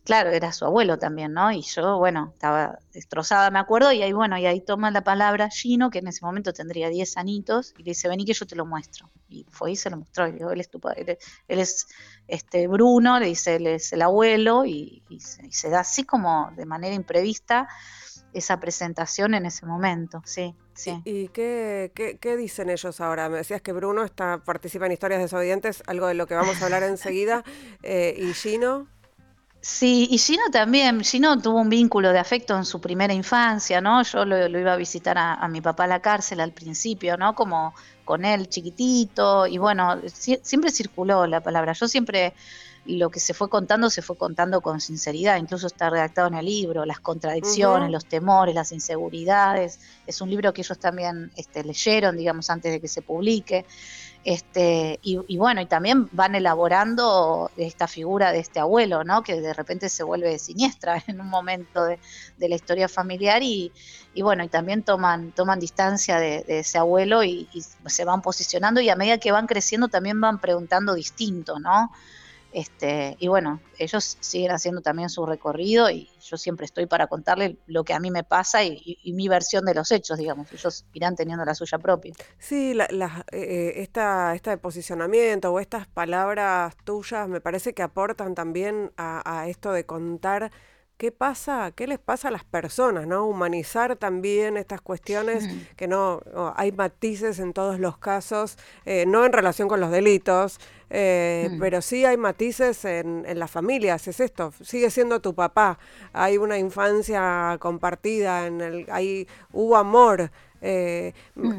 Claro, 0.03 0.31
era 0.31 0.51
su 0.51 0.65
abuelo 0.65 0.97
también, 0.97 1.33
¿no? 1.33 1.51
Y 1.51 1.61
yo, 1.61 1.97
bueno, 1.97 2.31
estaba 2.33 2.79
destrozada, 2.93 3.51
me 3.51 3.59
acuerdo, 3.59 3.91
y 3.91 4.01
ahí, 4.01 4.13
bueno, 4.13 4.37
y 4.37 4.45
ahí 4.45 4.61
toma 4.61 4.91
la 4.91 5.03
palabra 5.03 5.49
Gino, 5.49 5.89
que 5.89 5.99
en 5.99 6.07
ese 6.07 6.25
momento 6.25 6.53
tendría 6.53 6.89
10 6.89 7.17
anitos, 7.17 7.73
y 7.77 7.83
le 7.83 7.91
dice, 7.91 8.07
vení 8.07 8.25
que 8.25 8.33
yo 8.33 8.45
te 8.45 8.55
lo 8.55 8.65
muestro. 8.65 9.09
Y 9.29 9.45
fue 9.49 9.71
y 9.71 9.75
se 9.75 9.89
lo 9.89 9.97
mostró, 9.97 10.27
y 10.27 10.33
dijo, 10.33 10.51
él 10.51 10.59
es 10.59 10.69
tu 10.69 10.79
padre, 10.79 11.17
él, 11.47 11.59
es 11.59 11.87
este 12.27 12.67
Bruno, 12.67 13.19
le 13.19 13.27
dice, 13.27 13.55
él 13.55 13.67
es 13.67 13.93
el 13.93 14.01
abuelo, 14.01 14.65
y, 14.65 15.03
se, 15.51 15.69
da 15.69 15.81
así 15.81 16.03
como 16.03 16.51
de 16.55 16.65
manera 16.65 16.95
imprevista 16.95 17.67
esa 18.33 18.59
presentación 18.59 19.33
en 19.33 19.45
ese 19.45 19.65
momento, 19.65 20.21
sí. 20.25 20.55
Sí. 20.73 20.99
¿Y, 21.05 21.27
qué, 21.27 21.91
qué, 21.93 22.37
dicen 22.37 22.69
ellos 22.69 23.01
ahora? 23.01 23.29
Me 23.29 23.37
decías 23.37 23.61
que 23.61 23.71
Bruno 23.71 24.03
está, 24.03 24.39
participa 24.43 24.87
en 24.87 24.93
Historias 24.93 25.21
Desobedientes, 25.21 25.83
algo 25.85 26.07
de 26.07 26.15
lo 26.15 26.25
que 26.25 26.33
vamos 26.33 26.59
a 26.59 26.65
hablar 26.65 26.81
enseguida. 26.83 27.43
Eh, 27.83 28.15
¿Y 28.17 28.33
Gino? 28.33 28.87
Sí, 29.61 30.07
y 30.09 30.17
Gino 30.17 30.41
también, 30.51 31.01
Gino 31.03 31.39
tuvo 31.39 31.61
un 31.61 31.69
vínculo 31.69 32.11
de 32.11 32.17
afecto 32.17 32.57
en 32.57 32.65
su 32.65 32.81
primera 32.81 33.13
infancia, 33.13 33.79
¿no? 33.79 34.01
Yo 34.01 34.25
lo, 34.25 34.47
iba 34.47 34.73
a 34.73 34.75
visitar 34.75 35.19
a, 35.19 35.47
mi 35.49 35.61
papá 35.61 35.83
a 35.83 35.87
la 35.87 36.01
cárcel 36.01 36.39
al 36.39 36.51
principio, 36.51 37.15
¿no? 37.15 37.35
Como 37.35 37.75
con 38.03 38.25
él 38.25 38.49
chiquitito, 38.49 39.45
y 39.45 39.59
bueno, 39.59 40.01
siempre 40.41 40.71
circuló 40.71 41.27
la 41.27 41.41
palabra. 41.41 41.73
Yo 41.73 41.87
siempre 41.87 42.33
lo 42.85 43.11
que 43.11 43.19
se 43.19 43.35
fue 43.35 43.49
contando 43.49 43.91
se 43.91 44.01
fue 44.01 44.17
contando 44.17 44.61
con 44.61 44.81
sinceridad, 44.81 45.37
incluso 45.37 45.67
está 45.67 45.91
redactado 45.91 46.27
en 46.29 46.33
el 46.33 46.45
libro, 46.47 46.83
las 46.83 46.99
contradicciones, 46.99 47.91
los 47.91 48.05
temores, 48.05 48.55
las 48.55 48.71
inseguridades. 48.71 49.79
Es 50.07 50.21
un 50.21 50.31
libro 50.31 50.53
que 50.53 50.61
ellos 50.61 50.79
también 50.79 51.31
este, 51.35 51.63
leyeron, 51.63 52.17
digamos, 52.17 52.49
antes 52.49 52.71
de 52.71 52.81
que 52.81 52.87
se 52.87 53.03
publique. 53.03 53.65
Este, 54.23 54.99
y, 55.01 55.37
bueno, 55.37 55.61
y 55.61 55.65
también 55.65 56.07
van 56.11 56.35
elaborando 56.35 57.49
esta 57.57 57.87
figura 57.87 58.31
de 58.31 58.39
este 58.39 58.59
abuelo, 58.59 59.03
¿no? 59.03 59.23
Que 59.23 59.41
de 59.41 59.53
repente 59.53 59.89
se 59.89 60.03
vuelve 60.03 60.37
siniestra 60.37 61.03
en 61.07 61.19
un 61.19 61.27
momento 61.27 61.85
de, 61.85 61.99
la 62.37 62.55
historia 62.55 62.87
familiar 62.87 63.41
y, 63.41 63.71
bueno, 64.21 64.43
y 64.43 64.47
también 64.47 64.83
toman, 64.83 65.31
toman 65.31 65.59
distancia 65.59 66.19
de, 66.19 66.43
ese 66.47 66.77
abuelo 66.77 67.23
y, 67.23 67.47
y, 67.51 67.63
se 67.89 68.05
van 68.05 68.21
posicionando 68.21 68.79
y 68.79 68.89
a 68.89 68.95
medida 68.95 69.17
que 69.17 69.31
van 69.31 69.47
creciendo 69.47 69.87
también 69.87 70.21
van 70.21 70.39
preguntando 70.39 70.93
distinto, 70.93 71.59
¿no? 71.59 71.91
Este, 72.53 73.15
y 73.19 73.27
bueno, 73.27 73.61
ellos 73.77 74.17
siguen 74.19 74.51
haciendo 74.51 74.81
también 74.81 75.09
su 75.09 75.25
recorrido 75.25 75.89
y 75.89 76.09
yo 76.21 76.37
siempre 76.37 76.65
estoy 76.65 76.85
para 76.85 77.07
contarle 77.07 77.57
lo 77.65 77.83
que 77.83 77.93
a 77.93 77.99
mí 77.99 78.11
me 78.11 78.23
pasa 78.23 78.63
y, 78.63 78.99
mi 79.13 79.27
versión 79.27 79.65
de 79.65 79.73
los 79.73 79.91
hechos, 79.91 80.17
digamos. 80.17 80.51
Ellos 80.51 80.85
irán 80.93 81.15
teniendo 81.15 81.45
la 81.45 81.55
suya 81.55 81.77
propia. 81.77 82.13
Sí, 82.39 82.73
la, 82.73 83.25
eh, 83.31 83.73
esta, 83.77 84.35
este 84.35 84.57
posicionamiento 84.57 85.51
o 85.51 85.59
estas 85.59 85.87
palabras 85.87 86.75
tuyas 86.83 87.27
me 87.27 87.41
parece 87.41 87.73
que 87.73 87.83
aportan 87.83 88.35
también 88.35 88.91
a 88.97 89.47
esto 89.47 89.71
de 89.71 89.85
contar 89.85 90.51
qué 91.01 91.11
pasa, 91.11 91.71
qué 91.75 91.87
les 91.87 91.97
pasa 91.97 92.27
a 92.27 92.31
las 92.31 92.43
personas, 92.43 93.07
¿no? 93.07 93.25
Humanizar 93.25 93.95
también 93.95 94.55
estas 94.55 94.81
cuestiones, 94.81 95.49
que 95.75 95.87
no, 95.87 96.21
hay 96.55 96.71
matices 96.71 97.39
en 97.39 97.53
todos 97.53 97.79
los 97.79 97.97
casos, 97.97 98.55
eh, 98.85 99.05
no 99.07 99.25
en 99.25 99.33
relación 99.33 99.67
con 99.67 99.79
los 99.79 99.89
delitos, 99.89 100.59
eh, 100.91 101.49
pero 101.59 101.81
sí 101.81 102.05
hay 102.05 102.17
matices 102.17 102.85
en, 102.85 103.25
las 103.33 103.49
familias, 103.49 104.07
es 104.07 104.19
esto, 104.19 104.53
sigue 104.61 104.91
siendo 104.91 105.21
tu 105.21 105.33
papá, 105.33 105.79
hay 106.13 106.37
una 106.37 106.59
infancia 106.59 107.57
compartida, 107.59 108.45
en 108.45 108.61
el, 108.61 108.85
hay, 108.91 109.27
hubo 109.53 109.77
amor. 109.77 110.29
Eh, 110.63 111.13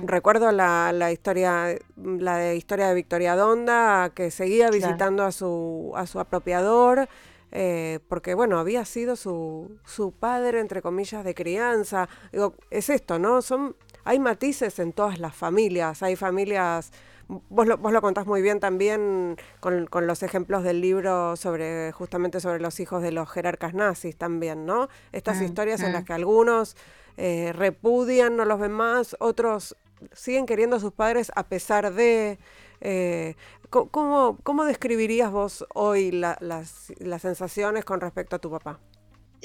recuerdo 0.04 0.52
la, 0.52 0.92
la, 0.92 1.10
historia 1.10 1.76
la 1.96 2.36
de 2.36 2.54
historia 2.54 2.86
de 2.86 2.94
Victoria 2.94 3.34
Donda 3.34 4.12
que 4.14 4.30
seguía 4.30 4.70
visitando 4.70 5.24
a 5.24 5.32
su 5.32 5.92
a 5.96 6.06
su 6.06 6.20
apropiador 6.20 7.08
eh, 7.52 8.00
porque 8.08 8.34
bueno, 8.34 8.58
había 8.58 8.84
sido 8.86 9.14
su, 9.14 9.78
su 9.84 10.12
padre, 10.12 10.58
entre 10.58 10.80
comillas, 10.80 11.22
de 11.22 11.34
crianza. 11.34 12.08
Digo, 12.32 12.54
es 12.70 12.88
esto, 12.88 13.18
¿no? 13.18 13.42
Son, 13.42 13.76
hay 14.04 14.18
matices 14.18 14.78
en 14.78 14.94
todas 14.94 15.18
las 15.18 15.36
familias, 15.36 16.02
hay 16.02 16.16
familias, 16.16 16.92
vos 17.28 17.66
lo, 17.66 17.76
vos 17.76 17.92
lo 17.92 18.00
contás 18.00 18.26
muy 18.26 18.40
bien 18.40 18.58
también 18.58 19.36
con, 19.60 19.86
con 19.86 20.06
los 20.06 20.22
ejemplos 20.22 20.64
del 20.64 20.80
libro 20.80 21.36
sobre, 21.36 21.92
justamente 21.92 22.40
sobre 22.40 22.58
los 22.58 22.80
hijos 22.80 23.02
de 23.02 23.12
los 23.12 23.30
jerarcas 23.30 23.74
nazis 23.74 24.16
también, 24.16 24.64
¿no? 24.64 24.88
Estas 25.12 25.40
mm, 25.40 25.44
historias 25.44 25.82
en 25.82 25.92
las 25.92 26.04
mm. 26.04 26.06
que 26.06 26.12
algunos 26.14 26.76
eh, 27.18 27.52
repudian, 27.54 28.34
no 28.34 28.46
los 28.46 28.58
ven 28.58 28.72
más, 28.72 29.14
otros 29.20 29.76
siguen 30.14 30.46
queriendo 30.46 30.76
a 30.76 30.80
sus 30.80 30.92
padres 30.92 31.30
a 31.36 31.44
pesar 31.44 31.92
de... 31.92 32.38
Eh, 32.80 33.36
¿cómo, 33.72 34.38
¿Cómo 34.42 34.64
describirías 34.64 35.32
vos 35.32 35.66
hoy 35.74 36.12
las, 36.12 36.40
las 36.40 37.22
sensaciones 37.22 37.84
con 37.84 38.00
respecto 38.00 38.36
a 38.36 38.38
tu 38.38 38.50
papá? 38.50 38.78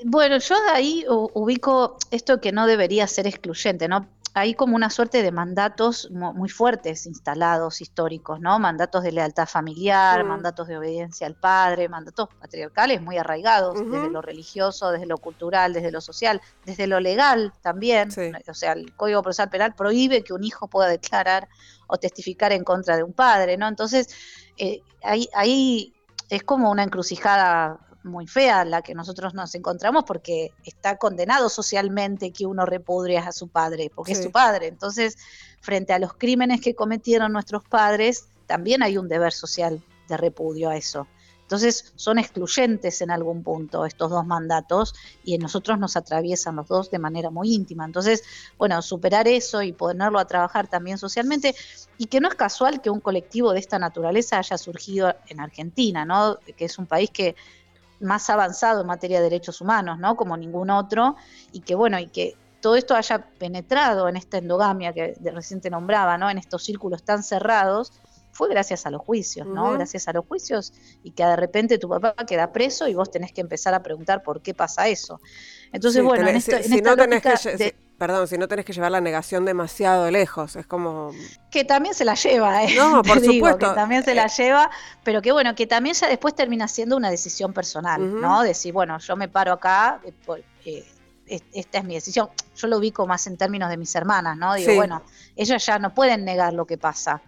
Bueno, 0.06 0.38
yo 0.38 0.56
ahí 0.74 1.06
ubico 1.08 1.98
esto 2.12 2.40
que 2.40 2.52
no 2.52 2.68
debería 2.68 3.08
ser 3.08 3.26
excluyente, 3.26 3.88
¿no? 3.88 4.08
Hay 4.38 4.54
como 4.54 4.76
una 4.76 4.92
suerte 4.92 5.24
de 5.24 5.32
mandatos 5.32 6.12
muy 6.12 6.48
fuertes 6.48 7.08
instalados 7.08 7.82
históricos, 7.82 8.40
¿no? 8.40 8.60
Mandatos 8.60 9.02
de 9.02 9.12
lealtad 9.12 9.48
familiar, 9.48 10.24
mm. 10.24 10.28
mandatos 10.28 10.68
de 10.68 10.78
obediencia 10.78 11.26
al 11.26 11.34
padre, 11.34 11.90
mandatos 11.90 12.30
patriarcales 12.40 13.02
muy 13.02 13.18
arraigados, 13.18 13.80
desde 13.80 14.12
lo 14.12 14.22
religioso, 14.22 14.92
desde 14.92 15.08
lo 15.08 15.18
cultural, 15.18 15.74
desde 15.74 15.92
lo 15.92 16.02
social, 16.02 16.40
desde 16.66 16.86
lo 16.86 17.00
legal 17.00 17.52
también. 17.62 18.10
O 18.48 18.54
sea, 18.54 18.74
el 18.74 18.96
Código 18.96 19.24
Procesal 19.24 19.50
Penal 19.50 19.74
prohíbe 19.74 20.24
que 20.24 20.34
un 20.34 20.44
hijo 20.44 20.68
pueda 20.68 20.88
declarar 20.88 21.48
o 21.88 21.98
testificar 21.98 22.52
en 22.52 22.64
contra 22.64 22.96
de 22.96 23.02
un 23.02 23.14
padre, 23.14 23.58
¿no? 23.58 23.68
Entonces, 23.68 24.08
eh, 24.58 24.82
ahí, 25.04 25.28
ahí 25.34 25.96
es 26.30 26.44
como 26.44 26.70
una 26.70 26.84
encrucijada 26.84 27.80
muy 28.08 28.28
fea 28.28 28.66
la 28.66 28.82
que 28.82 28.96
nosotros 28.96 29.34
nos 29.34 29.54
encontramos 29.56 30.04
porque 30.06 30.52
está 30.64 30.98
condenado 30.98 31.50
socialmente 31.50 32.32
que 32.32 32.46
uno 32.46 32.66
repudre 32.66 33.18
a 33.18 33.32
su 33.32 33.48
padre, 33.48 33.92
porque 33.94 34.14
es 34.14 34.24
su 34.24 34.32
padre. 34.32 34.68
Entonces, 34.68 35.18
frente 35.62 35.94
a 35.94 36.00
los 36.00 36.14
crímenes 36.14 36.62
que 36.62 36.76
cometieron 36.76 37.34
nuestros 37.34 37.64
padres, 37.64 38.28
también 38.46 38.84
hay 38.84 38.98
un 38.98 39.08
deber 39.08 39.34
social 39.34 39.82
de 40.08 40.18
repudio 40.18 40.70
a 40.70 40.78
eso. 40.78 41.08
Entonces 41.48 41.94
son 41.96 42.20
excluyentes 42.20 43.02
en 43.02 43.10
algún 43.10 43.42
punto 43.42 43.86
estos 43.86 44.10
dos 44.10 44.26
mandatos 44.26 44.94
y 45.24 45.34
en 45.34 45.42
nosotros 45.42 45.80
nos 45.80 45.96
atraviesan 45.96 46.58
los 46.58 46.68
dos 46.68 46.92
de 46.92 47.00
manera 47.00 47.30
muy 47.30 47.54
íntima. 47.54 47.86
Entonces, 47.86 48.22
bueno, 48.58 48.82
superar 48.82 49.30
eso 49.30 49.62
y 49.62 49.72
ponerlo 49.72 50.20
a 50.20 50.28
trabajar 50.28 50.68
también 50.68 50.98
socialmente 50.98 51.56
y 51.98 52.08
que 52.08 52.20
no 52.20 52.28
es 52.28 52.36
casual 52.36 52.82
que 52.82 52.90
un 52.90 53.00
colectivo 53.00 53.54
de 53.54 53.60
esta 53.60 53.80
naturaleza 53.80 54.40
haya 54.40 54.58
surgido 54.58 55.16
en 55.30 55.40
Argentina, 55.40 56.04
¿no? 56.04 56.38
Que 56.58 56.66
es 56.66 56.78
un 56.80 56.86
país 56.86 57.12
que 57.12 57.38
más 58.00 58.30
avanzado 58.30 58.82
en 58.82 58.88
materia 58.88 59.18
de 59.18 59.26
derechos 59.26 59.62
humanos, 59.62 60.00
¿no? 60.00 60.16
Como 60.16 60.38
ningún 60.38 60.70
otro 60.70 61.16
y 61.52 61.62
que 61.62 61.76
bueno, 61.76 62.00
y 62.00 62.08
que 62.08 62.36
todo 62.62 62.76
esto 62.76 62.96
haya 62.96 63.20
penetrado 63.38 64.10
en 64.10 64.18
esta 64.18 64.38
endogamia 64.38 64.94
que 64.94 65.16
de 65.20 65.32
reciente 65.32 65.70
nombraba, 65.70 66.18
¿no? 66.18 66.30
En 66.30 66.38
estos 66.38 66.64
círculos 66.64 67.04
tan 67.04 67.24
cerrados 67.24 67.94
fue 68.32 68.50
gracias 68.50 68.86
a 68.86 68.92
los 68.92 69.02
juicios, 69.02 69.48
¿no? 69.48 69.72
Gracias 69.74 70.08
a 70.08 70.14
los 70.14 70.26
juicios 70.26 70.72
y 71.04 71.12
que 71.12 71.26
de 71.26 71.36
repente 71.36 71.80
tu 71.80 71.90
papá 71.90 72.14
queda 72.28 72.52
preso 72.52 72.88
y 72.88 72.94
vos 72.94 73.10
tenés 73.10 73.32
que 73.32 73.42
empezar 73.42 73.74
a 73.74 73.82
preguntar 73.82 74.22
por 74.22 74.42
qué 74.42 74.54
pasa 74.54 74.88
eso. 74.88 75.20
Entonces, 75.72 76.04
bueno, 76.04 76.28
en, 76.28 76.36
esta, 76.36 76.62
si, 76.62 76.82
no 76.82 76.96
tenés 76.96 77.24
que, 77.24 77.76
Perdón, 77.98 78.28
si 78.28 78.38
no 78.38 78.48
tenés 78.48 78.64
que 78.64 78.74
llevar 78.74 78.92
la 78.92 79.02
negación 79.02 79.44
demasiado 79.44 80.12
lejos, 80.12 80.56
es 80.56 80.68
como... 80.68 81.12
Que 81.50 81.64
también 81.64 81.96
se 81.96 82.06
la 82.06 82.14
lleva, 82.14 82.64
¿eh? 82.64 82.76
No, 82.76 83.02
por 83.04 83.20
supuesto. 83.20 83.70
que 83.70 83.76
también 83.76 84.04
se 84.04 84.14
la 84.14 84.26
eh, 84.26 84.32
lleva, 84.38 84.70
pero 85.04 85.22
que 85.22 85.32
bueno, 85.32 85.56
que 85.56 85.66
también 85.66 85.96
ya 85.96 86.08
después 86.08 86.36
termina 86.36 86.68
siendo 86.68 86.96
una 86.96 87.10
decisión 87.10 87.54
personal, 87.54 88.22
¿no? 88.22 88.44
Decir, 88.44 88.72
bueno, 88.72 89.00
yo 89.00 89.16
me 89.16 89.28
paro 89.28 89.54
acá, 89.54 90.00
eh, 90.64 90.86
eh, 91.28 91.42
esta 91.54 91.80
es 91.80 91.84
mi 91.84 91.96
decisión. 91.96 92.30
Yo 92.56 92.68
lo 92.68 92.78
ubico 92.78 93.08
más 93.08 93.26
en 93.26 93.36
términos 93.36 93.70
de 93.70 93.78
mis 93.78 93.94
hermanas, 93.96 94.38
¿no? 94.38 94.54
Digo, 94.54 94.76
bueno, 94.76 95.02
ellas 95.36 95.66
ya 95.66 95.80
no 95.80 95.96
pueden 95.96 96.24
negar 96.24 96.54
lo 96.54 96.66
que 96.66 96.78
pasa 96.78 97.22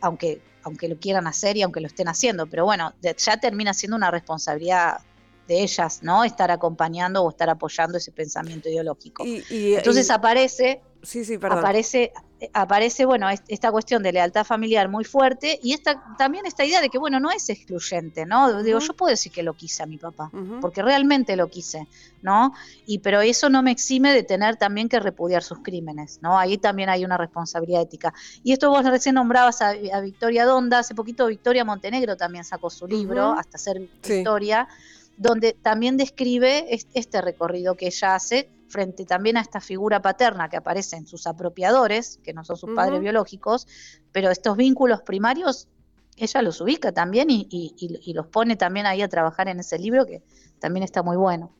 aunque, 0.00 0.40
aunque 0.62 0.88
lo 0.88 0.98
quieran 0.98 1.26
hacer 1.26 1.56
y 1.56 1.62
aunque 1.62 1.80
lo 1.80 1.86
estén 1.86 2.08
haciendo, 2.08 2.46
pero 2.46 2.64
bueno, 2.64 2.92
ya 3.02 3.36
termina 3.36 3.74
siendo 3.74 3.96
una 3.96 4.10
responsabilidad 4.10 5.00
de 5.46 5.62
ellas, 5.62 6.02
¿no? 6.02 6.24
Estar 6.24 6.50
acompañando 6.50 7.22
o 7.22 7.30
estar 7.30 7.48
apoyando 7.48 7.98
ese 7.98 8.12
pensamiento 8.12 8.68
ideológico. 8.68 9.24
Entonces 9.24 10.10
aparece, 10.10 10.80
sí, 11.02 11.24
sí, 11.24 11.38
aparece 11.40 12.12
aparece, 12.52 13.06
bueno, 13.06 13.28
esta 13.48 13.72
cuestión 13.72 14.02
de 14.02 14.12
lealtad 14.12 14.44
familiar 14.44 14.88
muy 14.88 15.04
fuerte 15.04 15.58
y 15.62 15.72
esta, 15.72 16.16
también 16.18 16.44
esta 16.44 16.64
idea 16.64 16.80
de 16.80 16.90
que, 16.90 16.98
bueno, 16.98 17.18
no 17.18 17.30
es 17.30 17.48
excluyente, 17.48 18.26
¿no? 18.26 18.62
Digo, 18.62 18.78
yo 18.78 18.92
puedo 18.94 19.10
decir 19.10 19.32
que 19.32 19.42
lo 19.42 19.54
quise 19.54 19.82
a 19.82 19.86
mi 19.86 19.96
papá, 19.96 20.30
porque 20.60 20.82
realmente 20.82 21.34
lo 21.36 21.48
quise, 21.48 21.88
¿no? 22.22 22.52
Y 22.84 22.98
pero 22.98 23.22
eso 23.22 23.48
no 23.48 23.62
me 23.62 23.70
exime 23.70 24.12
de 24.12 24.22
tener 24.22 24.56
también 24.56 24.88
que 24.88 25.00
repudiar 25.00 25.42
sus 25.42 25.60
crímenes, 25.60 26.18
¿no? 26.20 26.38
Ahí 26.38 26.58
también 26.58 26.90
hay 26.90 27.04
una 27.04 27.16
responsabilidad 27.16 27.82
ética. 27.82 28.12
Y 28.42 28.52
esto 28.52 28.68
vos 28.68 28.84
recién 28.84 29.14
nombrabas 29.14 29.62
a, 29.62 29.72
Victoria 30.00 30.44
Donda, 30.44 30.80
hace 30.80 30.94
poquito 30.94 31.26
Victoria 31.26 31.64
Montenegro 31.64 32.16
también 32.16 32.44
sacó 32.44 32.68
su 32.68 32.86
libro, 32.86 33.32
hasta 33.32 33.56
ser 33.56 33.80
Victoria, 33.80 34.68
donde 35.16 35.52
también 35.52 35.96
describe 35.96 36.66
este 36.70 37.20
recorrido 37.20 37.74
que 37.74 37.86
ella 37.86 38.14
hace 38.14 38.50
frente 38.68 39.04
también 39.04 39.36
a 39.36 39.40
esta 39.40 39.60
figura 39.60 40.02
paterna 40.02 40.48
que 40.48 40.56
aparece 40.56 40.96
en 40.96 41.06
sus 41.06 41.26
apropiadores, 41.26 42.18
que 42.22 42.32
no 42.32 42.44
son 42.44 42.56
sus 42.56 42.74
padres 42.74 43.00
biológicos, 43.00 43.66
pero 44.12 44.30
estos 44.30 44.56
vínculos 44.56 45.02
primarios 45.02 45.68
ella 46.16 46.42
los 46.42 46.60
ubica 46.60 46.92
también 46.92 47.28
y, 47.30 48.12
los 48.14 48.26
pone 48.26 48.56
también 48.56 48.86
ahí 48.86 49.02
a 49.02 49.08
trabajar 49.08 49.48
en 49.48 49.60
ese 49.60 49.78
libro 49.78 50.06
que 50.06 50.22
también 50.58 50.82
está 50.82 51.02
muy 51.02 51.16
bueno. 51.16 51.52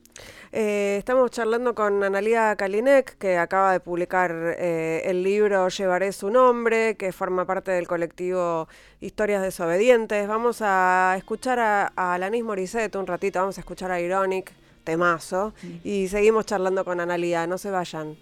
Eh, 0.51 0.95
estamos 0.97 1.29
charlando 1.31 1.75
con 1.75 2.03
Analia 2.03 2.55
Kalinek, 2.55 3.17
que 3.17 3.37
acaba 3.37 3.73
de 3.73 3.79
publicar 3.79 4.31
eh, 4.57 5.01
el 5.05 5.23
libro 5.23 5.67
Llevaré 5.67 6.11
su 6.11 6.29
nombre, 6.29 6.95
que 6.95 7.11
forma 7.11 7.45
parte 7.45 7.71
del 7.71 7.87
colectivo 7.87 8.67
Historias 9.01 9.41
Desobedientes. 9.41 10.27
Vamos 10.27 10.59
a 10.61 11.15
escuchar 11.17 11.59
a, 11.59 11.91
a 11.95 12.13
Alanis 12.13 12.43
Morissette 12.43 12.95
un 12.95 13.07
ratito, 13.07 13.39
vamos 13.39 13.57
a 13.57 13.61
escuchar 13.61 13.91
a 13.91 13.99
Ironic 13.99 14.53
temazo. 14.83 15.53
Y 15.83 16.07
seguimos 16.07 16.45
charlando 16.45 16.85
con 16.85 16.99
Analia, 16.99 17.45
no 17.45 17.57
se 17.57 17.69
vayan. 17.69 18.17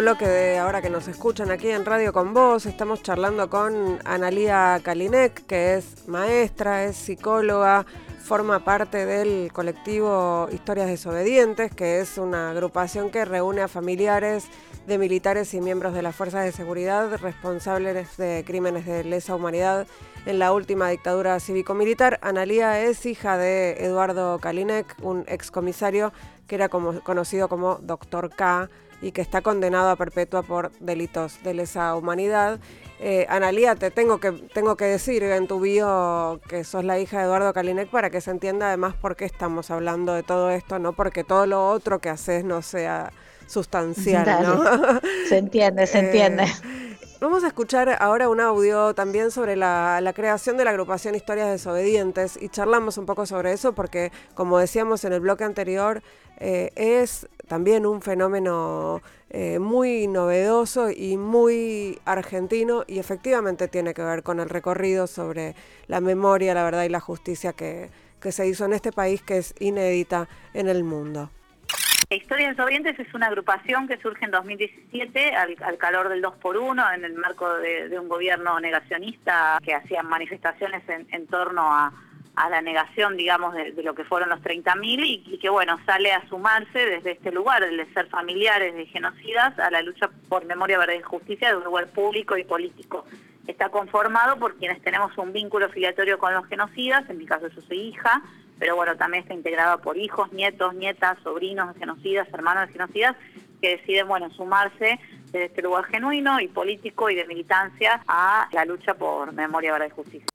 Bloque 0.00 0.26
de 0.26 0.58
ahora 0.58 0.82
que 0.82 0.90
nos 0.90 1.08
escuchan 1.08 1.50
aquí 1.50 1.70
en 1.70 1.84
Radio 1.84 2.12
con 2.12 2.34
Vos, 2.34 2.66
estamos 2.66 3.02
charlando 3.02 3.48
con 3.48 3.98
Analia 4.04 4.80
Kalinek, 4.82 5.46
que 5.46 5.74
es 5.74 6.08
maestra, 6.08 6.84
es 6.84 6.96
psicóloga, 6.96 7.86
forma 8.22 8.64
parte 8.64 9.06
del 9.06 9.52
colectivo 9.52 10.48
Historias 10.52 10.88
Desobedientes, 10.88 11.72
que 11.72 12.00
es 12.00 12.18
una 12.18 12.50
agrupación 12.50 13.10
que 13.10 13.24
reúne 13.24 13.62
a 13.62 13.68
familiares 13.68 14.46
de 14.86 14.98
militares 14.98 15.54
y 15.54 15.60
miembros 15.60 15.94
de 15.94 16.02
las 16.02 16.14
fuerzas 16.14 16.44
de 16.44 16.52
seguridad 16.52 17.16
responsables 17.18 18.16
de 18.16 18.44
crímenes 18.46 18.84
de 18.86 19.04
lesa 19.04 19.34
humanidad 19.34 19.86
en 20.26 20.38
la 20.38 20.52
última 20.52 20.88
dictadura 20.90 21.38
cívico-militar. 21.40 22.18
Analía 22.22 22.80
es 22.80 23.06
hija 23.06 23.38
de 23.38 23.84
Eduardo 23.84 24.38
Kalinek, 24.38 24.96
un 25.02 25.24
excomisario 25.28 26.12
que 26.46 26.54
era 26.54 26.68
como, 26.68 27.00
conocido 27.00 27.48
como 27.48 27.76
Doctor 27.82 28.30
K 28.30 28.68
y 29.00 29.12
que 29.12 29.20
está 29.20 29.42
condenado 29.42 29.90
a 29.90 29.96
perpetua 29.96 30.42
por 30.42 30.72
delitos 30.80 31.42
de 31.42 31.54
lesa 31.54 31.94
humanidad. 31.94 32.58
Eh, 33.00 33.26
Analía, 33.28 33.74
te 33.74 33.90
tengo 33.90 34.18
que, 34.18 34.32
tengo 34.32 34.76
que 34.76 34.86
decir 34.86 35.22
en 35.24 35.46
tu 35.46 35.60
bio 35.60 36.40
que 36.48 36.64
sos 36.64 36.84
la 36.84 36.98
hija 36.98 37.18
de 37.18 37.24
Eduardo 37.24 37.52
Kalinek 37.52 37.90
para 37.90 38.08
que 38.08 38.20
se 38.20 38.30
entienda 38.30 38.68
además 38.68 38.94
por 38.94 39.16
qué 39.16 39.24
estamos 39.26 39.70
hablando 39.70 40.14
de 40.14 40.22
todo 40.22 40.50
esto, 40.50 40.78
no 40.78 40.92
porque 40.94 41.24
todo 41.24 41.46
lo 41.46 41.68
otro 41.68 41.98
que 41.98 42.08
haces 42.08 42.44
no 42.44 42.62
sea 42.62 43.12
sustancial, 43.46 44.42
¿no? 44.42 45.00
Se 45.28 45.38
entiende, 45.38 45.86
se 45.86 45.98
entiende. 46.06 46.44
Eh, 46.44 46.93
vamos 47.20 47.44
a 47.44 47.48
escuchar 47.48 47.96
ahora 48.00 48.28
un 48.28 48.40
audio 48.40 48.94
también 48.94 49.30
sobre 49.30 49.56
la, 49.56 50.12
creación 50.14 50.56
de 50.56 50.64
la 50.64 50.70
agrupación 50.70 51.14
Historias 51.14 51.50
Desobedientes 51.50 52.38
y 52.40 52.48
charlamos 52.48 52.98
un 52.98 53.06
poco 53.06 53.26
sobre 53.26 53.52
eso 53.52 53.74
porque, 53.74 54.12
como 54.34 54.58
decíamos 54.58 55.04
en 55.04 55.12
el 55.12 55.20
bloque 55.20 55.44
anterior, 55.44 56.02
eh, 56.38 56.70
es 56.76 57.28
también 57.46 57.86
un 57.86 58.02
fenómeno 58.02 59.02
eh, 59.30 59.58
muy 59.58 60.06
novedoso 60.06 60.90
y 60.90 61.16
muy 61.16 62.00
argentino 62.04 62.84
y 62.86 62.98
efectivamente 62.98 63.68
tiene 63.68 63.94
que 63.94 64.02
ver 64.02 64.22
con 64.22 64.40
el 64.40 64.48
recorrido 64.48 65.06
sobre 65.06 65.54
la 65.86 66.00
memoria, 66.00 66.54
la 66.54 66.64
verdad 66.64 66.84
y 66.84 66.88
la 66.88 67.00
justicia 67.00 67.52
que, 67.52 67.90
se 68.30 68.46
hizo 68.46 68.64
en 68.64 68.72
este 68.72 68.90
país 68.90 69.20
que 69.20 69.36
es 69.36 69.54
inédita 69.60 70.30
en 70.54 70.68
el 70.68 70.82
mundo. 70.82 71.28
Historias 72.10 72.58
Orientes 72.58 72.98
es 72.98 73.12
una 73.14 73.26
agrupación 73.26 73.88
que 73.88 73.96
surge 73.98 74.24
en 74.24 74.30
2017 74.30 75.34
al, 75.34 75.78
calor 75.78 76.08
del 76.08 76.20
2 76.20 76.34
por 76.36 76.56
1 76.56 76.92
en 76.92 77.04
el 77.04 77.14
marco 77.14 77.48
de, 77.58 77.98
un 77.98 78.08
gobierno 78.08 78.60
negacionista 78.60 79.58
que 79.64 79.74
hacía 79.74 80.02
manifestaciones 80.02 80.82
en 80.88 81.26
torno 81.26 81.72
a, 81.72 81.92
la 82.50 82.60
negación, 82.60 83.16
digamos, 83.16 83.54
de, 83.54 83.72
lo 83.82 83.94
que 83.94 84.04
fueron 84.04 84.28
los 84.28 84.40
30.000 84.40 85.06
y, 85.06 85.24
y 85.26 85.38
que, 85.38 85.48
bueno, 85.48 85.78
sale 85.86 86.12
a 86.12 86.28
sumarse 86.28 86.78
desde 86.78 87.12
este 87.12 87.30
lugar, 87.30 87.64
de 87.64 87.92
ser 87.94 88.08
familiares 88.08 88.74
de 88.74 88.86
genocidas, 88.86 89.58
a 89.58 89.70
la 89.70 89.82
lucha 89.82 90.10
por 90.28 90.44
memoria, 90.44 90.78
verdad 90.78 90.94
y 90.98 91.02
justicia 91.02 91.50
de 91.50 91.56
un 91.56 91.64
lugar 91.64 91.88
público 91.88 92.36
y 92.36 92.44
político. 92.44 93.06
Está 93.46 93.68
conformado 93.68 94.36
por 94.38 94.56
quienes 94.56 94.82
tenemos 94.82 95.16
un 95.16 95.32
vínculo 95.32 95.68
filiatorio 95.68 96.18
con 96.18 96.34
los 96.34 96.46
genocidas, 96.46 97.08
en 97.08 97.18
mi 97.18 97.26
caso 97.26 97.48
yo 97.48 97.60
soy 97.62 97.78
hija, 97.78 98.22
pero 98.58 98.76
bueno, 98.76 98.96
también 98.96 99.22
está 99.22 99.34
integrado 99.34 99.80
por 99.80 99.96
hijos, 99.96 100.32
nietos, 100.32 100.74
nietas, 100.74 101.18
sobrinos 101.22 101.72
de 101.74 101.80
genocidas, 101.80 102.28
hermanos 102.32 102.66
de 102.66 102.72
genocidas, 102.72 103.16
que 103.60 103.76
deciden, 103.76 104.08
bueno, 104.08 104.30
sumarse 104.30 104.98
desde 105.26 105.46
este 105.46 105.62
lugar 105.62 105.84
genuino 105.86 106.40
y 106.40 106.48
político 106.48 107.10
y 107.10 107.14
de 107.14 107.26
militancia 107.26 108.02
a 108.06 108.48
la 108.52 108.64
lucha 108.64 108.94
por 108.94 109.32
memoria, 109.32 109.72
verdad 109.72 109.88
y 109.88 109.90
justicia. 109.90 110.33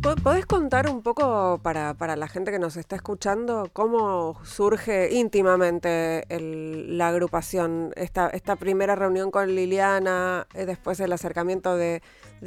¿Podés 0.00 0.46
contar 0.46 0.88
un 0.88 1.02
poco 1.02 1.60
para, 1.62 2.16
la 2.16 2.28
gente 2.28 2.52
que 2.52 2.60
nos 2.60 2.76
está 2.76 2.94
escuchando 2.94 3.68
cómo 3.72 4.38
surge 4.44 5.12
íntimamente 5.12 6.24
la 6.30 7.08
agrupación? 7.08 7.92
Esta, 7.96 8.28
esta 8.28 8.56
primera 8.56 8.94
reunión 8.94 9.30
con 9.30 9.54
Liliana, 9.54 10.46
eh, 10.54 10.66
después 10.66 11.00
el 11.00 11.12
acercamiento 11.12 11.76
de, 11.76 12.00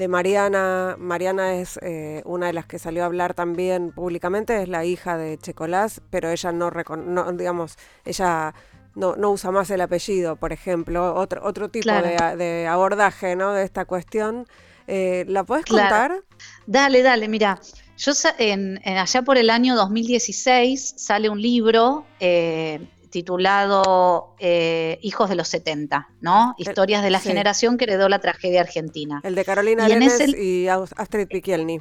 Mariana. 0.07 0.95
Mariana 0.97 1.55
es 1.55 1.77
eh, 1.81 2.21
una 2.25 2.47
de 2.47 2.53
las 2.53 2.65
que 2.65 2.79
salió 2.79 3.03
a 3.03 3.07
hablar 3.07 3.33
también 3.33 3.91
públicamente, 3.91 4.61
es 4.61 4.69
la 4.69 4.85
hija 4.85 5.17
de 5.17 5.37
Checolás, 5.37 6.01
pero 6.09 6.29
ella 6.29 6.53
no, 6.53 6.71
no 6.71 7.31
digamos, 7.33 7.77
ella 8.05 8.53
no, 8.95 9.15
no 9.17 9.29
usa 9.29 9.51
más 9.51 9.69
el 9.71 9.81
apellido, 9.81 10.37
por 10.37 10.53
ejemplo, 10.53 11.15
otro, 11.15 11.43
otro 11.43 11.69
tipo 11.69 11.91
de, 11.91 12.35
de 12.37 12.67
abordaje 12.67 13.35
¿no? 13.35 13.51
de 13.51 13.63
esta 13.63 13.85
cuestión. 13.85 14.47
Eh, 14.93 15.23
¿La 15.29 15.45
puedes 15.45 15.65
contar? 15.65 16.21
Dale, 16.67 17.01
dale, 17.01 17.29
mira. 17.29 17.61
Yo 17.97 18.11
en, 18.37 18.77
allá 18.85 19.21
por 19.21 19.37
el 19.37 19.49
año 19.49 19.75
2016 19.77 20.95
sale 20.97 21.29
un 21.29 21.41
libro, 21.41 22.05
eh, 22.19 22.85
titulado 23.09 24.35
eh, 24.37 24.99
Hijos 25.01 25.29
de 25.29 25.35
los 25.35 25.47
70, 25.47 26.09
¿no? 26.19 26.55
Historias 26.57 27.03
de 27.03 27.09
la 27.09 27.21
generación 27.21 27.77
que 27.77 27.85
heredó 27.85 28.09
la 28.09 28.19
tragedia 28.19 28.59
argentina. 28.59 29.21
El 29.23 29.35
de 29.35 29.45
Carolina 29.45 29.87
y 29.87 30.63
y 30.63 30.67
Astrid 30.67 31.27
Piquielny. 31.27 31.79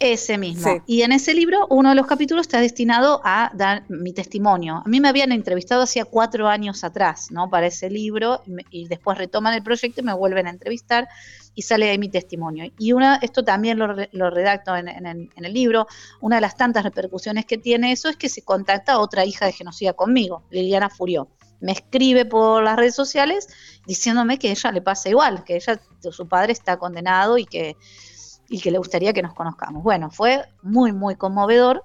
Ese 0.00 0.38
mismo. 0.38 0.82
Y 0.86 1.02
en 1.02 1.12
ese 1.12 1.34
libro, 1.34 1.66
uno 1.70 1.90
de 1.90 1.94
los 1.94 2.06
capítulos 2.06 2.46
está 2.46 2.60
destinado 2.60 3.20
a 3.24 3.50
dar 3.54 3.84
mi 3.88 4.12
testimonio. 4.12 4.82
A 4.84 4.88
mí 4.88 5.00
me 5.00 5.08
habían 5.08 5.30
entrevistado 5.30 5.82
hacía 5.82 6.04
cuatro 6.04 6.48
años 6.48 6.82
atrás, 6.82 7.30
¿no? 7.30 7.48
Para 7.48 7.68
ese 7.68 7.90
libro, 7.90 8.42
y, 8.70 8.88
después 8.88 9.18
retoman 9.18 9.54
el 9.54 9.62
proyecto 9.62 10.00
y 10.00 10.04
me 10.04 10.12
vuelven 10.12 10.48
a 10.48 10.50
entrevistar 10.50 11.08
y 11.54 11.62
sale 11.62 11.90
ahí 11.90 11.98
mi 11.98 12.08
testimonio. 12.08 12.70
Y 12.78 12.92
una, 12.92 13.16
esto 13.16 13.44
también 13.44 13.78
lo, 13.78 14.30
redacto 14.30 14.76
en, 14.76 14.88
el 14.88 15.52
libro, 15.52 15.86
una 16.20 16.36
de 16.36 16.42
las 16.42 16.56
tantas 16.56 16.84
repercusiones 16.84 17.46
que 17.46 17.58
tiene 17.58 17.92
eso 17.92 18.08
es 18.08 18.16
que 18.16 18.28
se 18.28 18.42
contacta 18.42 18.94
a 18.94 18.98
otra 18.98 19.24
hija 19.24 19.46
de 19.46 19.52
genocida 19.52 19.92
conmigo, 19.92 20.42
Liliana 20.50 20.90
Furió. 20.90 21.28
Me 21.60 21.72
escribe 21.72 22.24
por 22.24 22.62
las 22.62 22.76
redes 22.76 22.94
sociales 22.94 23.48
diciéndome 23.86 24.38
que 24.38 24.50
ella 24.50 24.72
le 24.72 24.82
pasa 24.82 25.08
igual, 25.08 25.44
que 25.44 25.56
ella, 25.56 25.80
su 26.10 26.28
padre 26.28 26.52
está 26.52 26.76
condenado 26.76 27.38
y 27.38 27.46
que 27.46 27.76
y 28.48 28.60
que 28.60 28.70
le 28.70 28.78
gustaría 28.78 29.12
que 29.12 29.22
nos 29.22 29.34
conozcamos. 29.34 29.82
Bueno, 29.82 30.10
fue 30.10 30.44
muy, 30.62 30.92
muy 30.92 31.16
conmovedor. 31.16 31.84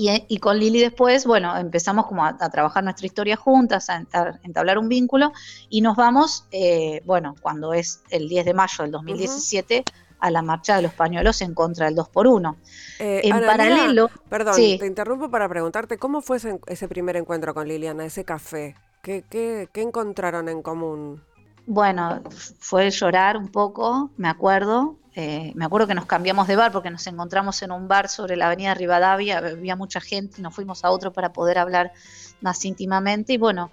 Y, 0.00 0.38
con 0.38 0.58
Lili 0.58 0.80
después, 0.80 1.26
bueno, 1.26 1.56
empezamos 1.56 2.06
como 2.06 2.24
a, 2.24 2.36
trabajar 2.36 2.84
nuestra 2.84 3.06
historia 3.06 3.36
juntas, 3.36 3.90
a, 3.90 4.04
entablar 4.44 4.78
un 4.78 4.88
vínculo 4.88 5.32
y 5.68 5.80
nos 5.80 5.96
vamos, 5.96 6.44
eh, 6.52 7.02
bueno, 7.04 7.34
cuando 7.40 7.74
es 7.74 8.02
el 8.10 8.28
10 8.28 8.46
de 8.46 8.54
mayo 8.54 8.84
del 8.84 8.92
2017, 8.92 9.84
a 10.20 10.30
la 10.30 10.42
marcha 10.42 10.76
de 10.76 10.82
los 10.82 10.94
pañuelos 10.94 11.40
en 11.42 11.54
contra 11.54 11.86
del 11.86 11.96
2 11.96 12.08
por 12.10 12.26
1 12.26 12.56
eh, 13.00 13.22
en 13.24 13.40
paralelo... 13.40 14.10
Perdón, 14.28 14.54
te 14.54 14.86
interrumpo 14.86 15.30
para 15.30 15.48
preguntarte, 15.48 15.98
¿cómo 15.98 16.20
fue 16.22 16.36
ese, 16.36 16.88
primer 16.88 17.16
encuentro 17.16 17.52
con 17.52 17.66
Liliana, 17.66 18.04
ese 18.04 18.24
café? 18.24 18.76
¿Qué, 19.02 19.24
qué, 19.28 19.68
qué 19.72 19.82
encontraron 19.82 20.48
en 20.48 20.62
común? 20.62 21.22
Bueno, 21.70 22.22
fue 22.60 22.90
llorar 22.90 23.36
un 23.36 23.48
poco, 23.48 24.10
me 24.16 24.30
acuerdo, 24.30 24.96
eh, 25.14 25.52
me 25.54 25.66
acuerdo 25.66 25.86
que 25.86 25.94
nos 25.94 26.06
cambiamos 26.06 26.48
de 26.48 26.56
bar 26.56 26.72
porque 26.72 26.88
nos 26.88 27.06
encontramos 27.06 27.60
en 27.60 27.72
un 27.72 27.88
bar 27.88 28.08
sobre 28.08 28.36
la 28.36 28.46
avenida 28.46 28.72
Rivadavia, 28.72 29.36
había 29.36 29.76
mucha 29.76 30.00
gente 30.00 30.36
y 30.38 30.40
nos 30.40 30.54
fuimos 30.54 30.82
a 30.82 30.90
otro 30.90 31.12
para 31.12 31.30
poder 31.34 31.58
hablar 31.58 31.92
más 32.40 32.64
íntimamente. 32.64 33.34
Y 33.34 33.36
bueno, 33.36 33.70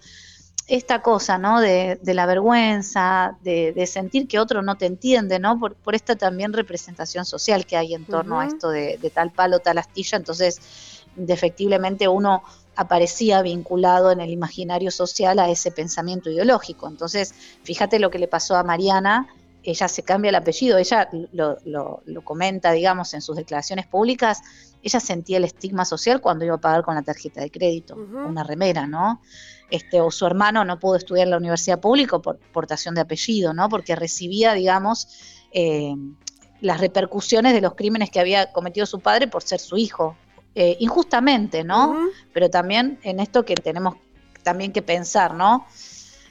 esta 0.67 1.01
cosa, 1.01 1.37
¿no? 1.37 1.61
De, 1.61 1.97
la 2.03 2.25
vergüenza, 2.25 3.37
de, 3.43 3.87
sentir 3.87 4.27
que 4.27 4.39
otro 4.39 4.61
no 4.61 4.75
te 4.75 4.87
entiende, 4.87 5.39
¿no? 5.39 5.57
Por, 5.57 5.95
esta 5.95 6.17
también 6.17 6.51
representación 6.51 7.23
social 7.23 7.65
que 7.65 7.77
hay 7.77 7.93
en 7.93 8.03
torno 8.03 8.41
a 8.41 8.45
esto 8.45 8.71
de, 8.71 8.99
tal 9.13 9.31
palo, 9.31 9.59
tal 9.59 9.77
astilla. 9.77 10.17
Entonces, 10.17 10.59
indefectiblemente 11.15 12.09
uno 12.09 12.43
aparecía 12.75 13.41
vinculado 13.41 14.11
en 14.11 14.19
el 14.21 14.29
imaginario 14.29 14.91
social 14.91 15.39
a 15.39 15.49
ese 15.49 15.71
pensamiento 15.71 16.29
ideológico. 16.29 16.87
Entonces, 16.87 17.33
fíjate 17.63 17.99
lo 17.99 18.09
que 18.09 18.19
le 18.19 18.27
pasó 18.27 18.55
a 18.55 18.63
Mariana 18.63 19.27
ella 19.65 19.87
se 19.87 20.03
cambia 20.03 20.29
el 20.29 20.35
apellido, 20.35 20.77
ella 20.77 21.09
lo, 21.31 21.57
lo, 21.65 22.21
comenta, 22.23 22.71
digamos, 22.71 23.13
en 23.13 23.21
sus 23.21 23.35
declaraciones 23.35 23.87
públicas, 23.87 24.41
ella 24.83 24.99
sentía 24.99 25.37
el 25.37 25.43
estigma 25.43 25.85
social 25.85 26.21
cuando 26.21 26.45
iba 26.45 26.55
a 26.55 26.61
pagar 26.61 26.83
con 26.83 26.95
la 26.95 27.01
tarjeta 27.01 27.41
de 27.41 27.49
crédito, 27.49 27.95
una 27.95 28.43
remera, 28.43 28.85
¿no? 28.85 29.21
Este, 29.71 29.99
o 29.99 30.11
su 30.11 30.27
hermano 30.27 30.63
no 30.63 30.79
pudo 30.79 30.95
estudiar 30.95 31.25
en 31.25 31.31
la 31.31 31.37
universidad 31.37 31.79
pública 31.79 32.19
por 32.19 32.37
portación 32.37 32.93
de 32.93 33.01
apellido, 33.01 33.53
¿no? 33.53 33.67
Porque 33.67 33.95
recibía, 33.95 34.53
digamos, 34.53 35.07
eh, 35.51 35.95
las 36.61 36.79
repercusiones 36.79 37.53
de 37.53 37.61
los 37.61 37.73
crímenes 37.73 38.11
que 38.11 38.19
había 38.19 38.51
cometido 38.51 38.85
su 38.85 38.99
padre 38.99 39.27
por 39.27 39.41
ser 39.41 39.59
su 39.59 39.77
hijo. 39.77 40.15
Eh, 40.57 40.77
injustamente, 40.79 41.65
¿no? 41.65 41.97
Pero 42.31 42.49
también 42.49 42.97
en 43.03 43.19
esto 43.19 43.43
que 43.43 43.55
tenemos 43.55 43.95
también 44.41 44.71
que 44.71 44.81
pensar, 44.81 45.33
¿no? 45.33 45.65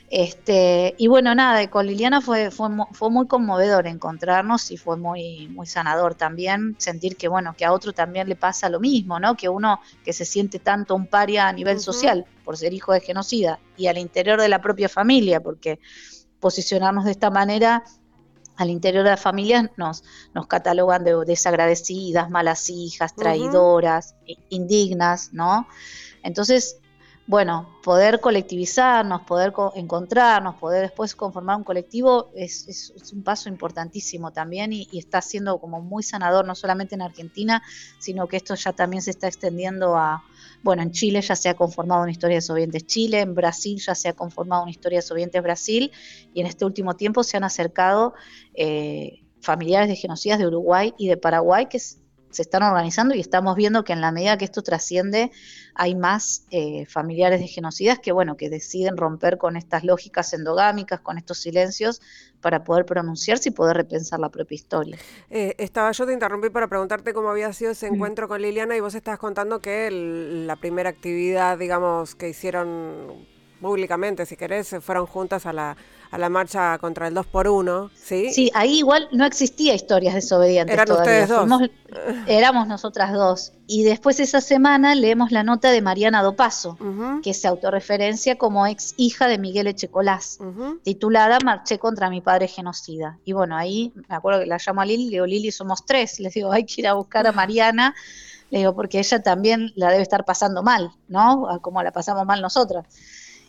Este, 0.09 0.95
y 0.97 1.09
bueno, 1.09 1.35
nada, 1.35 1.69
con 1.69 1.87
Liliana 1.87 2.23
fue, 2.23 2.51
fue, 2.51 2.69
fue, 2.93 3.11
muy 3.11 3.27
conmovedor 3.27 3.87
encontrarnos 3.87 4.71
y 4.71 4.79
fue 4.79 4.97
muy, 4.97 5.49
muy 5.49 5.67
sanador 5.67 6.15
también 6.15 6.75
sentir 6.79 7.17
que, 7.17 7.29
bueno, 7.29 7.55
que 7.55 7.67
a 7.67 7.73
otro 7.73 7.93
también 7.93 8.29
le 8.29 8.37
pasa 8.37 8.71
lo 8.71 8.81
mismo, 8.81 9.21
¿no? 9.21 9.37
Que 9.37 9.51
uno 9.51 9.81
que 10.05 10.15
se 10.15 10.25
siente 10.25 10.59
tanto 10.59 10.95
un 10.95 11.07
paria 11.07 11.49
a 11.49 11.53
nivel 11.53 11.81
social 11.81 12.25
por 12.45 12.57
ser 12.57 12.73
hijo 12.73 12.93
de 12.93 13.01
genocida 13.01 13.59
y 13.77 13.89
al 13.89 13.99
interior 13.99 14.41
de 14.41 14.49
la 14.49 14.63
propia 14.63 14.89
familia, 14.89 15.41
porque 15.41 15.81
posicionarnos 16.41 17.05
de 17.05 17.11
esta 17.11 17.31
manera 17.31 17.83
al 18.57 18.71
interior 18.71 19.05
de 19.05 19.11
las 19.11 19.21
familias 19.21 19.71
nos, 19.77 20.05
nos 20.35 20.47
catalogan 20.47 21.05
de 21.05 21.15
desagradecidas, 21.25 22.31
malas 22.31 22.71
hijas, 22.71 23.15
traidoras, 23.15 24.15
indignas, 24.49 25.33
¿no? 25.33 25.67
Entonces, 26.23 26.79
bueno, 27.27 27.79
poder 27.83 28.21
colectivizarnos, 28.21 29.23
poder 29.23 29.55
encontrarnos, 29.77 30.57
poder 30.57 30.83
después 30.83 31.15
conformar 31.15 31.57
un 31.57 31.65
colectivo 31.65 32.31
es, 32.35 32.93
un 33.15 33.23
paso 33.23 33.49
importantísimo 33.49 34.31
también 34.31 34.75
y, 34.75 34.89
está 34.93 35.23
siendo 35.23 35.59
como 35.59 35.81
muy 35.81 36.03
sanador, 36.03 36.45
no 36.45 36.55
solamente 36.55 36.95
en 36.95 37.03
Argentina, 37.03 37.63
sino 37.99 38.27
que 38.27 38.37
esto 38.37 38.55
ya 38.55 38.75
también 38.75 39.03
se 39.03 39.11
está 39.11 39.27
extendiendo 39.27 39.97
a, 39.97 40.23
bueno, 40.65 40.83
en 40.83 40.93
Chile 40.93 41.21
ya 41.21 41.37
se 41.37 41.51
ha 41.51 41.55
conformado 41.55 42.03
una 42.03 42.11
historia 42.11 42.39
de 42.39 42.41
Sovientes 42.41 42.87
Chile, 42.87 43.21
en 43.21 43.35
Brasil 43.35 43.79
ya 43.79 43.95
se 43.95 44.09
ha 44.09 44.15
conformado 44.15 44.63
una 44.63 44.71
historia 44.71 44.99
de 44.99 45.03
Sovientes 45.03 45.43
Brasil 45.43 45.93
y 46.33 46.41
en 46.41 46.47
este 46.47 46.65
último 46.65 46.97
tiempo 46.97 47.23
se 47.23 47.37
han 47.37 47.45
acercado 47.45 48.15
eh, 48.55 49.25
familiares 49.43 49.91
de 49.91 49.97
genocidas 49.97 50.39
de 50.39 50.47
Uruguay 50.47 50.95
y 50.97 51.09
de 51.09 51.19
Paraguay 51.19 51.67
que 51.67 51.79
se 52.35 52.43
están 52.43 52.63
organizando 52.63 53.15
y 53.15 53.21
estamos 53.21 53.57
viendo 53.57 53.85
que 53.85 53.93
en 53.93 54.01
la 54.01 54.13
medida 54.13 54.37
que 54.37 54.45
esto 54.45 54.63
trasciende 54.63 55.31
hay 55.75 55.95
más 55.95 56.45
eh, 56.51 56.85
familiares 56.87 57.41
de 57.41 57.47
genocidas 57.47 57.99
que 57.99 58.13
bueno 58.13 58.37
que 58.37 58.51
deciden 58.51 58.97
romper 58.97 59.39
con 59.39 59.57
estas 59.57 59.85
lógicas 59.85 60.33
endogámicas, 60.33 61.01
con 61.01 61.19
estos 61.19 61.39
silencios 61.39 62.01
para 62.41 62.65
poder 62.65 62.85
pronunciarse 62.85 63.49
y 63.49 63.53
poder 63.53 63.77
repensar 63.77 64.21
la 64.21 64.29
propia 64.29 64.57
historia. 64.57 64.99
Eh, 65.31 65.55
estaba 65.59 65.93
yo 65.93 66.07
te 66.07 66.13
interrumpí 66.13 66.51
para 66.51 66.69
preguntarte 66.69 67.15
cómo 67.15 67.31
había 67.31 67.53
sido 67.53 67.71
ese 67.71 67.91
mm. 67.91 67.95
encuentro 67.95 68.29
con 68.29 68.43
Liliana 68.43 68.77
y 68.77 68.81
vos 68.81 68.95
estabas 68.95 69.19
contando 69.19 69.61
que 69.61 69.91
la 69.91 70.57
primera 70.57 70.91
actividad, 70.91 71.57
digamos, 71.57 72.15
que 72.15 72.29
hicieron 72.29 73.34
públicamente, 73.65 74.27
si 74.27 74.37
querés, 74.37 74.77
fueron 74.83 75.07
juntas 75.07 75.47
a 75.47 75.53
la, 75.55 75.75
a 76.11 76.19
la 76.19 76.29
marcha 76.29 76.77
contra 76.77 77.09
el 77.09 77.15
2 77.15 77.25
por 77.25 77.49
1 77.49 77.91
¿sí? 77.95 78.31
Sí, 78.31 78.51
ahí 78.53 78.81
igual 78.81 79.09
no 79.11 79.25
existía 79.25 79.73
historias 79.73 80.15
desobedientes 80.15 80.75
Eran 80.75 80.87
todavía. 80.87 81.25
ustedes 81.25 81.29
dos. 81.31 81.71
éramos 82.27 82.69
nosotras 82.69 83.15
dos. 83.15 83.55
Y 83.67 83.85
después 83.85 84.21
esa 84.21 84.43
semana 84.43 84.95
leemos 84.95 85.33
la 85.33 85.45
nota 85.45 85.71
de 85.71 85.81
Mariana 85.81 86.23
Dopaso, 86.23 86.77
que 87.23 87.33
se 87.33 87.49
autorreferencia 87.49 88.37
como 88.37 88.67
ex 88.67 88.93
hija 88.99 89.29
de 89.29 89.39
Miguel 89.39 89.67
Echecolás, 89.67 90.41
titulada 90.83 91.39
Marché 91.43 91.79
contra 91.79 92.11
mi 92.11 92.21
padre 92.21 92.49
genocida. 92.49 93.19
Y 93.25 93.33
bueno, 93.33 93.57
ahí 93.57 93.95
me 94.11 94.15
acuerdo 94.15 94.41
que 94.41 94.47
la 94.47 94.59
llamo 94.59 94.83
a 94.83 94.85
Lili, 94.85 95.07
le 95.07 95.11
digo, 95.13 95.27
Lili, 95.27 95.51
somos 95.51 95.87
tres. 95.87 96.21
Les 96.21 96.35
digo, 96.35 96.53
hay 96.53 96.67
que 96.67 96.83
ir 96.83 96.87
a 96.87 96.93
buscar 96.93 97.27
a 97.27 97.33
Mariana. 97.33 97.95
Le 98.51 98.59
digo, 98.59 98.75
porque 98.75 98.99
ella 98.99 99.23
también 99.23 99.73
la 99.75 99.91
debe 99.91 100.03
estar 100.03 100.27
pasando 100.27 100.63
mal, 100.63 100.91
¿no? 101.09 101.49
Como 101.63 101.83
la 101.83 101.93
pasamos 101.93 102.27
mal 102.27 102.43
nosotras. 102.43 102.85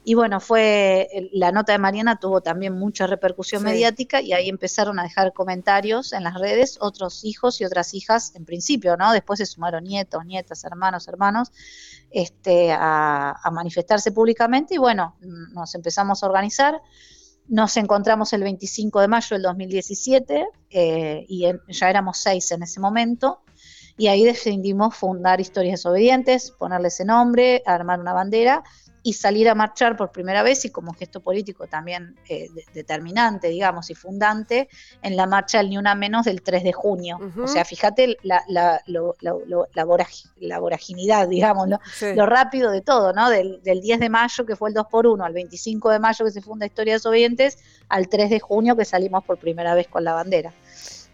Y 0.08 0.14
bueno, 0.14 0.40
fue 0.40 1.10
la 1.32 1.52
nota 1.52 1.72
de 1.72 1.80
Mariana 1.80 2.20
tuvo 2.20 2.40
también 2.40 2.78
mucha 2.78 3.08
repercusión 3.08 3.64
mediática 3.64 4.22
y 4.22 4.34
ahí 4.34 4.50
empezaron 4.50 5.00
a 5.00 5.04
dejar 5.04 5.34
comentarios 5.34 6.14
en 6.14 6.24
las 6.24 6.36
redes 6.36 6.78
otros 6.80 7.24
hijos 7.24 7.60
y 7.60 7.66
otras 7.66 7.96
hijas 7.96 8.36
en 8.36 8.46
principio, 8.46 8.98
¿no? 8.98 9.12
Después 9.14 9.40
se 9.40 9.48
sumaron 9.48 9.84
nietos, 9.84 10.24
nietas, 10.24 10.64
hermanos, 10.64 11.08
hermanos, 11.08 11.52
este, 12.12 12.72
a, 12.72 13.36
manifestarse 13.52 14.12
públicamente 14.12 14.76
y 14.76 14.78
bueno, 14.78 15.16
nos 15.22 15.74
empezamos 15.74 16.22
a 16.22 16.28
organizar. 16.28 16.80
Nos 17.48 17.76
encontramos 17.76 18.32
el 18.34 18.44
25 18.44 19.02
de 19.02 19.08
mayo 19.08 19.28
del 19.32 19.42
2017 19.42 20.48
eh, 20.70 21.26
y 21.28 21.48
ya 21.68 21.90
éramos 21.90 22.20
seis 22.20 22.52
en 22.52 22.62
ese 22.62 22.80
momento 22.80 23.42
y 23.98 24.08
ahí 24.08 24.24
decidimos 24.24 24.96
fundar 24.96 25.40
Historias 25.40 25.80
Desobedientes, 25.80 26.52
ponerle 26.52 26.90
ese 26.90 27.06
nombre, 27.06 27.64
armar 27.66 28.00
una 28.00 28.14
bandera 28.14 28.64
y 29.06 29.14
salir 29.14 29.48
a 29.48 29.54
marchar 29.54 29.96
por 29.96 30.12
primera 30.12 30.42
vez 30.42 30.66
y 30.66 30.72
como 30.72 30.92
gesto 30.92 31.20
político 31.20 31.68
también 31.68 32.16
eh, 32.28 32.50
determinante, 32.74 33.50
digamos, 33.50 33.92
y 33.92 33.94
fundante 33.94 34.68
en 35.04 35.16
la 35.16 35.28
marcha 35.28 35.60
del 35.60 35.70
Ni 35.70 35.78
Una 35.78 35.94
Menos 35.94 36.26
del 36.26 36.42
3 36.42 36.64
de 36.64 36.74
junio. 36.74 37.20
O 37.40 37.48
sea, 37.48 37.64
fíjate 37.66 38.18
la, 38.24 38.44
la, 38.48 38.82
la, 38.88 40.60
voraginidad, 40.60 41.28
digamos, 41.28 41.70
lo, 41.70 42.26
rápido 42.26 42.72
de 42.72 42.82
todo, 42.82 43.14
¿no? 43.14 43.30
Del, 43.30 43.62
10 43.64 44.00
de 44.00 44.10
mayo, 44.10 44.44
que 44.44 44.56
fue 44.56 44.70
el 44.70 44.74
2 44.74 44.88
por 44.88 45.06
1 45.06 45.24
al 45.24 45.34
25 45.34 45.92
de 45.92 46.00
mayo, 46.00 46.26
que 46.26 46.32
se 46.32 46.42
funda 46.42 46.66
Historias 46.66 47.06
Oyentes, 47.06 47.60
al 47.90 48.10
3 48.10 48.32
de 48.32 48.40
junio, 48.40 48.76
que 48.76 48.86
salimos 48.86 49.24
por 49.24 49.38
primera 49.38 49.76
vez 49.76 49.88
con 49.88 50.04
la 50.04 50.14
bandera. 50.14 50.52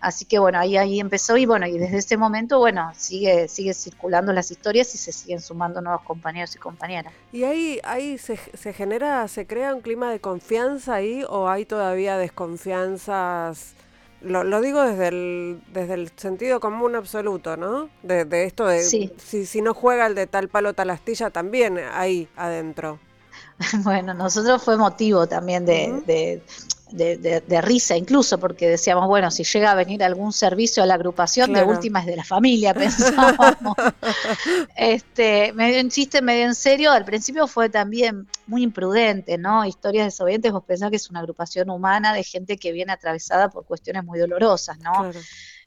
Así 0.02 0.26
que 0.26 0.40
bueno, 0.40 0.60
ahí, 0.60 0.78
ahí 0.78 1.00
empezó 1.00 1.38
y 1.38 1.46
bueno, 1.46 1.68
y 1.68 1.78
desde 1.78 1.98
ese 1.98 2.18
momento, 2.18 2.58
bueno, 2.58 2.92
sigue, 2.98 3.48
sigue 3.48 3.74
circulando 3.74 4.34
las 4.34 4.50
historias 4.50 4.94
y 4.96 4.98
se 4.98 5.12
siguen 5.12 5.40
sumando 5.40 5.80
nuevos 5.80 6.02
compañeros 6.02 6.56
y 6.56 6.60
compañeras. 6.60 7.14
¿Y 7.32 7.44
ahí, 7.44 7.80
ahí 7.84 8.18
se, 8.18 8.38
se 8.38 8.74
genera, 8.74 9.28
se 9.28 9.46
crea 9.46 9.76
un 9.76 9.82
clima 9.82 10.12
de 10.12 10.20
confianza 10.20 10.96
ahí 10.96 11.24
o 11.30 11.48
hay 11.48 11.66
todavía 11.66 12.18
desconfianzas 12.18 13.76
lo, 14.22 14.62
digo 14.62 14.84
desde 14.84 15.08
el, 15.08 15.62
desde 15.74 15.96
el 15.96 16.12
sentido 16.16 16.60
común 16.60 16.96
absoluto, 16.96 17.58
¿no? 17.58 17.90
De, 18.04 18.44
esto 18.44 18.68
de 18.68 18.84
si, 18.84 19.10
si 19.18 19.62
no 19.62 19.74
juega 19.74 20.06
el 20.06 20.16
de 20.16 20.28
tal 20.28 20.48
palo 20.48 20.74
tal 20.74 20.92
astilla, 20.92 21.32
también 21.32 21.80
ahí 21.92 22.28
adentro. 22.36 23.00
Bueno, 23.84 24.14
nosotros 24.14 24.62
fue 24.64 24.78
motivo 24.78 25.28
también 25.28 25.66
de, 25.66 26.42
de, 26.92 27.62
risa 27.62 27.96
incluso, 27.96 28.40
porque 28.40 28.68
decíamos, 28.68 29.08
bueno, 29.08 29.32
si 29.32 29.44
llega 29.44 29.72
a 29.72 29.76
venir 29.76 30.04
algún 30.04 30.34
servicio 30.34 30.84
a 30.84 30.86
la 30.86 30.96
agrupación, 30.96 31.54
de 31.54 31.64
última 31.64 32.02
es 32.02 32.06
de 32.06 32.16
la 32.16 32.24
familia, 32.24 32.74
pensábamos. 32.76 33.76
este, 34.76 35.54
medio 35.54 35.80
en 35.80 35.90
chiste, 35.90 36.22
medio 36.22 36.46
en 36.46 36.56
serio, 36.56 36.92
al 36.92 37.06
principio 37.06 37.48
fue 37.48 37.70
también 37.70 38.28
muy 38.48 38.64
imprudente, 38.64 39.38
¿no? 39.38 39.66
Historias 39.66 40.06
desobedientes, 40.06 40.52
vos 40.52 40.64
pensás 40.64 40.90
que 40.90 40.98
es 40.98 41.10
una 41.10 41.20
agrupación 41.20 41.70
humana 41.70 42.14
de 42.14 42.24
gente 42.24 42.58
que 42.58 42.72
viene 42.72 42.92
atravesada 42.92 43.50
por 43.50 43.66
cuestiones 43.66 44.04
muy 44.04 44.20
dolorosas, 44.20 44.78
¿no? 44.80 45.12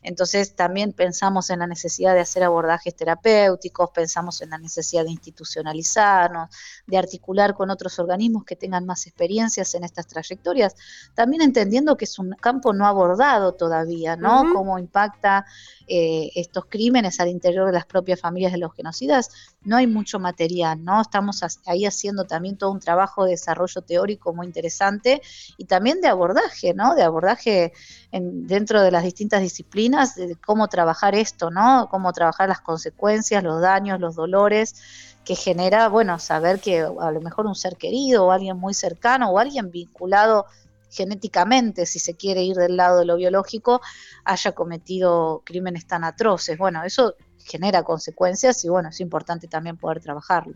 Entonces 0.05 0.55
también 0.55 0.93
pensamos 0.93 1.49
en 1.51 1.61
la 1.61 1.67
necesidad 1.67 2.15
de 2.15 2.21
hacer 2.21 2.45
abordajes 2.45 2.95
terapéuticos, 2.95 3.91
pensamos 3.91 4.43
en 4.43 4.51
la 4.51 4.59
necesidad 4.59 5.05
de 5.05 5.11
institucionalizarnos, 5.11 6.51
de 6.87 6.99
articular 6.99 7.55
con 7.55 7.71
otros 7.71 7.99
organismos 7.99 8.45
que 8.45 8.55
tengan 8.55 8.85
más 8.85 9.07
experiencias 9.07 9.75
en 9.75 9.83
estas 9.83 10.07
trayectorias, 10.07 10.77
también 11.15 11.43
entendiendo 11.43 11.97
que 11.97 12.05
es 12.05 12.19
un 12.19 12.33
campo 12.33 12.75
no 12.75 12.87
abordado 12.87 13.53
todavía, 13.53 14.15
¿no? 14.17 14.53
Cómo 14.53 14.79
impacta 14.79 15.47
eh, 15.87 16.31
estos 16.35 16.67
crímenes 16.67 17.19
al 17.21 17.29
interior 17.29 17.67
de 17.67 17.73
las 17.73 17.87
propias 17.87 18.21
familias 18.21 18.53
de 18.53 18.59
los 18.59 18.75
genocidas, 18.75 19.31
no 19.63 19.77
hay 19.77 19.87
mucho 19.87 20.19
material, 20.19 20.85
¿no? 20.85 21.01
Estamos 21.01 21.43
ahí 21.65 21.87
haciendo 21.87 22.25
también 22.25 22.59
todo 22.59 22.71
un 22.71 22.81
trabajo 22.81 23.25
de 23.25 23.33
desarrollo 23.33 23.81
teórico 23.81 24.35
muy 24.35 24.47
interesante 24.47 25.23
y 25.57 25.65
también 25.65 26.03
de 26.03 26.09
abordaje, 26.09 26.75
¿no? 26.75 26.95
De 26.95 27.03
abordaje 27.03 27.73
dentro 28.21 28.81
de 28.83 28.91
las 28.91 29.03
distintas 29.03 29.41
disciplinas 29.41 30.15
de 30.15 30.37
cómo 30.37 30.69
trabajar 30.69 31.15
esto, 31.15 31.51
¿no? 31.51 31.89
Cómo 31.91 32.13
trabajar 32.13 32.49
las 32.49 32.61
consecuencias, 32.61 33.43
los 33.43 33.61
daños, 33.61 34.01
los 34.01 34.15
dolores 34.15 34.77
que 35.25 35.35
genera, 35.35 35.89
bueno, 35.89 36.19
saber 36.19 36.61
que 36.61 36.81
a 36.81 37.11
lo 37.11 37.21
mejor 37.21 37.47
un 37.47 37.55
ser 37.55 37.77
querido 37.77 38.27
o 38.27 38.31
alguien 38.31 38.59
muy 38.59 38.75
cercano 38.75 39.31
o 39.31 39.39
alguien 39.39 39.71
vinculado 39.71 40.47
genéticamente, 40.91 41.87
si 41.87 41.99
se 41.99 42.15
quiere 42.15 42.43
ir 42.45 42.57
del 42.57 42.77
lado 42.77 43.01
de 43.01 43.05
lo 43.05 43.17
biológico, 43.17 43.81
haya 44.25 44.53
cometido 44.53 45.43
crímenes 45.45 45.87
tan 45.87 46.05
atroces. 46.05 46.57
Bueno, 46.57 46.85
eso 46.85 47.17
genera 47.45 47.83
consecuencias 47.83 48.65
y 48.65 48.69
bueno, 48.69 48.89
es 48.89 49.01
importante 49.01 49.47
también 49.49 49.77
poder 49.77 50.01
trabajarlo. 50.01 50.55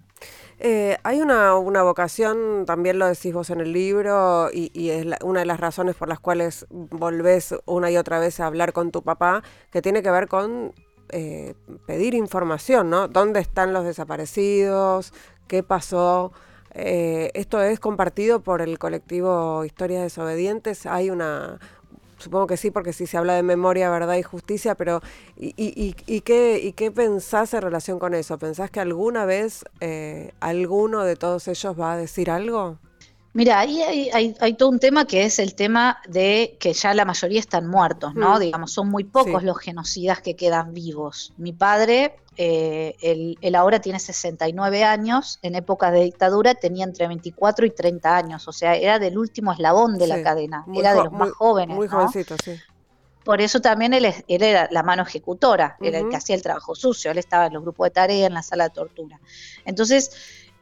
Eh, 0.58 0.96
hay 1.04 1.20
una, 1.20 1.52
vocación, 1.82 2.64
también 2.66 2.98
lo 2.98 3.06
decís 3.06 3.32
vos 3.32 3.50
en 3.50 3.60
el 3.60 3.72
libro, 3.72 4.48
y, 4.52 4.90
es 4.90 5.06
una 5.22 5.40
de 5.40 5.46
las 5.46 5.60
razones 5.60 5.94
por 5.94 6.08
las 6.08 6.18
cuales 6.18 6.66
volvés 6.70 7.54
una 7.66 7.90
y 7.90 7.96
otra 7.96 8.18
vez 8.18 8.40
a 8.40 8.46
hablar 8.46 8.72
con 8.72 8.90
tu 8.90 9.02
papá, 9.02 9.42
que 9.70 9.82
tiene 9.82 10.02
que 10.02 10.10
ver 10.10 10.28
con 10.28 10.72
eh, 11.10 11.54
pedir 11.86 12.14
información, 12.14 12.90
¿no? 12.90 13.06
¿Dónde 13.06 13.40
están 13.40 13.72
los 13.72 13.84
desaparecidos? 13.84 15.12
¿Qué 15.46 15.62
pasó? 15.62 16.32
Eh, 16.74 17.30
esto 17.34 17.62
es 17.62 17.80
compartido 17.80 18.40
por 18.40 18.62
el 18.62 18.78
colectivo 18.78 19.64
Historias 19.64 20.02
Desobedientes. 20.02 20.86
Hay 20.86 21.10
una, 21.10 21.58
supongo 22.18 22.46
que 22.46 22.56
sí, 22.56 22.70
porque 22.70 22.92
sí 22.92 23.06
se 23.06 23.16
habla 23.16 23.34
de 23.34 23.42
memoria, 23.42 23.90
verdad 23.90 24.16
y 24.16 24.22
justicia, 24.22 24.74
pero 24.74 25.00
¿y, 25.36 25.54
y, 25.56 26.20
qué, 26.20 26.60
y 26.62 26.72
qué 26.72 26.90
pensás 26.90 27.54
en 27.54 27.62
relación 27.62 27.98
con 27.98 28.14
eso? 28.14 28.38
¿Pensás 28.38 28.70
que 28.70 28.80
alguna 28.80 29.24
vez 29.24 29.64
eh, 29.80 30.32
alguno 30.40 31.04
de 31.04 31.16
todos 31.16 31.48
ellos 31.48 31.78
va 31.78 31.92
a 31.92 31.96
decir 31.96 32.30
algo? 32.30 32.78
Mira, 33.34 33.60
ahí 33.60 34.10
hay, 34.12 34.54
todo 34.54 34.70
un 34.70 34.78
tema 34.78 35.04
que 35.04 35.24
es 35.24 35.38
el 35.38 35.54
tema 35.54 35.98
de 36.08 36.56
que 36.58 36.72
ya 36.72 36.94
la 36.94 37.04
mayoría 37.04 37.38
están 37.38 37.68
muertos, 37.68 38.14
¿no? 38.14 38.36
Mm. 38.36 38.40
Digamos, 38.40 38.72
son 38.72 38.88
muy 38.88 39.04
pocos 39.04 39.42
los 39.42 39.58
genocidas 39.58 40.20
que 40.22 40.34
quedan 40.34 40.72
vivos. 40.72 41.34
Mi 41.36 41.52
padre, 41.52 42.16
eh, 42.36 42.96
él, 43.02 43.54
ahora 43.54 43.80
tiene 43.80 43.98
69 43.98 44.82
años, 44.82 45.38
en 45.42 45.54
época 45.56 45.90
de 45.90 46.04
dictadura 46.04 46.54
tenía 46.54 46.84
entre 46.84 47.06
24 47.06 47.66
y 47.66 47.70
30 47.70 48.16
años, 48.16 48.48
o 48.48 48.52
sea, 48.52 48.74
era 48.76 48.98
del 48.98 49.18
último 49.18 49.52
eslabón 49.52 49.98
de 49.98 50.06
la 50.06 50.22
cadena, 50.22 50.64
era 50.74 50.94
de 50.94 51.04
los 51.04 51.12
más 51.12 51.30
jóvenes. 51.32 51.76
Muy 51.76 51.86
jovencito, 51.86 52.36
sí. 52.42 52.52
Por 53.24 53.42
eso 53.42 53.60
también 53.60 53.92
él, 53.92 54.10
era 54.26 54.68
la 54.70 54.82
mano 54.82 55.02
ejecutora, 55.02 55.76
era 55.82 55.98
el 55.98 56.08
que 56.08 56.16
hacía 56.16 56.34
el 56.34 56.40
trabajo 56.40 56.74
sucio, 56.74 57.10
él 57.10 57.18
estaba 57.18 57.48
en 57.48 57.52
los 57.52 57.62
grupos 57.62 57.84
de 57.84 57.90
tarea, 57.90 58.26
en 58.26 58.32
la 58.32 58.42
sala 58.42 58.64
de 58.64 58.70
tortura. 58.70 59.20
Entonces, 59.66 60.12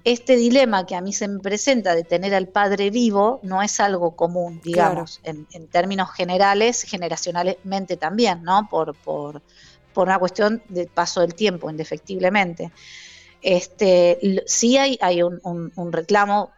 este 0.06 0.36
dilema 0.36 0.86
que 0.86 0.94
a 0.94 1.00
mí 1.00 1.12
se 1.12 1.26
me 1.26 1.40
presenta 1.40 1.96
de 1.96 2.04
tener 2.04 2.32
al 2.32 2.46
padre 2.46 2.90
vivo 2.90 3.40
no 3.42 3.60
es 3.60 3.80
algo 3.80 4.14
común, 4.14 4.60
digamos, 4.62 5.20
en, 5.24 5.66
términos 5.66 6.12
generales, 6.12 6.84
generacionalmente 6.84 7.96
también, 7.96 8.44
¿no? 8.44 8.68
Por, 8.70 8.94
por, 8.94 9.42
por 9.92 10.06
una 10.06 10.20
cuestión 10.20 10.62
de 10.68 10.86
paso 10.86 11.22
del 11.22 11.34
tiempo, 11.34 11.68
indefectiblemente. 11.68 12.70
Este, 13.42 14.44
sí 14.46 14.76
hay, 14.76 14.96
hay 15.00 15.24
un, 15.24 15.40
un 15.42 15.92
reclamo 15.92 16.52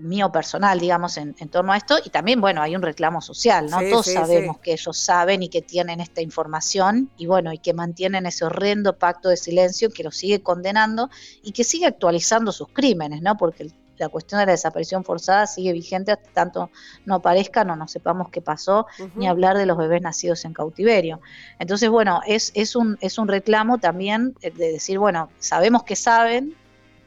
mío 0.00 0.32
personal, 0.32 0.78
digamos, 0.78 1.16
en, 1.16 1.34
torno 1.50 1.72
a 1.72 1.76
esto, 1.76 1.96
y 2.04 2.10
también, 2.10 2.40
bueno, 2.40 2.62
hay 2.62 2.74
un 2.74 2.82
reclamo 2.82 3.20
social, 3.20 3.68
¿no? 3.70 3.78
Todos 3.90 4.06
sabemos 4.06 4.58
que 4.58 4.72
ellos 4.72 4.96
saben 4.96 5.42
y 5.42 5.48
que 5.48 5.62
tienen 5.62 6.00
esta 6.00 6.20
información, 6.20 7.10
y 7.16 7.26
bueno, 7.26 7.52
y 7.52 7.58
que 7.58 7.74
mantienen 7.74 8.26
ese 8.26 8.44
horrendo 8.44 8.98
pacto 8.98 9.28
de 9.28 9.36
silencio 9.36 9.90
que 9.90 10.02
los 10.02 10.16
sigue 10.16 10.42
condenando 10.42 11.10
y 11.42 11.52
que 11.52 11.64
sigue 11.64 11.86
actualizando 11.86 12.52
sus 12.52 12.68
crímenes, 12.68 13.22
¿no? 13.22 13.36
Porque 13.36 13.70
la 14.02 14.08
cuestión 14.08 14.40
de 14.40 14.46
la 14.46 14.52
desaparición 14.52 15.04
forzada 15.04 15.46
sigue 15.46 15.72
vigente 15.72 16.12
hasta 16.12 16.28
tanto 16.30 16.70
no 17.04 17.16
aparezcan 17.16 17.70
o 17.70 17.76
no 17.76 17.86
sepamos 17.88 18.30
qué 18.30 18.40
pasó, 18.40 18.86
ni 19.14 19.28
hablar 19.28 19.56
de 19.56 19.66
los 19.66 19.78
bebés 19.78 20.02
nacidos 20.02 20.44
en 20.44 20.52
cautiverio. 20.52 21.20
Entonces, 21.58 21.88
bueno, 21.88 22.20
es, 22.26 22.50
es, 22.54 22.74
un, 22.74 22.98
es 23.00 23.18
un 23.18 23.28
reclamo 23.28 23.78
también 23.78 24.34
de 24.40 24.72
decir, 24.72 24.98
bueno, 24.98 25.30
sabemos 25.38 25.84
que 25.84 25.96
saben, 25.96 26.56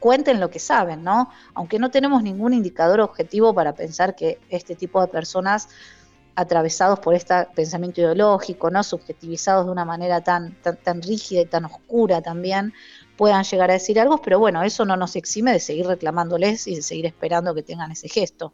cuenten 0.06 0.38
lo 0.38 0.50
que 0.50 0.60
saben, 0.60 1.02
¿no? 1.02 1.30
Aunque 1.54 1.80
no 1.80 1.90
tenemos 1.90 2.22
ningún 2.22 2.54
indicador 2.54 3.00
objetivo 3.00 3.52
para 3.52 3.74
pensar 3.74 4.14
que 4.14 4.38
este 4.50 4.76
tipo 4.76 5.00
de 5.00 5.08
personas 5.08 5.68
atravesados 6.36 7.00
por 7.00 7.14
este 7.14 7.34
pensamiento 7.56 8.00
ideológico, 8.02 8.70
¿no? 8.70 8.84
subjetivizados 8.84 9.66
de 9.66 9.72
una 9.72 9.84
manera 9.84 10.20
tan, 10.20 10.54
tan, 10.62 11.02
rígida 11.02 11.40
y 11.40 11.46
tan 11.46 11.64
oscura 11.64 12.22
también, 12.22 12.72
puedan 13.16 13.42
llegar 13.42 13.68
a 13.70 13.72
decir 13.72 13.98
algo, 13.98 14.18
pero 14.18 14.38
bueno, 14.38 14.62
eso 14.62 14.84
no 14.84 14.96
nos 14.96 15.16
exime 15.16 15.50
de 15.52 15.58
seguir 15.58 15.88
reclamándoles 15.88 16.68
y 16.68 16.76
de 16.76 16.82
seguir 16.82 17.06
esperando 17.06 17.52
que 17.52 17.64
tengan 17.64 17.90
ese 17.90 18.08
gesto. 18.08 18.52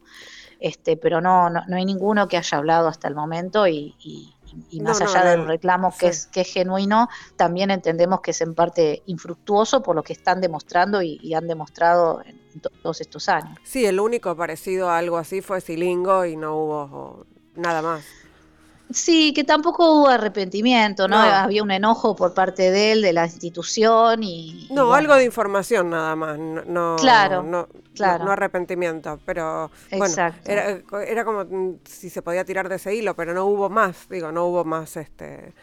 Este, 0.59 0.97
pero 0.97 1.21
no, 1.21 1.51
no, 1.51 1.77
hay 1.77 1.85
ninguno 1.85 2.29
que 2.29 2.39
haya 2.39 2.57
hablado 2.57 2.89
hasta 2.89 3.09
el 3.09 3.15
momento 3.15 3.67
y, 3.67 3.95
y 3.99 4.33
más 4.81 5.01
allá 5.01 5.25
del 5.25 5.47
reclamo 5.47 5.95
que, 5.99 6.09
es, 6.09 6.27
que 6.27 6.43
es 6.43 6.53
genuino, 6.53 7.09
también 7.37 7.71
entendemos 7.71 8.21
que 8.21 8.33
es 8.33 8.41
en 8.41 8.55
parte 8.55 9.03
infructuoso 9.07 9.83
por 9.83 9.97
lo 9.97 10.03
que 10.03 10.13
están 10.13 10.41
demostrando 10.41 11.03
y, 11.03 11.33
han 11.35 11.47
demostrado 11.47 12.23
en, 12.25 12.41
todos 12.83 13.01
estos 13.01 13.29
años. 13.31 13.59
Sí, 13.65 13.87
el 13.87 13.99
único 13.99 14.37
parecido 14.37 14.91
a 14.91 14.99
algo 14.99 15.17
así 15.17 15.41
fue 15.41 15.63
Silingo 15.63 16.27
y 16.27 16.37
no 16.37 16.57
hubo 16.57 17.27
nada 17.57 17.81
más. 17.81 18.05
Sí, 18.93 19.33
que 19.33 19.45
tampoco 19.45 19.95
hubo 19.95 20.09
arrepentimiento, 20.09 21.09
¿no? 21.09 21.17
Había 21.17 21.63
un 21.63 21.71
enojo 21.71 22.15
por 22.17 22.35
parte 22.35 22.71
de 22.71 22.93
él, 22.93 23.03
de 23.03 23.13
la 23.13 23.25
institución 23.25 24.23
y... 24.23 24.69
No, 24.71 24.93
algo 24.95 25.15
de 25.15 25.25
información 25.25 25.91
nada 25.91 26.17
más, 26.17 26.39
no, 26.39 26.97
claro, 26.97 27.43
no, 27.43 27.69
claro. 27.95 28.25
no, 28.25 28.33
arrepentimiento, 28.33 29.21
pero 29.25 29.71
bueno, 29.97 30.33
era, 30.45 31.25
como 31.25 31.45
mm, 31.45 31.81
si 31.85 32.11
se 32.11 32.23
podía 32.23 32.45
tirar 32.45 32.69
de 32.69 32.77
ese 32.77 32.95
hilo, 32.95 33.15
pero 33.15 33.35
no 33.35 33.47
hubo 33.47 33.69
más, 33.69 34.09
digo, 34.09 34.33
no 34.33 34.47
hubo 34.47 34.65
más 34.65 34.97
este... 34.97 35.55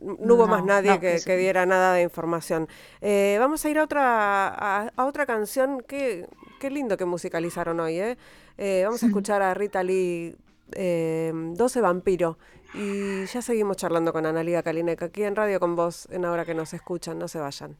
No 0.00 0.34
hubo 0.34 0.46
más 0.46 0.64
nadie 0.64 0.98
que, 0.98 1.36
diera 1.36 1.66
nada 1.66 1.92
de 1.92 2.00
información. 2.00 2.68
Eh, 3.02 3.36
vamos 3.38 3.62
a 3.66 3.68
ir 3.68 3.78
a 3.78 3.84
otra, 3.84 4.48
a, 4.48 5.04
otra 5.04 5.26
canción. 5.26 5.84
Qué, 5.86 6.26
qué 6.58 6.70
lindo 6.70 6.96
que 6.96 7.04
musicalizaron 7.04 7.78
hoy. 7.80 8.00
¿eh? 8.00 8.16
eh 8.56 8.82
vamos 8.86 9.02
a 9.02 9.06
escuchar 9.08 9.42
a 9.42 9.52
Rita 9.52 9.82
Lee 9.82 10.34
eh, 10.72 11.32
12 11.34 11.80
Vampiro. 11.80 12.38
Y 12.74 13.24
ya 13.26 13.40
seguimos 13.40 13.76
charlando 13.76 14.12
con 14.12 14.26
Analia 14.26 14.62
Kalinek 14.62 15.02
aquí 15.02 15.22
en 15.22 15.36
Radio 15.36 15.60
con 15.60 15.76
Vos, 15.76 16.08
en 16.10 16.24
Ahora 16.24 16.44
que 16.44 16.54
nos 16.54 16.74
escuchan, 16.74 17.18
no 17.18 17.28
se 17.28 17.38
vayan. 17.38 17.76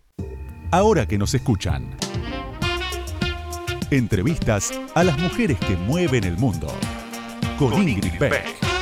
Ahora 0.70 1.06
que 1.06 1.18
nos 1.18 1.34
escuchan. 1.34 1.96
Entrevistas 3.90 4.72
a 4.94 5.04
las 5.04 5.18
mujeres 5.18 5.58
que 5.58 5.76
mueven 5.76 6.24
el 6.24 6.36
mundo. 6.38 6.68
Con, 7.58 7.88
Ingrid 7.88 8.18
Beck. 8.18 8.73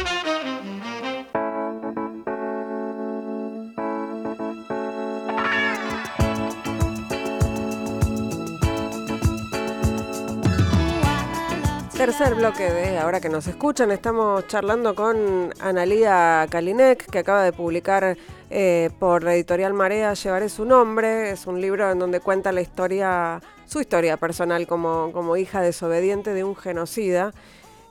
Tercer 12.07 12.35
bloque 12.35 12.65
de 12.65 12.99
Ahora 12.99 13.21
que 13.21 13.29
nos 13.29 13.47
escuchan, 13.47 13.93
estamos 13.93 14.45
charlando 14.49 14.97
con 14.97 15.55
Analía 15.61 16.45
Kalinek, 16.51 17.07
que 17.09 17.21
acaba 17.21 17.45
de 17.45 17.53
publicar 17.53 18.17
eh, 18.51 18.91
por 18.99 19.23
la 19.23 19.37
editorial 19.37 19.73
Marea 19.73 20.13
Llevaré 20.15 20.49
su 20.49 20.65
nombre. 20.65 21.31
Es 21.31 21.47
un 21.47 21.61
libro 21.61 21.89
en 21.89 22.01
donde 22.01 22.19
cuenta 22.19 22.51
la 22.51 22.61
historia, 22.61 23.41
su 23.67 23.81
historia 23.81 24.17
personal 24.17 24.67
como, 24.67 25.13
como 25.13 25.37
hija 25.37 25.61
desobediente 25.61 26.35
de 26.35 26.43
un 26.43 26.57
genocida. 26.57 27.31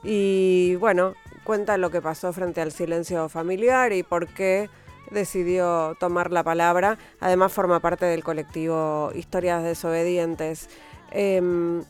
Y 0.04 0.76
bueno, 0.76 1.14
cuenta 1.42 1.78
lo 1.78 1.90
que 1.90 2.02
pasó 2.02 2.34
frente 2.34 2.60
al 2.60 2.70
silencio 2.70 3.30
familiar 3.30 3.94
y 3.94 4.02
por 4.02 4.26
qué 4.28 4.68
decidió 5.10 5.96
tomar 5.98 6.32
la 6.32 6.42
palabra. 6.42 6.98
Además 7.18 7.50
forma 7.50 7.80
parte 7.80 8.04
del 8.04 8.22
colectivo 8.22 9.10
Historias 9.14 9.62
Desobedientes. 9.62 10.68
Eh, 11.12 11.82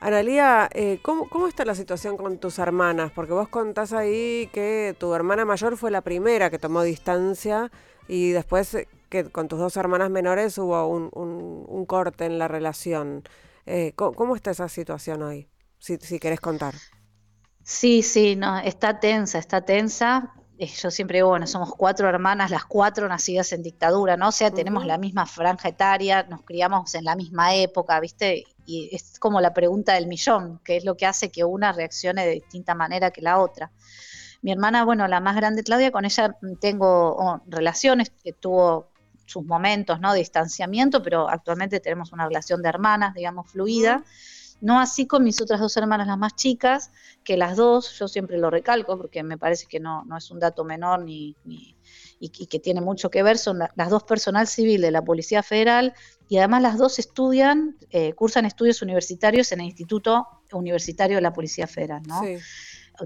Analía, 0.00 0.68
eh, 0.74 1.00
¿cómo, 1.02 1.28
¿cómo, 1.28 1.48
está 1.48 1.64
la 1.64 1.74
situación 1.74 2.16
con 2.16 2.38
tus 2.38 2.60
hermanas? 2.60 3.10
Porque 3.12 3.32
vos 3.32 3.48
contás 3.48 3.92
ahí 3.92 4.48
que 4.52 4.94
tu 4.96 5.12
hermana 5.12 5.44
mayor 5.44 5.76
fue 5.76 5.90
la 5.90 6.02
primera 6.02 6.50
que 6.50 6.58
tomó 6.60 6.82
distancia 6.82 7.72
y 8.06 8.30
después 8.30 8.74
eh, 8.74 8.86
que 9.08 9.24
con 9.24 9.48
tus 9.48 9.58
dos 9.58 9.76
hermanas 9.76 10.08
menores 10.10 10.56
hubo 10.58 10.86
un, 10.86 11.10
un, 11.12 11.86
corte 11.86 12.26
en 12.26 12.38
la 12.38 12.46
relación. 12.46 13.24
Eh, 13.66 13.92
¿cómo, 13.96 14.36
está 14.36 14.52
esa 14.52 14.68
situación 14.68 15.22
hoy? 15.22 15.48
Si, 15.78 15.96
si 15.96 16.20
querés 16.20 16.40
contar. 16.40 16.74
Sí, 17.64 18.02
sí, 18.02 18.36
no, 18.36 18.56
está 18.58 19.00
tensa, 19.00 19.38
está 19.38 19.62
tensa. 19.62 20.32
Yo 20.58 20.90
siempre 20.90 21.18
digo, 21.18 21.28
bueno, 21.28 21.46
somos 21.46 21.72
cuatro 21.76 22.08
hermanas, 22.08 22.50
las 22.50 22.64
cuatro 22.64 23.06
nacidas 23.06 23.52
en 23.52 23.62
dictadura, 23.62 24.16
¿no? 24.16 24.28
O 24.28 24.32
sea, 24.32 24.50
tenemos 24.50 24.84
la 24.84 24.98
misma 24.98 25.24
franja 25.24 25.68
etaria, 25.68 26.24
nos 26.24 26.42
criamos 26.42 26.94
en 26.96 27.04
la 27.04 27.14
misma 27.14 27.54
época, 27.54 28.00
¿viste? 28.00 28.44
Y 28.66 28.88
es 28.92 29.18
como 29.20 29.40
la 29.40 29.54
pregunta 29.54 29.94
del 29.94 30.08
millón, 30.08 30.60
que 30.64 30.76
es 30.76 30.84
lo 30.84 30.96
que 30.96 31.06
hace 31.06 31.30
que 31.30 31.44
una 31.44 31.72
reaccione 31.72 32.26
de 32.26 32.32
distinta 32.32 32.74
manera 32.74 33.12
que 33.12 33.22
la 33.22 33.38
otra. 33.38 33.70
Mi 34.42 34.50
hermana, 34.50 34.84
bueno, 34.84 35.06
la 35.06 35.20
más 35.20 35.36
grande, 35.36 35.62
Claudia, 35.62 35.92
con 35.92 36.04
ella 36.04 36.36
tengo 36.60 37.16
oh, 37.16 37.40
relaciones, 37.46 38.10
que 38.10 38.32
tuvo 38.32 38.88
sus 39.26 39.44
momentos, 39.44 40.00
¿no? 40.00 40.12
De 40.12 40.18
distanciamiento, 40.18 41.02
pero 41.02 41.28
actualmente 41.28 41.78
tenemos 41.80 42.12
una 42.12 42.26
relación 42.26 42.62
de 42.62 42.68
hermanas, 42.68 43.14
digamos, 43.14 43.48
fluida. 43.48 44.04
No 44.60 44.80
así 44.80 45.06
con 45.06 45.24
mis 45.24 45.40
otras 45.40 45.60
dos 45.60 45.76
hermanas, 45.76 46.06
las 46.06 46.18
más 46.18 46.34
chicas, 46.34 46.90
que 47.24 47.36
las 47.36 47.56
dos, 47.56 47.98
yo 47.98 48.08
siempre 48.08 48.38
lo 48.38 48.50
recalco 48.50 48.98
porque 48.98 49.22
me 49.22 49.38
parece 49.38 49.66
que 49.66 49.80
no, 49.80 50.04
no 50.04 50.16
es 50.16 50.30
un 50.30 50.40
dato 50.40 50.64
menor 50.64 51.04
ni, 51.04 51.36
ni 51.44 51.76
y, 52.20 52.28
que 52.30 52.58
tiene 52.58 52.80
mucho 52.80 53.10
que 53.10 53.22
ver, 53.22 53.38
son 53.38 53.58
las 53.58 53.90
dos 53.90 54.02
personal 54.04 54.46
civil 54.46 54.80
de 54.80 54.90
la 54.90 55.02
Policía 55.02 55.42
Federal 55.42 55.94
y 56.28 56.38
además 56.38 56.62
las 56.62 56.78
dos 56.78 56.98
estudian, 56.98 57.76
eh, 57.90 58.12
cursan 58.14 58.44
estudios 58.44 58.82
universitarios 58.82 59.52
en 59.52 59.60
el 59.60 59.66
Instituto 59.66 60.26
Universitario 60.52 61.18
de 61.18 61.22
la 61.22 61.32
Policía 61.32 61.66
Federal, 61.66 62.02
¿no? 62.06 62.20
Sí 62.22 62.38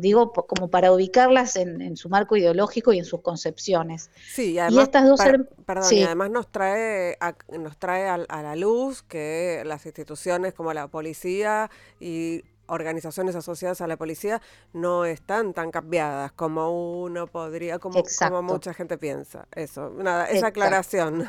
digo, 0.00 0.32
como 0.32 0.68
para 0.68 0.92
ubicarlas 0.92 1.56
en, 1.56 1.96
su 1.96 2.08
marco 2.08 2.36
ideológico 2.36 2.92
y 2.92 2.98
en 2.98 3.04
sus 3.04 3.20
concepciones. 3.20 4.10
Sí, 4.32 4.52
y 4.52 4.58
además, 4.58 4.84
estas 4.84 5.06
dos 5.06 5.20
perdón, 5.66 5.92
y 5.92 6.02
además 6.02 6.30
nos 6.30 6.50
trae, 6.50 7.16
a, 7.20 7.34
nos 7.58 7.76
trae 7.76 8.08
a, 8.08 8.18
la 8.18 8.56
luz 8.56 9.02
que 9.02 9.62
las 9.64 9.84
instituciones 9.86 10.54
como 10.54 10.72
la 10.72 10.88
policía 10.88 11.70
y 12.00 12.42
organizaciones 12.66 13.34
asociadas 13.34 13.80
a 13.80 13.86
la 13.86 13.96
policía 13.96 14.40
no 14.72 15.04
están 15.04 15.52
tan 15.52 15.70
cambiadas 15.70 16.32
como 16.32 17.02
uno 17.02 17.26
podría, 17.26 17.78
como, 17.78 18.02
como 18.18 18.42
mucha 18.42 18.72
gente 18.72 18.98
piensa. 18.98 19.46
Eso, 19.54 19.90
nada, 19.90 20.26
esa 20.26 20.48
aclaración. 20.48 21.28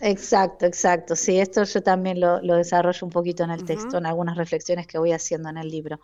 Exacto, 0.00 0.66
exacto. 0.66 1.16
Sí, 1.16 1.40
esto 1.40 1.64
yo 1.64 1.82
también 1.82 2.20
lo, 2.20 2.40
desarrollo 2.40 3.06
un 3.06 3.10
poquito 3.12 3.42
en 3.44 3.50
el 3.50 3.64
texto, 3.64 3.98
en 3.98 4.06
algunas 4.06 4.36
reflexiones 4.36 4.86
que 4.86 4.98
voy 4.98 5.12
haciendo 5.12 5.48
en 5.48 5.56
el 5.56 5.68
libro. 5.68 6.00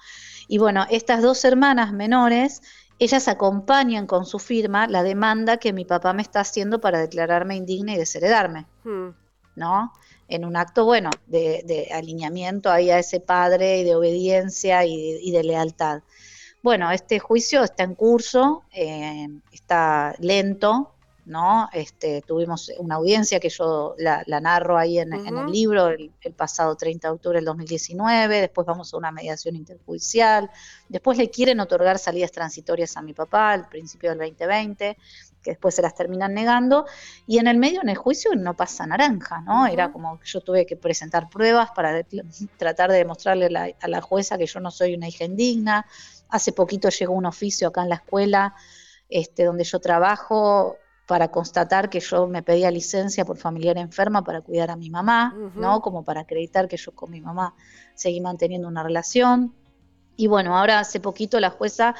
Y 0.49 0.59
bueno, 0.59 0.87
estas 0.91 1.23
dos 1.23 1.45
hermanas 1.45 1.93
menores, 1.93 2.63
ellas 2.99 3.29
acompañan 3.29 4.07
con 4.07 4.27
su 4.27 4.39
firma 4.39 4.87
la 4.89 5.03
demanda 5.03 5.59
que 5.59 5.73
mi 5.73 5.85
papá 5.85 6.13
me 6.13 6.23
está 6.23 6.41
haciendo 6.41 6.81
para 6.81 6.99
declararme 6.99 7.57
indigna 7.57 7.95
y 7.95 7.99
desheredarme. 7.99 8.67
Hmm. 8.85 9.11
¿No? 9.55 9.93
En 10.29 10.45
un 10.45 10.57
acto, 10.57 10.85
bueno, 10.85 11.11
de, 11.27 11.89
alineamiento 11.93 12.71
ahí 12.71 12.91
a 12.91 12.99
ese 12.99 13.21
padre 13.21 13.81
y 13.81 13.85
de 13.85 13.95
obediencia 13.95 14.85
y 14.85 15.31
de, 15.31 15.45
lealtad. 15.45 16.03
Bueno, 16.63 16.91
este 16.91 17.19
juicio 17.19 17.63
está 17.63 17.85
en 17.85 17.95
curso, 17.95 18.65
eh, 18.73 19.29
está 19.53 20.15
lento, 20.19 20.93
¿no? 21.27 21.69
Este, 21.73 22.23
tuvimos 22.23 22.71
una 22.79 22.95
audiencia 22.95 23.41
que 23.41 23.49
yo 23.49 23.95
la, 23.99 24.25
narro 24.41 24.79
ahí 24.79 24.99
en, 25.01 25.13
el 25.13 25.47
libro 25.51 25.89
el, 25.89 26.13
pasado 26.37 26.77
30 26.77 27.09
de 27.09 27.15
octubre 27.15 27.39
del 27.39 27.45
2019, 27.45 28.41
después 28.43 28.67
vamos 28.67 28.95
a 28.95 28.97
una 28.97 29.11
mediación 29.11 29.57
interjudicial, 29.57 30.49
después 30.89 31.19
le 31.19 31.29
quieren 31.29 31.59
otorgar 31.59 31.99
salidas 31.99 32.31
transitorias 32.31 32.97
a 32.97 33.03
mi 33.03 33.13
papá 33.13 33.51
al 33.51 33.69
principio 33.69 34.11
del 34.11 34.21
2020, 34.21 34.97
que 35.47 35.53
después 35.53 35.77
se 35.77 35.83
las 35.83 35.95
terminan 35.95 36.35
negando, 36.35 36.87
y 37.25 37.39
en 37.39 37.47
el 37.47 37.57
medio, 37.57 37.81
en 37.81 37.89
el 37.89 37.97
juicio, 37.97 38.35
no 38.35 38.55
pasa 38.55 38.85
naranja, 38.85 39.41
¿no? 39.43 39.69
Era 39.69 39.93
como 39.93 40.19
que 40.19 40.27
yo 40.27 40.41
tuve 40.41 40.67
que 40.67 40.75
presentar 40.75 41.29
pruebas 41.31 41.71
para 41.71 42.05
tratar 42.57 42.91
de 42.91 42.99
demostrarle 42.99 43.47
a 43.81 43.89
la 43.89 44.01
jueza 44.01 44.37
que 44.37 44.47
yo 44.47 44.59
no 44.59 44.73
soy 44.73 44.95
una 44.95 45.07
hija 45.07 45.25
indigna. 45.25 45.87
Hace 46.29 46.51
poquito 46.51 46.89
llegó 46.89 47.15
un 47.15 47.27
oficio 47.27 47.69
acá 47.69 47.83
en 47.83 47.91
la 47.91 47.95
escuela 47.95 48.57
este, 49.09 49.45
donde 49.45 49.63
yo 49.63 49.79
trabajo 49.79 50.79
para 51.07 51.31
constatar 51.31 51.89
que 51.89 52.01
yo 52.01 52.27
me 52.27 52.43
pedía 52.43 52.73
licencia 52.73 53.25
por 53.25 53.39
familiar 53.39 53.79
enferma 53.79 54.25
para 54.25 54.41
cuidar 54.41 54.73
a 54.73 54.77
mi 54.77 54.91
mamá, 54.91 55.33
¿no? 55.55 55.81
Como 55.81 56.05
para 56.05 56.23
acreditar 56.23 56.67
que 56.67 56.77
yo 56.77 56.91
con 56.93 57.13
mi 57.13 57.21
mamá 57.21 57.55
seguí 57.95 58.21
manteniendo 58.21 58.67
una 58.67 58.83
relación. 58.83 59.55
Y 60.17 60.27
bueno, 60.27 60.59
ahora 60.59 60.81
hace 60.81 60.99
poquito 60.99 61.39
la 61.39 61.51
jueza 61.51 61.95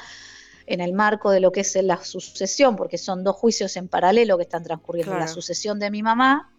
en 0.67 0.81
el 0.81 0.93
marco 0.93 1.31
de 1.31 1.39
lo 1.39 1.51
que 1.51 1.61
es 1.61 1.75
la 1.81 2.03
sucesión, 2.03 2.75
porque 2.75 2.97
son 2.97 3.23
dos 3.23 3.35
juicios 3.37 3.77
en 3.77 3.87
paralelo 3.87 4.37
que 4.37 4.43
están 4.43 4.63
transcurriendo, 4.63 5.17
la 5.17 5.27
sucesión 5.27 5.79
de 5.79 5.89
mi 5.89 6.03
mamá, 6.03 6.51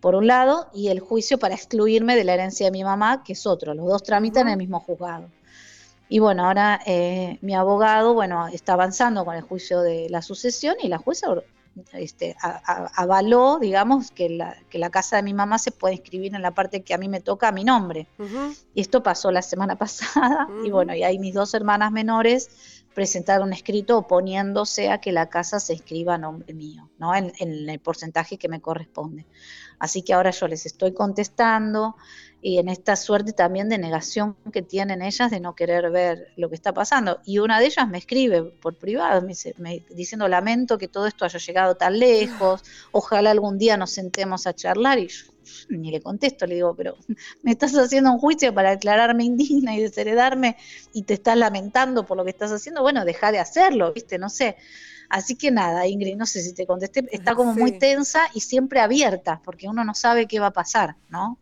por 0.00 0.14
un 0.14 0.26
lado, 0.26 0.68
y 0.72 0.88
el 0.88 1.00
juicio 1.00 1.38
para 1.38 1.54
excluirme 1.54 2.14
de 2.14 2.24
la 2.24 2.34
herencia 2.34 2.66
de 2.66 2.70
mi 2.70 2.84
mamá, 2.84 3.24
que 3.24 3.32
es 3.32 3.46
otro, 3.46 3.74
los 3.74 3.86
dos 3.86 4.02
tramitan 4.02 4.46
en 4.46 4.52
el 4.52 4.58
mismo 4.58 4.78
juzgado. 4.80 5.28
Y 6.10 6.20
bueno, 6.20 6.46
ahora 6.46 6.80
eh, 6.86 7.38
mi 7.40 7.54
abogado, 7.54 8.14
bueno, 8.14 8.46
está 8.48 8.74
avanzando 8.74 9.24
con 9.24 9.34
el 9.34 9.42
juicio 9.42 9.80
de 9.80 10.08
la 10.08 10.22
sucesión 10.22 10.76
y 10.82 10.88
la 10.88 10.98
jueza 10.98 11.28
este, 11.92 12.36
avaló, 12.42 13.58
digamos, 13.58 14.10
que 14.10 14.30
la, 14.30 14.56
que 14.70 14.78
la 14.78 14.90
casa 14.90 15.16
de 15.16 15.22
mi 15.22 15.34
mamá 15.34 15.58
se 15.58 15.70
puede 15.70 15.94
inscribir 15.94 16.34
en 16.34 16.42
la 16.42 16.52
parte 16.52 16.82
que 16.82 16.94
a 16.94 16.98
mí 16.98 17.08
me 17.08 17.20
toca 17.20 17.48
a 17.48 17.52
mi 17.52 17.64
nombre. 17.64 18.06
Y 18.74 18.80
esto 18.80 19.02
pasó 19.02 19.30
la 19.30 19.42
semana 19.42 19.76
pasada, 19.78 20.48
y 20.64 20.70
bueno, 20.70 20.94
y 20.94 21.02
ahí 21.02 21.18
mis 21.18 21.34
dos 21.34 21.54
hermanas 21.54 21.92
menores 21.92 22.77
presentar 22.98 23.42
un 23.42 23.52
escrito 23.52 23.96
oponiéndose 23.96 24.90
a 24.90 24.98
que 24.98 25.12
la 25.12 25.28
casa 25.28 25.60
se 25.60 25.72
escriba 25.72 26.16
a 26.16 26.18
nombre 26.18 26.52
mío, 26.52 26.90
¿no? 26.98 27.14
En, 27.14 27.30
el 27.38 27.78
porcentaje 27.78 28.38
que 28.38 28.48
me 28.48 28.60
corresponde. 28.60 29.24
Así 29.78 30.02
que 30.02 30.12
ahora 30.12 30.30
yo 30.30 30.48
les 30.48 30.66
estoy 30.66 30.92
contestando 30.92 31.96
y 32.40 32.58
en 32.58 32.68
esta 32.68 32.94
suerte 32.94 33.32
también 33.32 33.68
de 33.68 33.78
negación 33.78 34.36
que 34.52 34.62
tienen 34.62 35.02
ellas 35.02 35.30
de 35.30 35.40
no 35.40 35.54
querer 35.54 35.90
ver 35.90 36.28
lo 36.36 36.48
que 36.48 36.54
está 36.54 36.72
pasando. 36.72 37.20
Y 37.24 37.38
una 37.38 37.58
de 37.58 37.66
ellas 37.66 37.88
me 37.88 37.98
escribe 37.98 38.42
por 38.42 38.76
privado, 38.76 39.22
me 39.22 39.82
diciendo 39.90 40.28
lamento 40.28 40.78
que 40.78 40.88
todo 40.88 41.06
esto 41.06 41.24
haya 41.24 41.38
llegado 41.38 41.76
tan 41.76 41.98
lejos, 41.98 42.62
ojalá 42.92 43.30
algún 43.30 43.58
día 43.58 43.76
nos 43.76 43.90
sentemos 43.90 44.46
a 44.46 44.54
charlar 44.54 44.98
y 44.98 45.08
yo 45.08 45.32
ni 45.68 45.90
le 45.90 46.00
contesto, 46.00 46.46
le 46.46 46.56
digo, 46.56 46.74
pero 46.74 46.96
me 47.42 47.52
estás 47.52 47.76
haciendo 47.76 48.12
un 48.12 48.18
juicio 48.18 48.54
para 48.54 48.70
declararme 48.70 49.24
indigna 49.24 49.74
y 49.74 49.80
desheredarme 49.80 50.56
y 50.92 51.02
te 51.02 51.14
estás 51.14 51.36
lamentando 51.36 52.06
por 52.06 52.16
lo 52.16 52.24
que 52.24 52.30
estás 52.30 52.52
haciendo, 52.52 52.82
bueno, 52.82 53.04
deja 53.04 53.32
de 53.32 53.38
hacerlo, 53.38 53.92
¿viste? 53.92 54.18
No 54.18 54.28
sé. 54.28 54.56
Así 55.08 55.36
que 55.36 55.50
nada, 55.50 55.86
Ingrid, 55.86 56.16
no 56.16 56.26
sé 56.26 56.42
si 56.42 56.52
te 56.54 56.66
contesté, 56.66 57.06
está 57.10 57.34
como 57.34 57.54
muy 57.54 57.78
tensa 57.78 58.28
y 58.34 58.40
siempre 58.40 58.80
abierta, 58.80 59.40
porque 59.44 59.68
uno 59.68 59.84
no 59.84 59.94
sabe 59.94 60.26
qué 60.26 60.38
va 60.38 60.48
a 60.48 60.52
pasar, 60.52 60.96
¿no? 61.08 61.38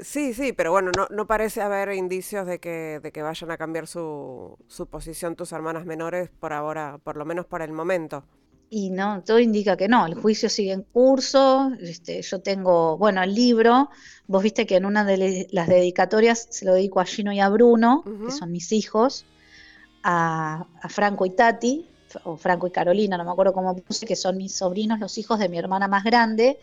Sí, 0.00 0.34
sí, 0.34 0.52
pero 0.52 0.72
bueno, 0.72 0.90
no, 0.96 1.06
no 1.10 1.26
parece 1.26 1.62
haber 1.62 1.92
indicios 1.94 2.46
de 2.46 2.58
que, 2.58 3.00
de 3.02 3.12
que 3.12 3.22
vayan 3.22 3.50
a 3.50 3.56
cambiar 3.56 3.86
su, 3.86 4.58
su 4.66 4.86
posición 4.86 5.36
tus 5.36 5.52
hermanas 5.52 5.86
menores 5.86 6.28
por 6.40 6.52
ahora, 6.52 6.98
por 7.02 7.16
lo 7.16 7.24
menos 7.24 7.46
para 7.46 7.64
el 7.64 7.72
momento. 7.72 8.24
Y 8.68 8.90
no, 8.90 9.22
todo 9.22 9.38
indica 9.38 9.76
que 9.76 9.86
no, 9.86 10.06
el 10.06 10.14
juicio 10.14 10.48
sigue 10.48 10.72
en 10.72 10.82
curso, 10.82 11.70
este, 11.80 12.20
yo 12.22 12.40
tengo, 12.40 12.98
bueno, 12.98 13.22
el 13.22 13.32
libro, 13.32 13.90
vos 14.26 14.42
viste 14.42 14.66
que 14.66 14.76
en 14.76 14.84
una 14.84 15.04
de 15.04 15.46
las 15.52 15.68
dedicatorias 15.68 16.48
se 16.50 16.64
lo 16.64 16.74
dedico 16.74 16.98
a 16.98 17.04
Gino 17.04 17.32
y 17.32 17.38
a 17.38 17.48
Bruno, 17.48 18.02
que 18.26 18.32
son 18.32 18.50
mis 18.50 18.72
hijos, 18.72 19.24
a, 20.02 20.66
Franco 20.88 21.26
y 21.26 21.30
Tati, 21.30 21.88
o 22.24 22.36
Franco 22.36 22.66
y 22.66 22.70
Carolina, 22.70 23.16
no 23.16 23.24
me 23.24 23.30
acuerdo 23.30 23.52
cómo 23.52 23.76
puse, 23.76 24.06
que 24.06 24.16
son 24.16 24.36
mis 24.36 24.54
sobrinos, 24.54 24.98
los 24.98 25.18
hijos 25.18 25.38
de 25.38 25.48
mi 25.48 25.58
hermana 25.58 25.88
más 25.88 26.04
grande, 26.04 26.58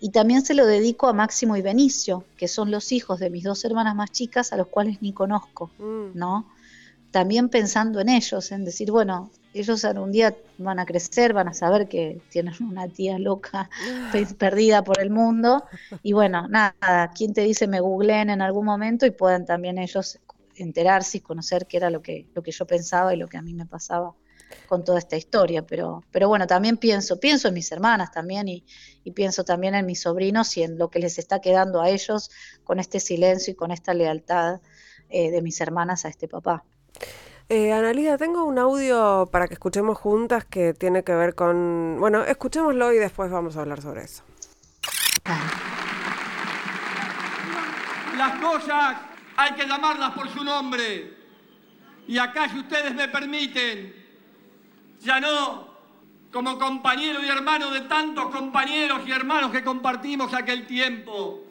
y 0.00 0.10
también 0.10 0.44
se 0.44 0.54
lo 0.54 0.66
dedico 0.66 1.08
a 1.08 1.12
Máximo 1.12 1.56
y 1.56 1.62
Benicio, 1.62 2.24
que 2.36 2.48
son 2.48 2.70
los 2.70 2.92
hijos 2.92 3.18
de 3.18 3.30
mis 3.30 3.44
dos 3.44 3.64
hermanas 3.64 3.94
más 3.96 4.10
chicas, 4.10 4.52
a 4.52 4.56
los 4.56 4.68
cuales 4.68 5.02
ni 5.02 5.12
conozco, 5.12 5.70
mm. 5.78 6.16
¿no? 6.16 6.46
También 7.10 7.48
pensando 7.48 8.00
en 8.00 8.10
ellos, 8.10 8.52
en 8.52 8.64
decir, 8.64 8.90
bueno, 8.90 9.30
ellos 9.54 9.82
un 9.84 10.12
día 10.12 10.36
van 10.58 10.78
a 10.78 10.84
crecer, 10.84 11.32
van 11.32 11.48
a 11.48 11.54
saber 11.54 11.88
que 11.88 12.20
tienen 12.30 12.54
una 12.60 12.86
tía 12.86 13.18
loca 13.18 13.70
perdida 14.38 14.84
por 14.84 15.00
el 15.00 15.10
mundo. 15.10 15.64
Y 16.02 16.12
bueno, 16.12 16.48
nada, 16.48 17.10
¿quién 17.16 17.32
te 17.32 17.42
dice 17.42 17.66
me 17.66 17.80
googleen 17.80 18.30
en 18.30 18.42
algún 18.42 18.66
momento 18.66 19.06
y 19.06 19.10
puedan 19.10 19.46
también 19.46 19.78
ellos 19.78 20.18
enterarse 20.54 21.18
y 21.18 21.20
conocer 21.20 21.66
qué 21.66 21.78
era 21.78 21.90
lo 21.90 22.02
que, 22.02 22.26
lo 22.34 22.42
que 22.42 22.50
yo 22.50 22.66
pensaba 22.66 23.14
y 23.14 23.16
lo 23.16 23.28
que 23.28 23.38
a 23.38 23.42
mí 23.42 23.54
me 23.54 23.64
pasaba 23.64 24.12
con 24.68 24.84
toda 24.84 24.98
esta 24.98 25.16
historia. 25.16 25.66
Pero, 25.66 26.02
pero 26.10 26.28
bueno, 26.28 26.46
también 26.46 26.76
pienso, 26.76 27.20
pienso 27.20 27.48
en 27.48 27.54
mis 27.54 27.70
hermanas 27.72 28.10
también 28.12 28.48
y, 28.48 28.64
pienso 29.14 29.42
también 29.42 29.74
en 29.74 29.86
mis 29.86 30.02
sobrinos 30.02 30.54
y 30.58 30.62
en 30.62 30.76
lo 30.76 30.90
que 30.90 30.98
les 30.98 31.18
está 31.18 31.40
quedando 31.40 31.80
a 31.80 31.88
ellos 31.88 32.30
con 32.62 32.78
este 32.78 33.00
silencio 33.00 33.52
y 33.52 33.56
con 33.56 33.70
esta 33.70 33.94
lealtad 33.94 34.60
eh, 35.08 35.30
de 35.30 35.40
mis 35.40 35.58
hermanas 35.62 36.04
a 36.04 36.08
este 36.08 36.28
papá. 36.28 36.62
Eh, 37.48 37.72
Analia, 37.72 38.18
tengo 38.18 38.44
un 38.44 38.58
audio 38.58 39.26
para 39.32 39.48
que 39.48 39.54
escuchemos 39.54 39.96
juntas 39.96 40.44
que 40.44 40.74
tiene 40.74 41.02
que 41.02 41.14
ver 41.14 41.34
con... 41.34 41.96
Bueno, 41.98 42.22
escuchémoslo 42.22 42.92
y 42.92 42.98
después 42.98 43.30
vamos 43.30 43.56
a 43.56 43.60
hablar 43.62 43.80
sobre 43.80 44.02
eso. 44.02 44.22
Las 48.18 48.38
cosas 48.40 48.96
hay 49.36 49.54
que 49.54 49.66
llamarlas 49.66 50.10
por 50.12 50.28
su 50.28 50.44
nombre. 50.44 51.16
Y 52.06 52.18
acá, 52.18 52.48
si 52.48 52.58
ustedes 52.58 52.94
me 52.94 53.08
permiten, 53.08 53.97
ya 55.00 55.20
no 55.20 55.68
como 56.32 56.58
compañero 56.58 57.22
y 57.22 57.28
hermano 57.28 57.70
de 57.70 57.82
tantos 57.82 58.26
compañeros 58.26 59.00
y 59.06 59.10
hermanos 59.10 59.50
que 59.50 59.64
compartimos 59.64 60.34
aquel 60.34 60.66
tiempo, 60.66 61.44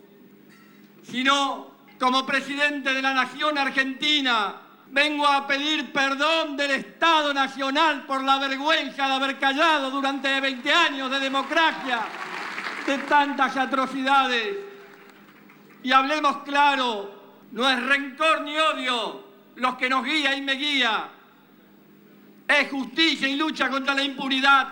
sino 1.04 1.72
como 2.00 2.26
presidente 2.26 2.94
de 2.94 3.02
la 3.02 3.14
Nación 3.14 3.58
Argentina, 3.58 4.56
vengo 4.90 5.28
a 5.28 5.48
pedir 5.48 5.92
perdón 5.92 6.56
del 6.56 6.72
Estado 6.72 7.34
Nacional 7.34 8.06
por 8.06 8.24
la 8.24 8.38
vergüenza 8.38 9.08
de 9.08 9.14
haber 9.14 9.40
callado 9.40 9.90
durante 9.90 10.40
20 10.40 10.72
años 10.72 11.10
de 11.10 11.20
democracia, 11.20 12.02
de 12.86 12.98
tantas 13.00 13.58
atrocidades. 13.58 14.58
Y 15.82 15.92
hablemos 15.92 16.38
claro, 16.40 17.46
no 17.52 17.68
es 17.68 17.82
rencor 17.84 18.42
ni 18.42 18.58
odio 18.58 19.28
los 19.56 19.76
que 19.76 19.90
nos 19.90 20.04
guía 20.06 20.36
y 20.36 20.42
me 20.42 20.54
guía, 20.54 21.10
es 22.48 22.70
justicia 22.70 23.28
y 23.28 23.36
lucha 23.36 23.70
contra 23.70 23.94
la 23.94 24.04
impunidad. 24.04 24.68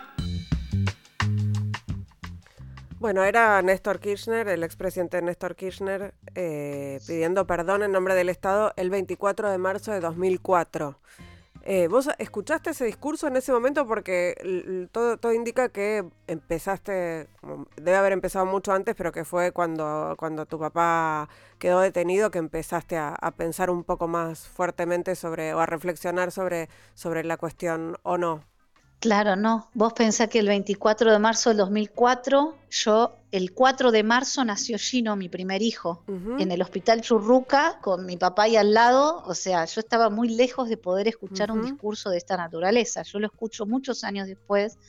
Bueno, 3.00 3.24
era 3.24 3.62
Néstor 3.62 4.00
Kirchner, 4.00 4.48
el 4.48 4.64
expresidente 4.64 5.22
Néstor 5.22 5.56
Kirchner, 5.56 6.14
eh, 6.34 7.00
pidiendo 7.06 7.46
perdón 7.46 7.84
en 7.84 7.92
nombre 7.92 8.16
del 8.16 8.30
Estado 8.30 8.74
el 8.78 8.90
24 8.90 9.52
de 9.52 9.58
marzo 9.58 9.92
de 9.92 10.00
2004. 10.00 11.00
Eh, 11.68 11.88
¿Vos 11.88 12.08
escuchaste 12.20 12.70
ese 12.70 12.86
discurso 12.86 13.28
en 13.28 13.38
ese 13.38 13.52
momento? 13.52 13.88
Porque 13.88 14.88
todo, 14.92 15.18
todo 15.18 15.34
indica 15.34 15.70
que 15.70 16.06
empezaste, 16.28 17.28
debe 17.78 17.98
haber 17.98 18.14
empezado 18.14 18.46
mucho 18.46 18.72
antes, 18.72 18.94
pero 18.96 19.12
que 19.12 19.26
fue 19.26 19.52
cuando, 19.52 20.14
cuando 20.20 20.46
tu 20.46 20.60
papá 20.60 21.28
quedó 21.58 21.80
detenido 21.80 22.30
que 22.30 22.38
empezaste 22.38 22.98
a, 22.98 23.16
pensar 23.36 23.72
un 23.72 23.84
poco 23.84 24.08
más 24.08 24.48
fuertemente 24.48 25.16
sobre, 25.16 25.56
o 25.56 25.60
a 25.60 25.66
reflexionar 25.66 26.32
sobre, 26.32 26.70
sobre 26.94 27.24
la 27.24 27.38
cuestión 27.38 27.98
o 28.04 28.20
no. 28.20 28.44
Claro, 29.06 29.36
no. 29.36 29.70
Vos 29.76 29.94
pensás 29.94 30.30
que 30.30 30.40
el 30.40 30.48
24 30.48 31.12
de 31.12 31.20
marzo 31.20 31.52
del 31.52 31.58
2004, 31.58 32.56
yo, 32.72 33.16
el 33.32 33.54
4 33.54 33.92
de 33.92 34.02
marzo 34.02 34.44
nació 34.44 34.80
Gino, 34.80 35.16
mi 35.16 35.30
primer 35.30 35.62
hijo, 35.62 36.04
en 36.40 36.50
el 36.50 36.60
hospital 36.64 37.02
Churruca, 37.02 37.78
con 37.84 38.08
mi 38.08 38.18
papá 38.18 38.44
ahí 38.44 38.56
al 38.56 38.74
lado. 38.74 39.22
O 39.28 39.36
sea, 39.36 39.66
yo 39.66 39.80
estaba 39.80 40.10
muy 40.10 40.30
lejos 40.30 40.70
de 40.70 40.78
poder 40.78 41.08
escuchar 41.08 41.52
un 41.52 41.62
discurso 41.62 42.10
de 42.10 42.18
esta 42.18 42.36
naturaleza. 42.36 43.04
Yo 43.04 43.20
lo 43.20 43.28
escucho 43.28 43.68
muchos 43.68 44.04
años 44.04 44.26
después. 44.26 44.80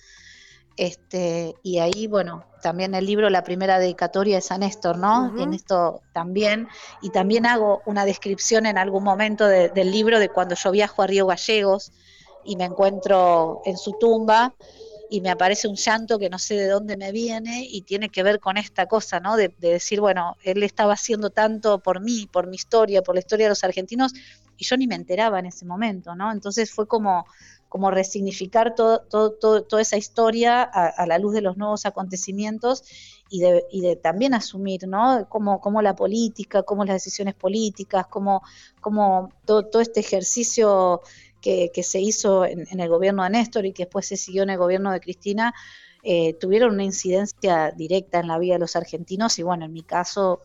Este, 0.78 1.54
y 1.62 1.80
ahí, 1.80 2.06
bueno, 2.06 2.46
también 2.62 2.94
el 2.94 3.04
libro, 3.04 3.28
la 3.28 3.44
primera 3.44 3.78
dedicatoria 3.78 4.36
de 4.36 4.40
San 4.40 4.60
Néstor, 4.60 4.96
¿no? 4.96 5.38
En 5.38 5.52
esto 5.52 6.00
también, 6.14 6.68
y 7.02 7.10
también 7.10 7.44
hago 7.44 7.82
una 7.84 8.06
descripción 8.06 8.64
en 8.64 8.78
algún 8.78 9.04
momento 9.04 9.46
del 9.46 9.90
libro 9.90 10.18
de 10.18 10.30
cuando 10.30 10.54
yo 10.54 10.70
viajo 10.70 11.02
a 11.02 11.06
Río 11.06 11.26
Gallegos, 11.26 11.92
y 12.47 12.57
me 12.57 12.64
encuentro 12.64 13.62
en 13.64 13.76
su 13.76 13.92
tumba 13.99 14.55
y 15.09 15.20
me 15.20 15.30
aparece 15.30 15.68
un 15.68 15.76
llanto 15.76 16.18
que 16.18 16.30
no 16.30 16.38
sé 16.38 16.55
de 16.55 16.68
dónde 16.68 16.97
me 16.97 17.12
viene 17.12 17.66
y 17.68 17.82
tiene 17.82 18.09
que 18.09 18.22
ver 18.22 18.40
con 18.40 18.57
esta 18.57 18.86
cosa, 18.86 19.20
¿no? 19.20 19.36
De, 19.36 19.55
decir, 19.59 20.01
bueno, 20.01 20.36
él 20.42 20.62
estaba 20.62 20.94
haciendo 20.94 21.30
tanto 21.30 21.78
por 21.78 22.01
mí, 22.01 22.28
por 22.30 22.47
mi 22.47 22.57
historia, 22.57 23.03
por 23.03 23.14
la 23.14 23.20
historia 23.20 23.47
de 23.47 23.51
los 23.51 23.64
argentinos, 23.64 24.12
y 24.57 24.64
yo 24.64 24.76
ni 24.76 24.86
me 24.86 24.94
enteraba 24.94 25.38
en 25.38 25.47
ese 25.47 25.64
momento, 25.64 26.14
¿no? 26.14 26.32
Entonces 26.32 26.72
fue 26.72 26.88
como, 26.88 27.26
como 27.68 27.90
resignificar 27.90 28.74
todo, 28.74 29.01
todo, 29.01 29.62
toda 29.62 29.82
esa 29.82 29.97
historia 29.97 30.62
a, 30.62 31.07
la 31.07 31.18
luz 31.18 31.34
de 31.34 31.42
los 31.42 31.57
nuevos 31.57 31.84
acontecimientos 31.86 32.84
y 33.28 33.40
de, 33.40 33.64
y 33.70 33.80
de 33.82 33.97
también 33.97 34.34
asumir, 34.34 34.88
¿no? 34.88 35.26
Cómo, 35.28 35.61
cómo, 35.61 35.82
la 35.82 35.94
política, 35.94 36.62
cómo 36.62 36.84
las 36.84 36.97
decisiones 36.97 37.34
políticas, 37.34 38.07
cómo, 38.07 38.42
cómo 38.80 39.30
todo, 39.44 39.66
todo 39.66 39.82
este 39.82 40.01
ejercicio 40.01 41.03
que, 41.72 41.82
se 41.82 42.01
hizo 42.01 42.44
en, 42.44 42.80
el 42.80 42.88
gobierno 42.88 43.22
de 43.22 43.30
Néstor 43.30 43.66
y 43.66 43.72
que 43.72 43.84
después 43.84 44.07
se 44.07 44.16
siguió 44.16 44.42
en 44.42 44.51
el 44.51 44.59
gobierno 44.59 44.90
de 44.90 45.01
Cristina, 45.01 45.55
eh, 46.03 46.34
tuvieron 46.34 46.74
una 46.74 46.84
incidencia 46.84 47.70
directa 47.70 48.18
en 48.18 48.28
la 48.28 48.38
vida 48.38 48.55
de 48.55 48.61
los 48.61 48.74
argentinos 48.74 49.38
y 49.38 49.42
bueno, 49.44 49.64
en 49.64 49.72
mi 49.72 49.82
caso, 49.82 50.42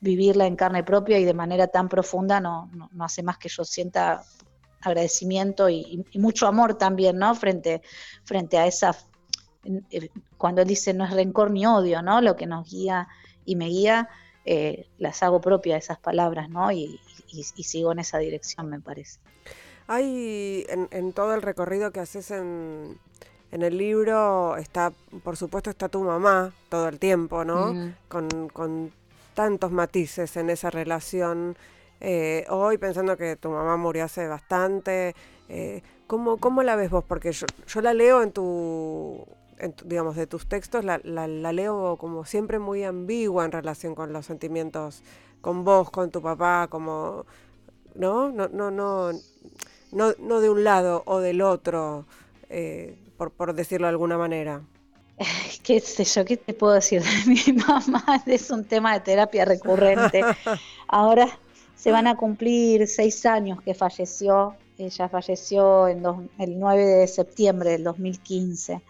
vivirla 0.00 0.46
en 0.46 0.56
carne 0.56 0.82
propia 0.82 1.18
y 1.18 1.24
de 1.24 1.34
manera 1.34 1.66
tan 1.66 1.88
profunda 1.88 2.40
no, 2.40 2.70
no, 2.72 3.04
hace 3.04 3.22
más 3.22 3.36
que 3.36 3.48
yo 3.48 3.64
sienta 3.64 4.22
agradecimiento 4.80 5.68
y, 5.68 6.04
mucho 6.14 6.46
amor 6.46 6.76
también, 6.76 7.18
¿no? 7.18 7.34
Frente, 7.34 7.82
frente 8.24 8.58
a 8.58 8.66
esa, 8.66 8.96
eh, 9.90 10.08
cuando 10.38 10.62
él 10.62 10.68
dice 10.68 10.94
no 10.94 11.04
es 11.04 11.12
rencor 11.12 11.50
ni 11.50 11.66
odio, 11.66 12.00
¿no? 12.02 12.20
Lo 12.22 12.34
que 12.36 12.46
nos 12.46 12.70
guía 12.70 13.08
y 13.44 13.56
me 13.56 13.66
guía, 13.66 14.08
eh, 14.46 14.86
las 14.98 15.22
hago 15.22 15.40
propia 15.40 15.76
esas 15.76 15.98
palabras, 15.98 16.48
¿no? 16.48 16.70
y 16.72 16.98
sigo 17.42 17.90
en 17.90 17.98
esa 17.98 18.18
dirección, 18.18 18.68
me 18.68 18.80
parece. 18.80 19.18
Hay 19.86 20.66
en, 20.68 21.12
todo 21.12 21.34
el 21.34 21.42
recorrido 21.42 21.90
que 21.90 22.00
haces 22.00 22.30
en, 22.30 22.98
el 23.50 23.78
libro, 23.78 24.56
está, 24.56 24.92
por 25.22 25.36
supuesto, 25.36 25.70
está 25.70 25.88
tu 25.88 26.02
mamá 26.02 26.52
todo 26.68 26.88
el 26.88 26.98
tiempo, 26.98 27.44
¿no? 27.44 27.92
Con, 28.08 28.92
tantos 29.34 29.72
matices 29.72 30.36
en 30.36 30.48
esa 30.50 30.70
relación. 30.70 31.56
Eh, 32.00 32.46
hoy 32.48 32.78
pensando 32.78 33.16
que 33.16 33.34
tu 33.36 33.50
mamá 33.50 33.76
murió 33.76 34.04
hace 34.04 34.28
bastante, 34.28 35.14
eh, 35.48 35.82
¿cómo, 36.06 36.36
¿cómo, 36.36 36.62
la 36.62 36.76
ves 36.76 36.90
vos? 36.90 37.04
Porque 37.04 37.32
yo, 37.32 37.46
yo 37.66 37.80
la 37.80 37.94
leo 37.94 38.22
en 38.22 38.30
tu, 38.30 39.26
digamos, 39.84 40.16
de 40.16 40.26
tus 40.26 40.46
textos, 40.46 40.84
la, 40.84 41.00
la, 41.02 41.26
la, 41.26 41.52
leo 41.52 41.96
como 41.96 42.24
siempre 42.24 42.58
muy 42.58 42.84
ambigua 42.84 43.44
en 43.44 43.52
relación 43.52 43.94
con 43.94 44.12
los 44.12 44.26
sentimientos 44.26 45.02
con 45.40 45.64
vos, 45.64 45.90
con 45.90 46.10
tu 46.10 46.22
papá, 46.22 46.68
como, 46.70 47.26
¿no? 47.94 48.30
No, 48.32 48.48
no, 48.48 48.70
no, 48.70 49.10
no, 49.94 50.12
no 50.18 50.40
de 50.40 50.50
un 50.50 50.64
lado 50.64 51.02
o 51.06 51.20
del 51.20 51.40
otro, 51.40 52.04
eh, 52.50 52.94
por, 53.16 53.30
por 53.30 53.54
decirlo 53.54 53.86
de 53.86 53.92
alguna 53.92 54.18
manera. 54.18 54.62
¿Qué 55.62 55.80
sé 55.80 56.04
yo? 56.04 56.24
¿Qué 56.24 56.36
te 56.36 56.54
puedo 56.54 56.74
decir 56.74 57.02
de 57.02 57.30
mi 57.30 57.58
mamá? 57.66 58.22
Es 58.26 58.50
un 58.50 58.64
tema 58.64 58.94
de 58.94 59.00
terapia 59.00 59.44
recurrente. 59.44 60.22
Ahora 60.88 61.28
se 61.76 61.92
van 61.92 62.06
a 62.06 62.16
cumplir 62.16 62.86
seis 62.86 63.24
años 63.26 63.60
que 63.62 63.74
falleció. 63.74 64.56
Ella 64.76 65.08
falleció 65.08 65.86
en 65.86 66.04
el 66.38 66.58
9 66.58 66.84
de 66.84 67.06
septiembre 67.06 67.70
del 67.70 67.84
2015. 67.84 68.82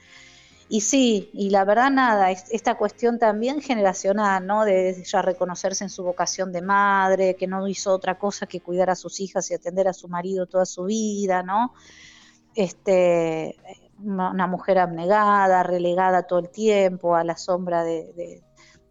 Y 0.69 0.81
sí, 0.81 1.31
y 1.35 1.51
la 1.51 1.65
verdad 1.65 1.91
nada, 1.91 2.31
esta 2.31 2.77
cuestión 2.77 3.19
también 3.19 3.61
generacional, 3.61 4.47
¿no? 4.47 4.65
De 4.65 5.03
ya 5.05 5.21
reconocerse 5.23 5.85
en 5.85 5.91
su 5.91 6.03
vocación 6.03 6.53
de 6.53 6.63
madre, 6.63 7.37
que 7.37 7.47
no 7.47 7.69
hizo 7.69 7.93
otra 7.93 8.19
cosa 8.19 8.47
que 8.47 8.61
cuidar 8.61 8.89
a 8.91 8.97
sus 8.97 9.21
hijas 9.21 9.51
y 9.51 9.55
atender 9.55 9.89
a 9.89 9.93
su 9.93 10.09
marido 10.09 10.47
toda 10.47 10.65
su 10.65 10.85
vida, 10.85 11.43
¿no? 11.43 11.75
Este, 12.55 13.57
una 14.03 14.47
mujer 14.47 14.79
abnegada, 14.79 15.63
relegada 15.63 16.27
todo 16.27 16.39
el 16.39 16.49
tiempo 16.51 17.15
a 17.15 17.25
la 17.25 17.37
sombra 17.37 17.85
de, 17.85 18.43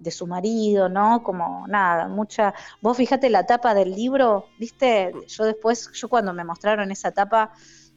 de 0.04 0.12
su 0.12 0.28
marido, 0.28 0.90
¿no? 0.90 1.24
Como 1.24 1.66
nada, 1.68 2.08
mucha... 2.08 2.54
Vos 2.82 2.98
fíjate 2.98 3.30
la 3.30 3.46
tapa 3.46 3.74
del 3.74 3.92
libro, 3.92 4.46
¿viste? 4.60 5.12
Yo 5.28 5.46
después, 5.46 5.90
yo 5.94 6.10
cuando 6.10 6.34
me 6.34 6.44
mostraron 6.44 6.92
esa 6.92 7.12
tapa, 7.12 7.54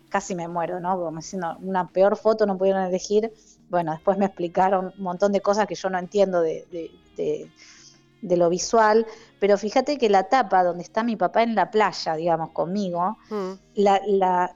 casi 0.08 0.34
me 0.34 0.48
muero, 0.48 0.80
¿no? 0.80 0.96
Como 0.96 1.18
diciendo, 1.18 1.56
una 1.60 1.88
peor 1.88 2.16
foto 2.16 2.46
no 2.46 2.56
pudieron 2.56 2.84
elegir 2.84 3.32
bueno, 3.68 3.92
después 3.92 4.18
me 4.18 4.26
explicaron 4.26 4.92
un 4.96 5.02
montón 5.02 5.32
de 5.32 5.40
cosas 5.40 5.66
que 5.66 5.74
yo 5.74 5.90
no 5.90 5.98
entiendo 5.98 6.40
de, 6.40 6.64
de, 7.16 8.36
lo 8.36 8.48
visual, 8.48 9.06
pero 9.38 9.56
fíjate 9.56 9.98
que 9.98 10.08
la 10.08 10.24
tapa 10.24 10.64
donde 10.64 10.82
está 10.82 11.04
mi 11.04 11.16
papá 11.16 11.42
en 11.42 11.54
la 11.54 11.70
playa, 11.70 12.16
digamos, 12.16 12.50
conmigo, 12.50 13.18
mm. 13.30 13.52
la, 13.76 14.00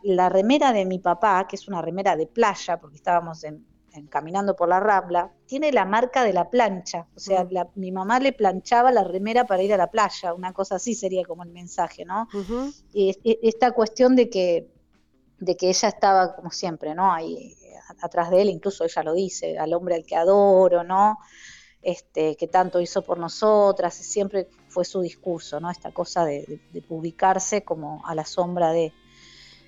la, 0.03 0.29
remera 0.29 0.73
de 0.73 0.85
mi 0.85 0.99
papá, 0.99 1.47
que 1.47 1.57
es 1.57 1.69
una 1.69 1.81
remera 1.81 2.17
de 2.17 2.27
playa, 2.27 2.79
porque 2.79 2.97
estábamos 2.97 3.45
en, 3.45 3.65
caminando 4.09 4.57
por 4.57 4.69
la 4.69 4.81
rambla, 4.81 5.31
tiene 5.47 5.73
la 5.73 5.85
marca 5.85 6.25
de 6.25 6.33
la 6.33 6.51
plancha, 6.51 7.07
o 7.15 7.21
sea, 7.21 7.45
mm. 7.45 7.69
mi 7.77 7.93
mamá 7.93 8.19
le 8.19 8.33
planchaba 8.33 8.91
la 8.91 9.05
remera 9.05 9.45
para 9.47 9.63
ir 9.63 9.73
a 9.73 9.77
la 9.77 9.91
playa, 9.91 10.35
una 10.35 10.53
cosa 10.53 10.77
así 10.77 10.95
sería 10.95 11.25
como 11.25 11.45
el 11.45 11.51
mensaje, 11.51 12.05
¿no? 12.05 12.29
y, 12.93 13.17
esta 13.43 13.71
cuestión 13.73 14.17
de 14.17 14.29
que 14.31 14.69
de 15.41 15.57
que 15.57 15.69
ella 15.69 15.89
estaba 15.89 16.37
como 16.37 16.51
siempre, 16.51 16.95
¿no? 16.95 17.13
Ahí 17.13 17.57
atrás 18.03 18.31
de 18.31 18.43
él, 18.43 18.51
incluso 18.51 18.85
ella 18.85 19.03
lo 19.03 19.15
dice, 19.15 19.59
al 19.59 19.73
hombre 19.73 19.97
al 19.97 20.05
que 20.05 20.17
adoro, 20.17 20.85
¿no? 20.85 21.19
Este, 21.83 22.37
que 22.37 22.47
tanto 22.47 22.81
hizo 22.81 23.03
por 23.03 23.19
nosotras, 23.19 23.95
siempre 23.95 24.49
fue 24.69 24.85
su 24.85 25.01
discurso, 25.01 25.61
¿no? 25.61 25.71
Esta 25.71 25.93
cosa 25.93 26.25
de, 26.25 26.61
publicarse 26.87 27.63
como 27.63 28.03
a 28.07 28.15
la 28.15 28.25
sombra 28.25 28.71
de. 28.73 28.93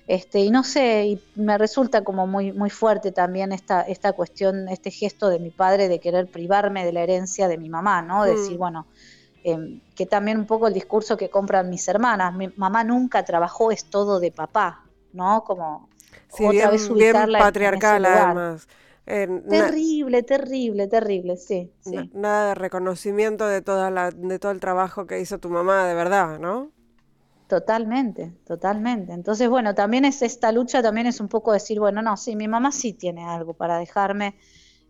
Este, 0.05 0.39
y 0.41 0.51
no 0.51 0.63
sé, 0.63 1.05
y 1.05 1.23
me 1.35 1.57
resulta 1.57 2.03
como 2.03 2.27
muy, 2.27 2.51
muy 2.51 2.69
fuerte 2.69 3.11
también 3.11 3.53
esta, 3.53 3.81
esta 3.81 4.11
cuestión, 4.11 4.67
este 4.67 4.91
gesto 4.91 5.29
de 5.29 5.39
mi 5.39 5.49
padre 5.49 5.87
de 5.87 5.99
querer 5.99 6.27
privarme 6.27 6.85
de 6.85 6.91
la 6.91 7.01
herencia 7.01 7.47
de 7.47 7.57
mi 7.57 7.69
mamá, 7.69 8.01
¿no? 8.01 8.25
De 8.25 8.35
decir, 8.35 8.55
mm. 8.55 8.59
bueno, 8.59 8.85
em, 9.45 9.79
que 9.95 10.05
también 10.05 10.37
un 10.37 10.45
poco 10.45 10.67
el 10.67 10.73
discurso 10.73 11.15
que 11.15 11.29
compran 11.29 11.69
mis 11.69 11.87
hermanas, 11.87 12.35
mi 12.35 12.49
mamá 12.49 12.83
nunca 12.83 13.23
trabajó, 13.23 13.71
es 13.71 13.85
todo 13.85 14.19
de 14.19 14.31
papá, 14.31 14.82
¿no? 15.13 15.43
Como 15.43 15.89
otra 16.31 16.49
bien, 16.49 16.71
vez 16.71 16.89
ubicarla 16.89 17.37
bien 17.37 17.47
patriarcal 17.47 18.05
además. 18.05 18.67
Eh, 19.05 19.27
terrible, 19.49 20.23
terrible, 20.23 20.87
terrible, 20.87 21.35
sí. 21.35 21.71
sí. 21.81 22.09
nada 22.13 22.49
de 22.49 22.55
reconocimiento 22.55 23.45
de 23.47 23.61
toda 23.61 23.91
la, 23.91 24.11
de 24.11 24.39
todo 24.39 24.51
el 24.51 24.61
trabajo 24.61 25.05
que 25.05 25.19
hizo 25.19 25.39
tu 25.39 25.49
mamá, 25.49 25.85
de 25.85 25.93
verdad, 25.93 26.39
¿no? 26.39 26.71
Totalmente, 27.47 28.31
totalmente. 28.45 29.11
Entonces, 29.11 29.49
bueno, 29.49 29.75
también 29.75 30.05
es 30.05 30.21
esta 30.21 30.51
lucha, 30.51 30.81
también 30.81 31.07
es 31.07 31.19
un 31.19 31.27
poco 31.27 31.51
decir, 31.51 31.79
bueno, 31.79 32.01
no, 32.01 32.15
sí, 32.15 32.35
mi 32.35 32.47
mamá 32.47 32.71
sí 32.71 32.93
tiene 32.93 33.25
algo 33.25 33.53
para 33.53 33.77
dejarme 33.77 34.35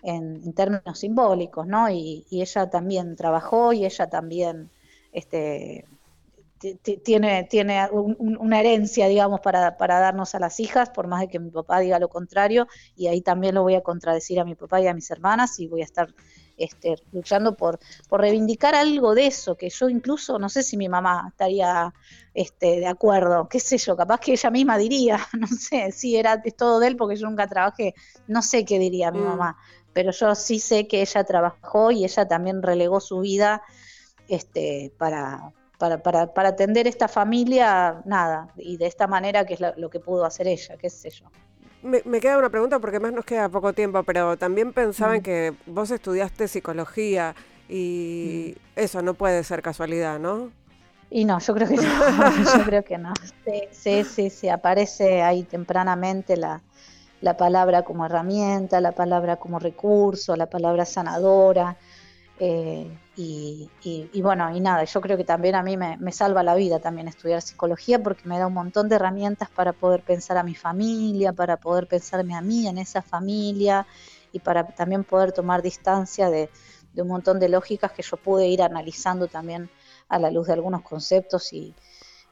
en, 0.03 0.53
términos 0.53 0.99
simbólicos, 0.99 1.65
¿no? 1.65 1.89
Y, 1.89 2.25
ella 2.29 2.69
también 2.69 3.15
trabajó 3.15 3.73
y 3.73 3.85
ella 3.85 4.09
también 4.09 4.69
este, 5.11 5.85
tiene, 7.03 7.43
tiene 7.45 7.87
una 7.91 8.59
herencia, 8.59 9.07
digamos, 9.07 9.41
para, 9.41 9.77
para, 9.77 9.99
darnos 9.99 10.35
a 10.35 10.39
las 10.39 10.59
hijas, 10.59 10.89
por 10.89 11.07
más 11.07 11.21
de 11.21 11.27
que 11.27 11.39
mi 11.39 11.51
papá 11.51 11.79
diga 11.79 11.99
lo 11.99 12.09
contrario, 12.09 12.67
y 12.95 13.07
ahí 13.07 13.21
también 13.21 13.55
lo 13.55 13.63
voy 13.63 13.75
a 13.75 13.81
contradecir 13.81 14.39
a 14.39 14.45
mi 14.45 14.55
papá 14.55 14.81
y 14.81 14.87
a 14.87 14.93
mis 14.93 15.09
hermanas, 15.11 15.59
y 15.59 15.67
voy 15.67 15.81
a 15.81 15.85
estar 15.85 16.13
este, 16.57 16.95
luchando 17.11 17.57
por, 17.57 17.79
por 18.07 18.21
reivindicar 18.21 18.75
algo 18.75 19.15
de 19.15 19.27
eso, 19.27 19.55
que 19.55 19.69
yo 19.69 19.89
incluso, 19.89 20.39
no 20.39 20.49
sé 20.49 20.63
si 20.63 20.77
mi 20.77 20.87
mamá 20.87 21.25
estaría 21.29 21.93
este, 22.33 22.79
de 22.79 22.87
acuerdo, 22.87 23.47
qué 23.49 23.59
sé 23.59 23.77
yo, 23.77 23.97
capaz 23.97 24.19
que 24.19 24.33
ella 24.33 24.49
misma 24.49 24.77
diría, 24.77 25.19
no 25.39 25.47
sé, 25.47 25.91
si 25.91 26.15
era 26.15 26.41
todo 26.57 26.79
de 26.79 26.87
él 26.87 26.97
porque 26.97 27.15
yo 27.15 27.27
nunca 27.27 27.47
trabajé, 27.47 27.93
no 28.27 28.41
sé 28.41 28.65
qué 28.65 28.79
diría 28.79 29.11
mi 29.11 29.19
mm. 29.19 29.25
mamá, 29.25 29.57
pero 29.93 30.11
yo 30.11 30.33
sí 30.35 30.59
sé 30.59 30.87
que 30.87 31.01
ella 31.01 31.23
trabajó 31.23 31.91
y 31.91 32.03
ella 32.03 32.27
también 32.27 32.61
relegó 32.61 32.99
su 32.99 33.19
vida 33.19 33.61
este, 34.27 34.93
para, 34.97 35.53
para, 35.83 35.97
para, 35.97 36.33
para 36.33 36.49
atender 36.49 36.87
esta 36.87 37.09
familia, 37.09 38.01
nada, 38.05 38.47
y 38.55 38.77
de 38.77 38.85
esta 38.85 39.05
manera 39.05 39.45
que 39.45 39.55
es 39.55 39.59
lo 39.59 39.89
que 39.89 39.99
pudo 39.99 40.23
hacer 40.23 40.47
ella, 40.47 40.77
qué 40.77 40.89
sé 40.89 41.09
yo. 41.09 41.25
Me, 41.81 42.21
queda 42.21 42.37
una 42.37 42.49
pregunta 42.49 42.79
porque 42.79 43.01
más 43.01 43.11
nos 43.11 43.25
queda 43.25 43.49
poco 43.49 43.73
tiempo, 43.73 44.01
pero 44.03 44.37
también 44.37 44.71
pensaba 44.71 45.15
en 45.15 45.19
mm. 45.19 45.23
que 45.23 45.53
vos 45.65 45.91
estudiaste 45.91 46.47
psicología 46.47 47.35
y 47.67 48.55
mm. 48.55 48.79
eso 48.79 49.01
no 49.01 49.13
puede 49.13 49.43
ser 49.43 49.61
casualidad, 49.61 50.19
¿no? 50.19 50.51
Y 51.09 51.25
no, 51.25 51.39
yo 51.39 51.53
creo 51.53 51.67
que 51.67 51.75
no, 51.75 51.83
yo 52.57 52.63
creo 52.63 52.83
que 52.85 52.97
no. 52.97 53.11
Sí, 53.73 54.05
sí, 54.05 54.29
sí, 54.29 54.47
aparece 54.47 55.21
ahí 55.21 55.43
tempranamente 55.43 56.37
la, 56.37 56.61
la 57.19 57.35
palabra 57.35 57.81
como 57.81 58.05
herramienta, 58.05 58.79
la 58.79 58.93
palabra 58.93 59.35
como 59.35 59.59
recurso, 59.59 60.37
la 60.37 60.45
palabra 60.45 60.85
sanadora. 60.85 61.75
Eh, 62.39 62.97
y, 63.15 63.69
bueno, 64.21 64.55
y 64.55 64.59
nada, 64.59 64.83
yo 64.85 65.01
creo 65.01 65.17
que 65.17 65.23
también 65.23 65.55
a 65.55 65.61
mí 65.61 65.77
me, 65.77 66.11
salva 66.11 66.41
la 66.41 66.55
vida 66.55 66.79
también 66.79 67.07
estudiar 67.07 67.41
psicología 67.41 68.01
porque 68.01 68.27
me 68.27 68.39
da 68.39 68.47
un 68.47 68.53
montón 68.53 68.89
de 68.89 68.95
herramientas 68.95 69.49
para 69.49 69.73
poder 69.73 70.01
pensar 70.01 70.37
a 70.37 70.43
mi 70.43 70.55
familia, 70.55 71.31
para 71.33 71.57
poder 71.57 71.87
pensarme 71.87 72.35
a 72.35 72.41
mí 72.41 72.67
en 72.67 72.79
esa 72.79 73.01
familia 73.01 73.85
y 74.31 74.39
para 74.39 74.65
también 74.67 75.03
poder 75.03 75.31
tomar 75.31 75.61
distancia 75.61 76.29
de, 76.29 76.49
un 76.95 77.07
montón 77.07 77.39
de 77.39 77.49
lógicas 77.49 77.91
que 77.91 78.03
yo 78.03 78.17
pude 78.17 78.47
ir 78.47 78.61
analizando 78.61 79.27
también 79.27 79.69
a 80.09 80.19
la 80.19 80.31
luz 80.31 80.47
de 80.47 80.53
algunos 80.53 80.81
conceptos 80.81 81.53
y, 81.53 81.73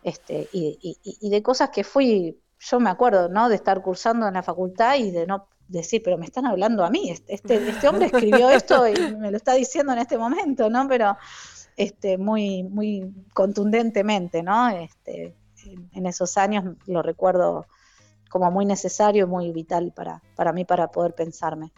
este, 0.03 0.49
y, 0.51 0.97
y 1.03 1.29
de 1.29 1.43
cosas 1.43 1.69
que 1.69 1.83
fui, 1.83 2.39
yo 2.59 2.79
me 2.79 2.89
acuerdo, 2.89 3.29
¿no? 3.29 3.49
De 3.49 3.55
estar 3.55 3.81
cursando 3.81 4.27
en 4.27 4.33
la 4.35 4.43
facultad 4.43 4.95
y 4.97 5.11
de 5.11 5.25
no 5.27 5.47
decir, 5.71 6.01
pero 6.03 6.17
me 6.17 6.25
están 6.25 6.45
hablando 6.45 6.83
a 6.83 6.89
mí, 6.89 7.09
este, 7.09 7.35
este, 7.35 7.87
hombre 7.87 8.07
escribió 8.07 8.49
esto 8.49 8.87
y 8.87 9.15
me 9.15 9.31
lo 9.31 9.37
está 9.37 9.53
diciendo 9.53 9.93
en 9.93 9.99
este 9.99 10.17
momento, 10.17 10.69
¿no? 10.69 10.87
Pero 10.87 11.17
este, 11.77 12.17
muy, 12.17 12.63
muy 12.63 13.13
contundentemente, 13.33 14.43
¿no? 14.43 14.69
Este, 14.69 15.33
en 15.93 16.05
esos 16.05 16.37
años 16.37 16.75
lo 16.87 17.01
recuerdo 17.01 17.67
como 18.29 18.49
muy 18.51 18.65
necesario 18.65 19.25
y 19.25 19.27
muy 19.27 19.51
vital 19.51 19.91
para, 19.95 20.21
para 20.35 20.53
mí 20.53 20.65
para 20.65 20.87
poder 20.87 21.13
pensarme. 21.13 21.71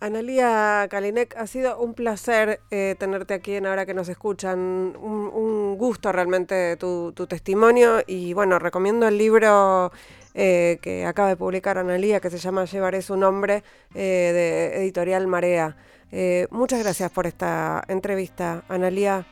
Analía 0.00 0.86
Kalinek, 0.90 1.36
ha 1.36 1.46
sido 1.46 1.78
un 1.78 1.94
placer 1.94 2.60
eh, 2.70 2.96
tenerte 2.98 3.34
aquí 3.34 3.54
en 3.54 3.66
Ahora 3.66 3.86
que 3.86 3.94
nos 3.94 4.08
escuchan. 4.08 4.58
Un, 4.96 5.76
gusto 5.78 6.10
realmente 6.10 6.76
tu, 6.76 7.12
testimonio 7.28 7.98
y 8.06 8.32
bueno, 8.32 8.58
recomiendo 8.58 9.06
el 9.06 9.18
libro 9.18 9.92
eh, 10.38 10.78
que 10.82 11.06
acaba 11.06 11.28
de 11.30 11.36
publicar 11.36 11.78
Analía, 11.78 12.20
que 12.20 12.28
se 12.28 12.36
llama 12.36 12.66
Llevaré 12.66 13.00
su 13.00 13.16
nombre, 13.16 13.64
eh, 13.94 14.32
de 14.34 14.76
editorial 14.82 15.26
Marea. 15.26 15.78
Eh, 16.12 16.46
muchas 16.50 16.78
gracias 16.80 17.10
por 17.10 17.26
esta 17.26 17.82
entrevista, 17.88 18.62
Analía. 18.68 19.26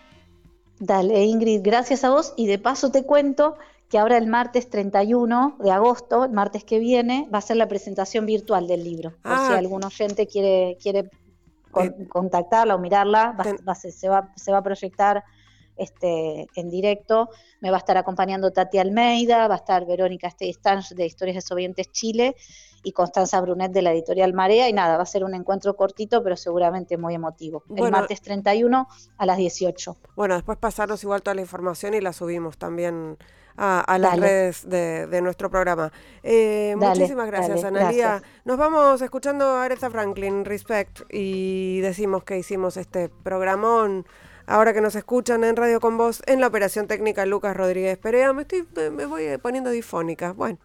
Dale, 0.78 1.22
Ingrid, 1.24 1.60
gracias 1.62 2.04
a 2.04 2.10
vos. 2.10 2.32
Y 2.38 2.46
de 2.46 2.58
paso 2.58 2.90
te 2.90 3.04
cuento 3.04 3.58
que 3.90 3.98
ahora 3.98 4.16
el 4.16 4.28
martes 4.28 4.70
31 4.70 5.58
de 5.60 5.70
agosto, 5.70 6.24
el 6.24 6.32
martes 6.32 6.64
que 6.64 6.78
viene, 6.78 7.28
va 7.32 7.36
a 7.36 7.42
ser 7.42 7.58
la 7.58 7.68
presentación 7.68 8.24
virtual 8.24 8.66
del 8.66 8.82
libro. 8.82 9.10
Por 9.22 9.32
si 9.32 9.52
ah. 9.52 9.58
algún 9.58 9.84
oyente 9.84 10.26
quiere, 10.26 10.78
quiere 10.82 11.10
contactarla 12.08 12.76
o 12.76 12.78
mirarla, 12.78 13.36
se, 13.74 14.08
va, 14.08 14.32
se 14.36 14.52
va 14.52 14.58
a 14.58 14.62
proyectar 14.62 15.22
este, 15.76 16.46
en 16.54 16.70
directo. 16.70 17.30
Me 17.60 17.70
va 17.70 17.76
a 17.76 17.78
estar 17.78 17.96
acompañando 17.96 18.52
Tati 18.52 18.78
Almeida, 18.78 19.48
va 19.48 19.54
a 19.54 19.58
estar 19.58 19.86
Verónica 19.86 20.28
Stange 20.30 20.94
de 20.94 21.06
Historias 21.06 21.36
Desobedientes 21.36 21.90
Chile 21.90 22.36
y 22.82 22.92
Constanza 22.92 23.40
Brunet 23.40 23.72
de 23.72 23.82
la 23.82 23.92
editorial 23.92 24.32
Marea. 24.34 24.68
Y 24.68 24.72
nada, 24.72 24.96
va 24.96 25.02
a 25.02 25.06
ser 25.06 25.24
un 25.24 25.34
encuentro 25.34 25.74
cortito, 25.74 26.22
pero 26.22 26.36
seguramente 26.36 26.96
muy 26.96 27.14
emotivo. 27.14 27.64
el 27.74 27.90
martes 27.90 28.20
31 28.20 28.86
a 29.16 29.26
las 29.26 29.36
18. 29.36 29.96
Bueno, 30.14 30.34
después 30.34 30.58
pasarnos 30.58 31.02
igual 31.02 31.22
toda 31.22 31.34
la 31.34 31.40
información 31.40 31.94
y 31.94 32.00
la 32.00 32.12
subimos 32.12 32.58
también 32.58 33.16
a, 33.56 33.98
las 33.98 34.18
redes 34.18 34.68
de, 34.68 35.20
nuestro 35.22 35.50
programa. 35.50 35.92
Eh, 36.22 36.74
muchísimas 36.76 37.26
gracias, 37.26 37.64
Analia. 37.64 38.22
Nos 38.44 38.58
vamos 38.58 39.00
escuchando 39.00 39.44
a 39.44 39.64
Aretha 39.64 39.90
Franklin, 39.90 40.44
Respect, 40.44 41.02
y 41.10 41.80
decimos 41.80 42.24
que 42.24 42.38
hicimos 42.38 42.76
este 42.76 43.08
programón 43.08 44.06
ahora 44.46 44.72
que 44.72 44.80
nos 44.80 44.94
escuchan 44.94 45.44
en 45.44 45.56
Radio 45.56 45.80
con 45.80 45.96
Voz, 45.96 46.22
en 46.26 46.40
la 46.40 46.46
operación 46.46 46.86
técnica 46.86 47.26
Lucas 47.26 47.56
Rodríguez 47.56 47.98
Perea. 47.98 48.32
Me, 48.32 48.42
estoy, 48.42 48.66
me 48.90 49.06
voy 49.06 49.38
poniendo 49.38 49.70
difónica. 49.70 50.32
Bueno, 50.32 50.58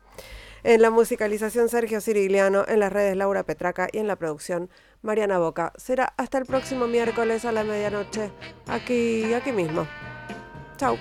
en 0.63 0.82
la 0.82 0.89
musicalización 0.89 1.69
Sergio 1.69 2.01
Cirigliano, 2.01 2.65
en 2.67 2.80
las 2.80 2.91
redes 2.91 3.15
Laura 3.15 3.43
Petraca 3.43 3.88
y 3.91 3.99
en 3.99 4.07
la 4.07 4.15
producción 4.15 4.69
Mariana 5.01 5.39
Boca. 5.39 5.73
Será 5.77 6.13
hasta 6.17 6.38
el 6.38 6.45
próximo 6.45 6.88
miércoles 6.88 7.45
a 7.45 7.51
la 7.51 7.63
medianoche, 7.63 8.32
aquí, 8.67 9.34
aquí 9.34 9.51
mismo. 9.51 9.88
Chao. 10.77 10.97